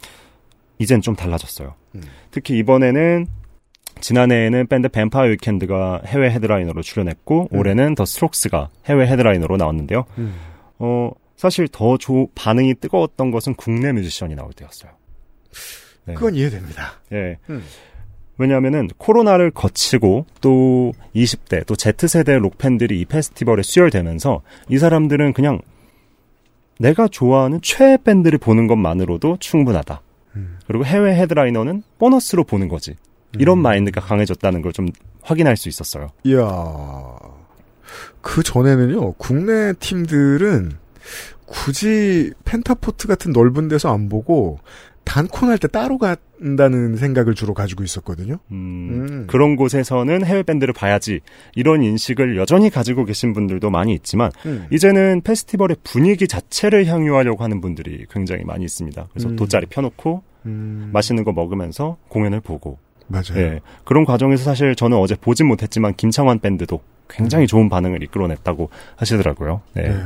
이젠 0.79 1.01
좀 1.03 1.15
달라졌어요. 1.15 1.75
음. 1.97 2.01
특히 2.31 2.57
이번에는 2.59 3.27
지난해에는 4.01 4.67
밴드 4.67 4.89
뱀파이어 4.89 5.33
위켄드가 5.33 6.03
해외 6.07 6.31
헤드라이너로 6.31 6.83
출연했고 6.83 7.49
음. 7.53 7.59
올해는 7.59 7.95
더 7.95 8.05
스트록스가 8.05 8.69
해외 8.87 9.07
헤드라이너로 9.07 9.57
나왔는데요. 9.57 10.05
어, 10.79 11.11
사실 11.37 11.69
더 11.69 11.97
조, 11.97 12.29
반응이 12.35 12.75
뜨거웠던 12.75 13.31
것은 13.31 13.55
국내 13.55 13.93
뮤지션이 13.93 14.35
나올 14.35 14.53
때였어요. 14.53 14.93
네. 16.07 16.15
그건 16.15 16.35
이해됩니다. 16.35 16.95
예. 17.13 17.37
음. 17.49 17.63
왜냐하면은 18.39 18.89
코로나를 18.97 19.51
거치고 19.51 20.25
또 20.41 20.93
20대 21.15 21.67
또 21.67 21.77
Z세대 21.77 22.39
록팬들이 22.39 22.99
이 22.99 23.05
페스티벌에 23.05 23.63
수혈되면서 23.63 24.41
이 24.71 24.79
사람들은 24.79 25.35
그냥 25.35 25.61
내가 26.79 27.07
좋아하는 27.07 27.61
최애 27.61 27.99
밴드를 28.05 28.39
보는 28.39 28.67
것만으로도 28.67 29.37
충분하다. 29.41 30.01
음. 30.37 30.59
그리고 30.67 30.87
해외 30.87 31.15
헤드라이너는 31.17 31.83
보너스로 31.99 32.45
보는 32.45 32.69
거지. 32.69 32.95
이런 33.39 33.59
음. 33.59 33.63
마인드가 33.63 34.01
강해졌다는 34.01 34.63
걸 34.63 34.73
좀 34.73 34.87
확인할 35.23 35.57
수 35.57 35.69
있었어요. 35.69 36.09
이야. 36.25 37.17
그 38.21 38.43
전에는요, 38.43 39.13
국내 39.15 39.73
팀들은 39.75 40.73
굳이 41.47 42.33
펜타포트 42.45 43.09
같은 43.09 43.33
넓은 43.33 43.69
데서 43.69 43.93
안 43.93 44.09
보고 44.09 44.59
단콘 45.05 45.49
할 45.49 45.59
때 45.59 45.67
따로 45.67 45.99
간다는 45.99 46.97
생각을 46.97 47.35
주로 47.35 47.53
가지고 47.55 47.83
있었거든요. 47.83 48.39
음, 48.53 49.07
음. 49.11 49.27
그런 49.27 49.57
곳에서는 49.57 50.25
해외 50.25 50.43
밴드를 50.45 50.73
봐야지 50.73 51.21
이런 51.57 51.83
인식을 51.83 52.37
여전히 52.37 52.71
가지고 52.71 53.05
계신 53.05 53.33
분들도 53.33 53.71
많이 53.71 53.93
있지만 53.95 54.31
음. 54.47 54.67
이제는 54.71 55.23
페스티벌의 55.23 55.79
분위기 55.83 56.29
자체를 56.29 56.87
향유하려고 56.87 57.43
하는 57.43 57.61
분들이 57.61 58.07
굉장히 58.11 58.45
많이 58.45 58.65
있습니다. 58.65 59.09
그래서 59.11 59.29
음. 59.31 59.37
돗자리 59.37 59.67
펴놓고 59.67 60.23
음. 60.47 60.91
맛있는 60.93 61.25
거 61.25 61.33
먹으면서 61.33 61.97
공연을 62.09 62.41
보고 62.41 62.79
맞아요. 63.11 63.37
예, 63.37 63.61
그런 63.85 64.05
과정에서 64.05 64.45
사실 64.45 64.75
저는 64.75 64.97
어제 64.97 65.17
보진 65.17 65.47
못했지만 65.47 65.95
김창완 65.95 66.39
밴드도 66.39 66.81
굉장히 67.09 67.47
좋은 67.47 67.69
반응을 67.69 68.03
이끌어냈다고 68.05 68.71
하시더라고요. 68.97 69.63
네. 69.75 69.89
네. 69.89 69.97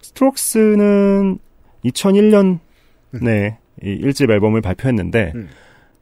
스트록스는 0.00 1.38
2001년에 1.84 3.56
이 3.82 4.00
1집 4.00 4.30
앨범을 4.30 4.60
발표했는데 4.60 5.32
음. 5.34 5.48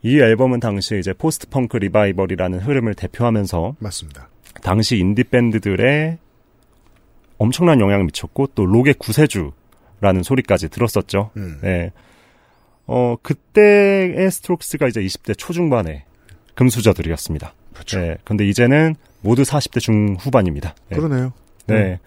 이 0.03 0.21
앨범은 0.21 0.61
당시 0.61 0.99
이제 0.99 1.15
포스트 1.15 1.49
펑크 1.49 1.79
리바이벌이라는 1.79 2.61
흐름을 2.61 2.95
대표하면서 2.95 3.77
맞습니다. 3.79 4.29
당시 4.63 4.99
인디 4.99 5.25
밴드들의 5.25 6.19
엄청난 7.39 7.81
영향을 7.81 8.05
미쳤고 8.05 8.49
또 8.55 8.67
록의 8.67 8.95
구세주라는 8.95 10.23
소리까지 10.23 10.69
들었었죠. 10.69 11.31
음. 11.37 11.59
네. 11.63 11.91
어, 12.87 13.17
그때의 13.23 14.31
스트록스가 14.31 14.89
이제 14.89 15.01
20대 15.01 15.37
초중반의 15.37 16.05
금수저들이었습니다. 16.55 17.55
그렇죠. 17.73 17.99
네. 18.01 18.17
근데 18.25 18.47
이제는 18.47 18.95
모두 19.21 19.43
40대 19.43 19.81
중후반입니다. 19.81 20.75
네. 20.89 20.97
그러네요. 20.97 21.33
네. 21.67 21.99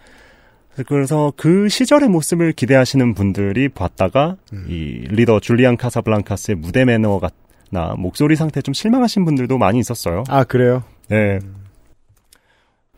그래서 0.88 1.34
그 1.36 1.70
시절의 1.70 2.08
모습을 2.10 2.54
기대하시는 2.54 3.16
분들이 3.16 3.68
봤다가 3.68 4.38
음. 4.54 4.66
이 4.70 5.08
리더 5.10 5.40
줄리안 5.40 5.76
카사블랑카스의 5.76 6.56
무대 6.58 6.86
매너가 6.86 7.30
나 7.72 7.96
목소리 7.98 8.36
상태 8.36 8.62
좀 8.62 8.74
실망하신 8.74 9.26
분들도 9.26 9.58
많이 9.58 9.80
있었어요. 9.80 10.24
아, 10.30 10.44
그래요? 10.44 10.84
네. 11.10 11.40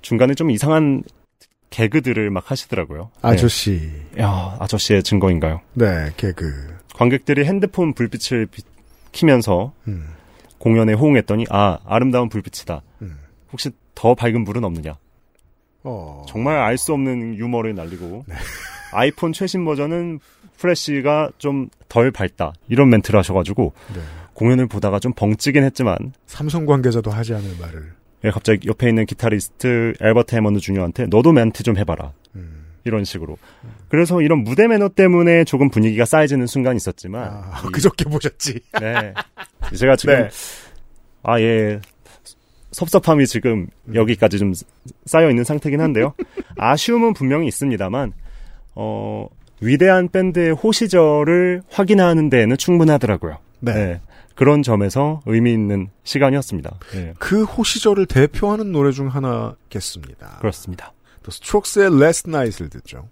중간에 0.01 0.33
좀 0.33 0.51
이상한 0.51 1.03
개그들을 1.69 2.29
막 2.31 2.51
하시더라고요. 2.51 3.11
아저씨. 3.21 3.91
네. 4.15 4.23
야, 4.23 4.57
아저씨의 4.59 5.03
증거인가요? 5.03 5.61
네, 5.73 6.11
개그. 6.17 6.77
관객들이 6.95 7.45
핸드폰 7.45 7.93
불빛을 7.93 8.47
비- 8.47 8.63
키면서 9.11 9.71
음. 9.87 10.07
공연에 10.59 10.93
호응했더니 10.93 11.45
아, 11.49 11.79
아름다운 11.85 12.29
불빛이다. 12.29 12.81
음. 13.01 13.17
혹시 13.51 13.71
더 13.95 14.13
밝은 14.15 14.43
불은 14.45 14.63
없느냐? 14.63 14.95
어. 15.83 16.25
정말 16.27 16.57
알 16.57 16.77
수 16.77 16.93
없는 16.93 17.35
유머를 17.35 17.73
날리고 17.73 18.25
아이폰 18.93 19.33
최신 19.33 19.65
버전은 19.65 20.19
플래시가 20.57 21.31
좀 21.37 21.69
덜 21.89 22.11
밝다 22.11 22.53
이런 22.67 22.89
멘트를 22.89 23.17
하셔가지고 23.19 23.73
네. 23.95 24.01
공연을 24.33 24.67
보다가 24.67 24.99
좀 24.99 25.11
벙찌긴 25.13 25.63
했지만 25.63 25.97
삼성 26.27 26.65
관계자도 26.65 27.09
하지 27.11 27.33
않을 27.33 27.49
말을. 27.59 27.93
예, 28.25 28.29
갑자기 28.29 28.67
옆에 28.67 28.87
있는 28.89 29.05
기타리스트 29.05 29.93
엘버트 29.99 30.35
해먼드 30.35 30.59
주니어한테 30.59 31.07
너도 31.07 31.31
멘트 31.31 31.63
좀 31.63 31.77
해봐라 31.77 32.13
음. 32.35 32.58
이런 32.85 33.03
식으로 33.03 33.37
그래서 33.89 34.21
이런 34.21 34.39
무대 34.39 34.67
매너 34.67 34.89
때문에 34.89 35.43
조금 35.43 35.69
분위기가 35.69 36.05
싸해지는 36.05 36.47
순간이 36.47 36.77
있었지만 36.77 37.23
아, 37.23 37.61
이- 37.67 37.71
그저께 37.71 38.05
보셨지. 38.05 38.59
네. 38.79 39.13
제가 39.75 39.95
지금 39.95 40.15
네. 40.15 40.29
아 41.23 41.39
예. 41.41 41.79
섭섭함이 42.71 43.25
지금 43.25 43.67
여기까지 43.93 44.37
좀 44.37 44.53
쌓여 45.05 45.29
있는 45.29 45.43
상태긴 45.43 45.81
한데요. 45.81 46.13
아쉬움은 46.57 47.13
분명히 47.13 47.47
있습니다만 47.47 48.13
어 48.75 49.27
위대한 49.59 50.07
밴드의 50.09 50.51
호시절을 50.53 51.63
확인하는 51.69 52.29
데에는 52.29 52.55
충분하더라고요. 52.57 53.37
네. 53.61 53.99
그런 54.35 54.63
점에서 54.63 55.19
의미 55.25 55.51
있는 55.51 55.89
시간이었습니다. 56.05 56.79
네, 56.93 57.13
그 57.19 57.43
호시절을 57.43 58.05
대표하는 58.05 58.71
노래 58.71 58.91
중 58.91 59.09
하나겠습니다. 59.09 60.37
그렇습니다. 60.39 60.93
또 61.29 61.31
스트록스의 61.31 61.87
Last 61.87 62.29
Night을 62.29 62.69
듣죠. 62.69 63.07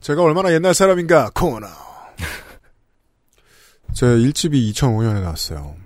제가 0.00 0.22
얼마나 0.22 0.52
옛날 0.52 0.74
사람인가 0.74 1.30
코너. 1.34 1.68
제 3.92 4.06
1집이 4.06 4.72
2005년에 4.72 5.20
나왔어요. 5.20 5.76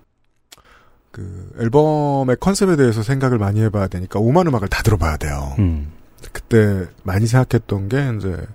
그 1.11 1.53
앨범의 1.59 2.37
컨셉에 2.41 2.77
대해서 2.77 3.03
생각을 3.03 3.39
많이 3.39 3.61
해봐야 3.61 3.89
되니까 3.89 4.21
오만 4.21 4.47
음악을 4.47 4.69
다 4.69 4.83
들어봐야 4.83 5.17
돼요. 5.17 5.55
음. 5.59 5.93
그때 6.33 6.87
많이 7.03 7.27
생각했던 7.27 7.89
게 7.89 8.13
이제 8.17 8.47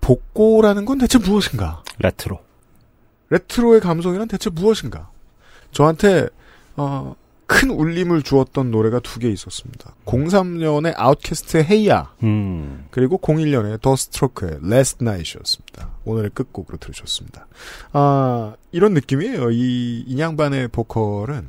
복고라는 0.00 0.84
건 0.84 0.98
대체 0.98 1.18
무엇인가? 1.18 1.82
레트로. 1.98 2.40
레트로의 3.30 3.80
감성이란 3.80 4.28
대체 4.28 4.48
무엇인가? 4.50 5.10
저한테 5.72 6.28
어, 6.76 7.14
큰 7.48 7.70
울림을 7.70 8.22
주었던 8.22 8.70
노래가 8.70 9.00
두 9.00 9.18
개 9.20 9.28
있었습니다. 9.30 9.94
03년의 10.04 10.92
아웃캐스트의 10.96 11.64
Hey 11.64 11.93
Ya 11.93 12.12
음. 12.22 12.86
그리고 12.90 13.18
01년의 13.18 13.80
더 13.80 13.96
스트로크의 13.96 14.58
Last 14.64 14.98
Night이었습니다. 15.02 15.88
오늘의 16.04 16.30
끝곡으로 16.34 16.76
들으셨습니다. 16.78 17.46
아 17.92 18.54
이런 18.70 18.92
느낌이에요. 18.94 19.50
이 19.50 20.04
이 20.06 20.12
양반의 20.12 20.68
보컬은 20.68 21.48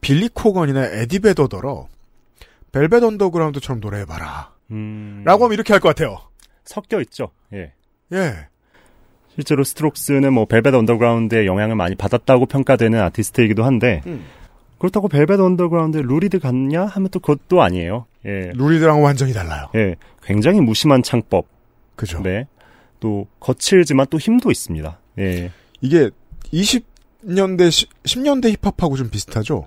빌리 0.00 0.28
코건이나 0.28 0.86
에디 0.86 1.18
베더더러 1.18 1.88
벨벳 2.72 3.02
언더그라운드처럼 3.02 3.80
노래해봐라. 3.80 4.52
음. 4.70 5.22
라고 5.24 5.44
하면 5.44 5.54
이렇게 5.54 5.72
할 5.72 5.80
것 5.80 5.88
같아요. 5.88 6.18
섞여 6.64 7.00
있죠. 7.00 7.30
예. 7.52 7.72
예. 8.12 8.46
실제로 9.34 9.64
스트록스는 9.64 10.32
뭐 10.32 10.44
벨벳 10.46 10.72
언더그라운드의 10.74 11.46
영향을 11.46 11.74
많이 11.76 11.94
받았다고 11.94 12.46
평가되는 12.46 13.00
아티스트이기도 13.00 13.64
한데 13.64 14.02
음. 14.06 14.24
그렇다고 14.78 15.08
벨벳 15.08 15.40
언더그라운드에 15.40 16.02
루리드 16.02 16.38
같냐 16.38 16.86
하면 16.86 17.08
또 17.10 17.20
그것도 17.20 17.62
아니에요. 17.62 18.06
예. 18.24 18.52
루리드랑은 18.54 19.02
완전히 19.02 19.32
달라요. 19.32 19.68
예. 19.74 19.96
굉장히 20.22 20.60
무심한 20.60 21.02
창법. 21.02 21.46
그죠? 21.96 22.20
네. 22.20 22.46
또 23.00 23.26
거칠지만 23.40 24.06
또 24.10 24.18
힘도 24.18 24.50
있습니다. 24.50 24.98
예. 25.18 25.50
이게 25.80 26.10
20년대, 26.52 27.88
10 28.04 28.20
년대 28.20 28.52
힙합하고 28.52 28.96
좀 28.96 29.10
비슷하죠? 29.10 29.66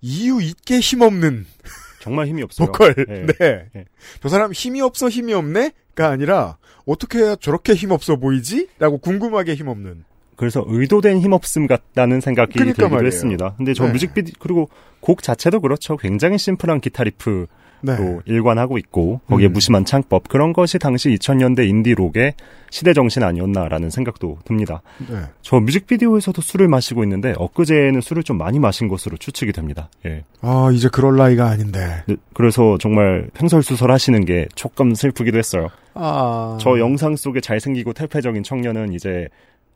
이유 0.00 0.40
있게 0.40 0.78
힘없는 0.78 1.46
정말 2.00 2.26
힘이 2.26 2.42
없어요. 2.42 2.66
보컬. 2.66 2.94
네. 2.94 3.26
네. 3.26 3.64
네. 3.74 3.84
저 4.22 4.28
사람 4.28 4.52
힘이 4.52 4.80
없어 4.80 5.08
힘이 5.08 5.34
없네가 5.34 6.08
아니라 6.08 6.56
어떻게 6.86 7.18
해야 7.18 7.36
저렇게 7.36 7.74
힘 7.74 7.90
없어 7.90 8.16
보이지? 8.16 8.68
라고 8.78 8.98
궁금하게 8.98 9.54
힘 9.54 9.68
없는. 9.68 10.04
그래서 10.38 10.64
의도된 10.66 11.18
힘없음 11.18 11.66
같다는 11.66 12.20
생각이 12.20 12.52
그러니까 12.52 12.76
들기도 12.76 12.94
말이에요. 12.94 13.06
했습니다. 13.08 13.54
근데 13.56 13.74
저 13.74 13.86
네. 13.86 13.92
뮤직비디오 13.92 14.32
그리고 14.38 14.70
곡 15.00 15.22
자체도 15.22 15.60
그렇죠. 15.60 15.96
굉장히 15.96 16.38
심플한 16.38 16.80
기타 16.80 17.02
리프로 17.02 17.48
네. 17.80 17.96
일관하고 18.24 18.78
있고 18.78 19.20
거기에 19.28 19.48
음. 19.48 19.52
무심한 19.52 19.84
창법 19.84 20.28
그런 20.28 20.52
것이 20.52 20.78
당시 20.78 21.10
2000년대 21.10 21.68
인디록의 21.68 22.34
시대 22.70 22.92
정신 22.92 23.24
아니었나라는 23.24 23.90
생각도 23.90 24.38
듭니다. 24.44 24.80
네. 25.08 25.22
저 25.42 25.58
뮤직비디오에서도 25.58 26.40
술을 26.40 26.68
마시고 26.68 27.02
있는데 27.02 27.34
엊그제는 27.36 28.00
술을 28.00 28.22
좀 28.22 28.38
많이 28.38 28.60
마신 28.60 28.86
것으로 28.86 29.16
추측이 29.16 29.52
됩니다. 29.52 29.88
예. 30.06 30.22
아, 30.40 30.70
이제 30.72 30.88
그럴 30.88 31.16
나이가 31.16 31.48
아닌데. 31.48 32.04
네, 32.06 32.16
그래서 32.32 32.78
정말 32.78 33.28
횡설수설 33.40 33.90
하시는 33.90 34.24
게 34.24 34.46
조금 34.54 34.94
슬프기도 34.94 35.36
했어요. 35.36 35.68
아. 35.94 36.58
저 36.60 36.78
영상 36.78 37.16
속에 37.16 37.40
잘생기고 37.40 37.92
탈패적인 37.92 38.44
청년은 38.44 38.92
이제 38.92 39.28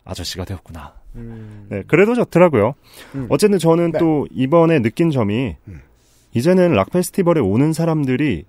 아저씨가 0.05 0.45
되었구나. 0.45 0.95
음. 1.17 1.67
네, 1.69 1.83
그래도 1.87 2.15
좋더라고요. 2.15 2.75
음. 3.15 3.27
어쨌든 3.29 3.59
저는 3.59 3.93
네. 3.93 3.99
또 3.99 4.27
이번에 4.31 4.81
느낀 4.81 5.11
점이 5.11 5.57
음. 5.69 5.81
이제는 6.35 6.73
락 6.73 6.91
페스티벌에 6.91 7.41
오는 7.41 7.73
사람들이 7.73 8.45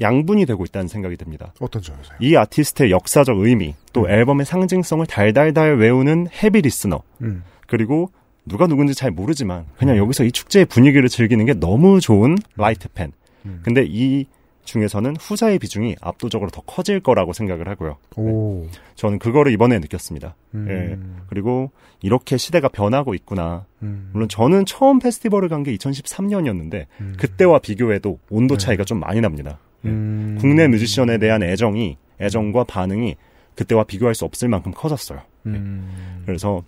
양분이 0.00 0.46
되고 0.46 0.64
있다는 0.64 0.88
생각이 0.88 1.16
듭니다. 1.16 1.52
어떤 1.60 1.82
점에서요? 1.82 2.16
이 2.20 2.34
아티스트의 2.36 2.90
역사적 2.90 3.38
의미, 3.38 3.74
또 3.92 4.02
음. 4.02 4.10
앨범의 4.10 4.46
상징성을 4.46 5.04
달달달 5.06 5.76
외우는 5.76 6.28
heavy 6.42 6.62
listener, 6.62 7.02
음. 7.22 7.44
그리고 7.66 8.10
누가 8.46 8.66
누군지 8.66 8.94
잘 8.94 9.10
모르지만 9.10 9.66
그냥 9.76 9.98
여기서 9.98 10.24
이 10.24 10.32
축제의 10.32 10.64
분위기를 10.64 11.08
즐기는 11.08 11.44
게 11.44 11.54
너무 11.54 12.00
좋은 12.00 12.36
light 12.56 12.88
팬. 12.88 13.12
음. 13.44 13.60
근데 13.62 13.84
이 13.86 14.26
중에서는 14.64 15.16
후자의 15.16 15.58
비중이 15.58 15.96
압도적으로 16.00 16.50
더 16.50 16.60
커질 16.62 17.00
거라고 17.00 17.32
생각을 17.32 17.68
하고요. 17.68 17.96
오. 18.16 18.66
저는 18.94 19.18
그거를 19.18 19.52
이번에 19.52 19.78
느꼈습니다. 19.78 20.34
음. 20.54 20.66
예. 20.68 21.24
그리고 21.28 21.70
이렇게 22.02 22.36
시대가 22.36 22.68
변하고 22.68 23.14
있구나. 23.14 23.64
음. 23.82 24.10
물론 24.12 24.28
저는 24.28 24.66
처음 24.66 24.98
페스티벌을 24.98 25.48
간 25.48 25.62
게 25.62 25.74
2013년이었는데 25.76 26.86
음. 27.00 27.14
그때와 27.18 27.58
비교해도 27.58 28.18
온도 28.30 28.56
네. 28.56 28.64
차이가 28.64 28.84
좀 28.84 29.00
많이 29.00 29.20
납니다. 29.20 29.58
예. 29.84 29.88
음. 29.88 30.38
국내 30.40 30.68
뮤지션에 30.68 31.18
대한 31.18 31.42
애정이 31.42 31.96
애정과 32.20 32.64
반응이 32.64 33.16
그때와 33.56 33.84
비교할 33.84 34.14
수 34.14 34.24
없을 34.24 34.48
만큼 34.48 34.72
커졌어요. 34.74 35.20
음. 35.46 36.22
그래서 36.26 36.62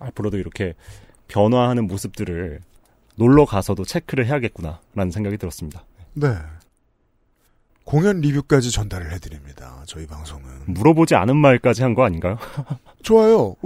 앞으로도 0.00 0.38
이렇게 0.38 0.74
변화하는 1.28 1.86
모습들을 1.86 2.60
놀러 3.16 3.44
가서도 3.44 3.84
체크를 3.84 4.26
해야겠구나라는 4.26 5.10
생각이 5.12 5.36
들었습니다. 5.38 5.84
네. 6.14 6.28
공연 7.84 8.20
리뷰까지 8.20 8.70
전달을 8.70 9.12
해드립니다. 9.12 9.82
저희 9.86 10.06
방송은. 10.06 10.44
물어보지 10.66 11.14
않은 11.14 11.36
말까지 11.36 11.82
한 11.82 11.94
거 11.94 12.04
아닌가요? 12.04 12.38
좋아요. 13.02 13.56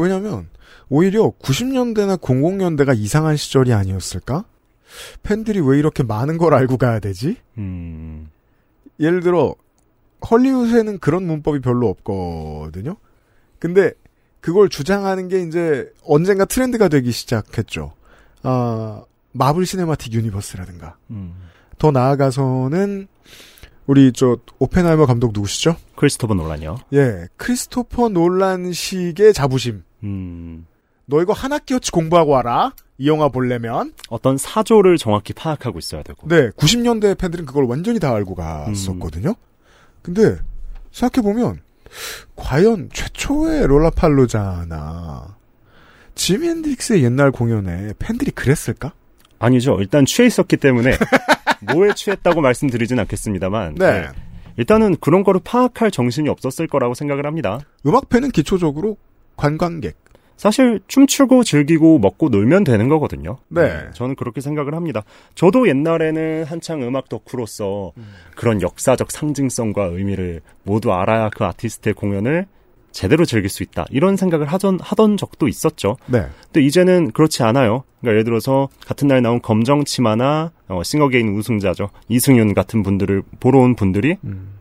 왜냐면, 0.00 0.48
오히려 0.88 1.30
90년대나 1.40 2.18
00년대가 2.20 2.96
이상한 2.98 3.36
시절이 3.36 3.72
아니었을까? 3.72 4.44
팬들이 5.22 5.60
왜 5.60 5.78
이렇게 5.78 6.02
많은 6.02 6.36
걸 6.38 6.54
알고 6.54 6.76
가야 6.76 6.98
되지? 7.00 7.36
음, 7.58 8.28
예를 9.00 9.20
들어, 9.22 9.54
헐리우드에는 10.30 10.98
그런 10.98 11.24
문법이 11.26 11.60
별로 11.60 11.88
없거든요? 11.88 12.96
근데, 13.58 13.92
그걸 14.40 14.68
주장하는 14.68 15.28
게 15.28 15.40
이제 15.42 15.90
언젠가 16.04 16.44
트렌드가 16.44 16.88
되기 16.88 17.12
시작했죠. 17.12 17.92
아, 18.42 19.02
마블 19.32 19.64
시네마틱 19.64 20.12
유니버스라든가. 20.12 20.96
음. 21.10 21.34
더 21.78 21.90
나아가서는, 21.90 23.08
우리 23.86 24.12
저, 24.12 24.38
오펜하이머 24.58 25.06
감독 25.06 25.32
누구시죠? 25.32 25.76
크리스토퍼 25.96 26.34
놀란이요. 26.34 26.78
예, 26.94 27.26
크리스토퍼 27.36 28.08
놀란식의 28.08 29.34
자부심. 29.34 29.82
음, 30.04 30.66
너 31.06 31.20
이거 31.20 31.32
한 31.32 31.52
학기어치 31.52 31.90
공부하고 31.90 32.32
와라. 32.32 32.72
이 32.96 33.08
영화 33.08 33.28
보려면. 33.28 33.92
어떤 34.08 34.38
사조를 34.38 34.96
정확히 34.98 35.32
파악하고 35.32 35.78
있어야 35.78 36.02
되고. 36.02 36.26
네, 36.28 36.50
90년대 36.50 37.18
팬들은 37.18 37.44
그걸 37.44 37.64
완전히 37.64 37.98
다 37.98 38.14
알고 38.14 38.34
갔었거든요. 38.36 39.34
근데 40.02 40.36
생각해 40.92 41.22
보면 41.22 41.60
과연 42.36 42.90
최초의 42.92 43.66
롤라팔로자나 43.66 45.36
지미 46.14 46.48
앤드릭스의 46.48 47.02
옛날 47.02 47.32
공연에 47.32 47.92
팬들이 47.98 48.30
그랬을까? 48.30 48.92
아니죠. 49.38 49.78
일단 49.80 50.06
취해 50.06 50.26
있었기 50.26 50.56
때문에 50.56 50.92
뭐에 51.72 51.94
취했다고 51.94 52.40
말씀드리진 52.40 52.98
않겠습니다만 52.98 53.74
네. 53.76 54.00
네. 54.00 54.08
일단은 54.56 54.96
그런 55.00 55.24
거를 55.24 55.40
파악할 55.42 55.90
정신이 55.90 56.28
없었을 56.28 56.66
거라고 56.68 56.94
생각을 56.94 57.26
합니다. 57.26 57.60
음악팬은 57.86 58.30
기초적으로 58.30 58.96
관광객. 59.36 59.96
사실 60.36 60.80
춤추고 60.88 61.44
즐기고 61.44 61.98
먹고 62.00 62.28
놀면 62.28 62.64
되는 62.64 62.88
거거든요. 62.88 63.38
네. 63.48 63.88
저는 63.94 64.16
그렇게 64.16 64.40
생각을 64.40 64.74
합니다. 64.74 65.02
저도 65.34 65.68
옛날에는 65.68 66.44
한창 66.44 66.82
음악 66.82 67.08
덕후로서 67.08 67.92
그런 68.34 68.60
역사적 68.60 69.12
상징성과 69.12 69.84
의미를 69.84 70.40
모두 70.64 70.92
알아야 70.92 71.30
그 71.30 71.44
아티스트의 71.44 71.94
공연을 71.94 72.46
제대로 72.94 73.24
즐길 73.24 73.50
수 73.50 73.62
있다. 73.64 73.84
이런 73.90 74.16
생각을 74.16 74.46
하던, 74.46 74.78
하던 74.80 75.16
적도 75.16 75.48
있었죠. 75.48 75.96
네. 76.06 76.26
근데 76.44 76.64
이제는 76.64 77.10
그렇지 77.10 77.42
않아요. 77.42 77.82
그러니까 78.00 78.12
예를 78.12 78.24
들어서 78.24 78.68
같은 78.86 79.08
날 79.08 79.20
나온 79.20 79.42
검정 79.42 79.84
치마나 79.84 80.52
어, 80.68 80.82
싱어게인 80.82 81.36
우승자죠. 81.36 81.90
이승윤 82.08 82.54
같은 82.54 82.84
분들을 82.84 83.22
보러 83.40 83.58
온 83.58 83.74
분들이 83.74 84.16
음, 84.22 84.52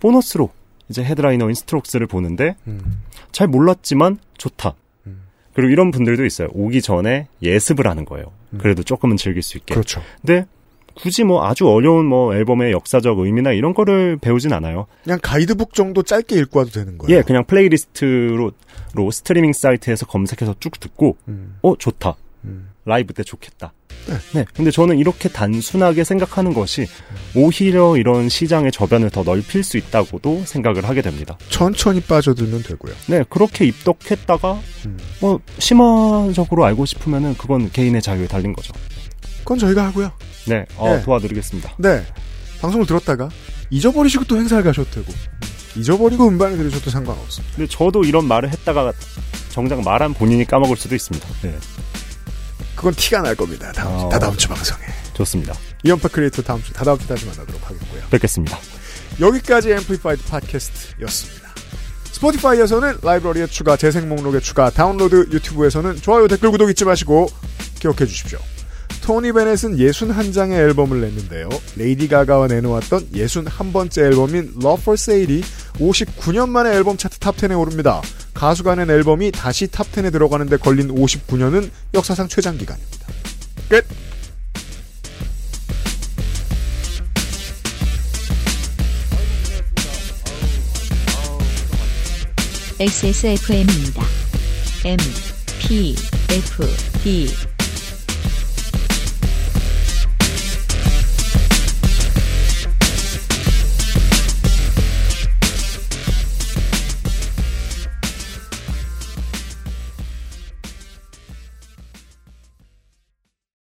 보너스로 0.00 0.50
이제 0.88 1.04
headliner인 1.04 1.54
스트록스를 1.54 2.08
보는데 2.08 2.56
음, 2.66 3.00
잘 3.30 3.46
몰랐지만 3.46 4.18
좋다. 4.36 4.74
음. 5.06 5.22
그리고 5.52 5.70
이런 5.70 5.92
분들도 5.92 6.24
있어요. 6.24 6.48
오기 6.52 6.82
전에 6.82 7.28
예습을 7.42 7.86
하는 7.86 8.04
거예요. 8.04 8.32
그래도 8.58 8.82
조금은 8.82 9.16
즐길 9.18 9.42
수 9.42 9.56
있게. 9.58 9.74
그렇죠. 9.74 10.00
근데 10.20 10.46
굳이 11.00 11.24
뭐 11.24 11.44
아주 11.46 11.68
어려운 11.68 12.06
뭐 12.06 12.34
앨범의 12.34 12.72
역사적 12.72 13.18
의미나 13.18 13.52
이런 13.52 13.72
거를 13.72 14.18
배우진 14.20 14.52
않아요. 14.52 14.86
그냥 15.04 15.18
가이드북 15.22 15.74
정도 15.74 16.02
짧게 16.02 16.36
읽고 16.36 16.58
와도 16.58 16.70
되는 16.70 16.98
거예요. 16.98 17.16
예, 17.16 17.22
그냥 17.22 17.44
playlist로 17.44 18.50
로 18.94 19.10
스트리밍 19.10 19.52
사이트에서 19.52 20.06
검색해서 20.06 20.54
쭉 20.60 20.80
듣고 20.80 21.16
음, 21.28 21.58
어 21.62 21.76
좋다. 21.76 22.16
음. 22.44 22.70
라이브 22.84 23.12
때 23.12 23.22
좋겠다. 23.22 23.74
네. 24.32 24.46
근데 24.54 24.70
저는 24.70 24.98
이렇게 24.98 25.28
단순하게 25.28 26.02
생각하는 26.04 26.54
것이 26.54 26.86
오히려 27.36 27.96
이런 27.98 28.30
시장의 28.30 28.72
저변을 28.72 29.10
더 29.10 29.22
넓힐 29.22 29.62
수 29.62 29.76
있다고도 29.76 30.44
생각을 30.46 30.88
하게 30.88 31.02
됩니다. 31.02 31.36
천천히 31.50 32.00
빠져들면 32.00 32.62
되고요. 32.62 32.94
네, 33.08 33.24
그렇게 33.28 33.66
입덕했다가 33.66 34.60
음. 34.86 34.98
뭐 35.20 35.40
심화적으로 35.58 36.64
알고 36.64 36.86
싶으면은 36.86 37.34
그건 37.36 37.70
개인의 37.70 38.00
자유에 38.00 38.26
달린 38.26 38.54
거죠. 38.54 38.72
그건 39.40 39.58
저희가 39.58 39.84
하고요. 39.86 40.10
네, 40.48 40.64
어, 40.76 40.96
네. 40.96 41.02
도와드리겠습니다. 41.02 41.74
네. 41.78 42.04
방송을 42.60 42.86
들었다가 42.86 43.28
잊어버리시고 43.70 44.24
또 44.24 44.36
행사를 44.36 44.62
가셔도 44.64 44.90
되고 44.90 45.12
잊어버리고 45.76 46.26
음반을 46.26 46.56
들으셔도 46.56 46.90
상관없습니다. 46.90 47.56
근데 47.56 47.70
저도 47.70 48.02
이런 48.04 48.26
말을 48.26 48.50
했다가 48.50 48.92
정작 49.50 49.82
말한 49.82 50.14
본인이 50.14 50.44
까먹을 50.44 50.76
수도 50.76 50.94
있습니다. 50.94 51.28
네, 51.42 51.56
그건 52.74 52.94
티가 52.94 53.22
날 53.22 53.34
겁니다. 53.34 53.70
다음 53.72 53.98
주, 53.98 54.04
어. 54.06 54.08
다다음 54.08 54.36
주 54.36 54.48
방송에. 54.48 54.84
좋습니다. 55.14 55.54
이연파 55.84 56.08
크리에이터 56.08 56.42
다음 56.42 56.62
주, 56.62 56.72
다다음 56.72 56.98
주 56.98 57.06
다시 57.06 57.26
만나도록 57.26 57.64
하겠고요. 57.64 58.02
뵙겠습니다. 58.10 58.58
여기까지 59.20 59.70
앰플리파이드 59.72 60.24
팟캐스트였습니다. 60.24 61.48
스포티파이에서는 62.12 62.98
라이브러리에 63.02 63.46
추가, 63.46 63.76
재생 63.76 64.08
목록에 64.08 64.40
추가, 64.40 64.70
다운로드, 64.70 65.28
유튜브에서는 65.32 65.96
좋아요, 65.96 66.26
댓글, 66.26 66.50
구독 66.50 66.70
잊지 66.70 66.84
마시고 66.84 67.28
기억해 67.78 68.06
주십시오. 68.06 68.38
토니 69.08 69.32
베넷은 69.32 69.78
61장의 69.78 70.52
앨범을 70.52 71.00
냈는데요. 71.00 71.48
레이디 71.76 72.08
가가와 72.08 72.46
내놓았던 72.48 73.12
61번째 73.12 74.02
앨범인 74.02 74.52
Love 74.62 74.82
for 74.82 74.96
Sale이 74.98 75.40
59년 75.78 76.50
만에 76.50 76.74
앨범 76.74 76.98
차트 76.98 77.18
탑10에 77.18 77.58
오릅니다. 77.58 78.02
가수가 78.34 78.74
낸 78.74 78.90
앨범이 78.90 79.32
다시 79.32 79.66
탑10에 79.68 80.12
들어가는데 80.12 80.58
걸린 80.58 80.94
59년은 80.94 81.70
역사상 81.94 82.28
최장기간입니다. 82.28 83.06
끝! 83.70 83.86
XSFM입니다. 92.78 94.02
M, 94.84 94.98
P, 95.60 95.96
F, 96.30 96.66
D, 97.02 97.28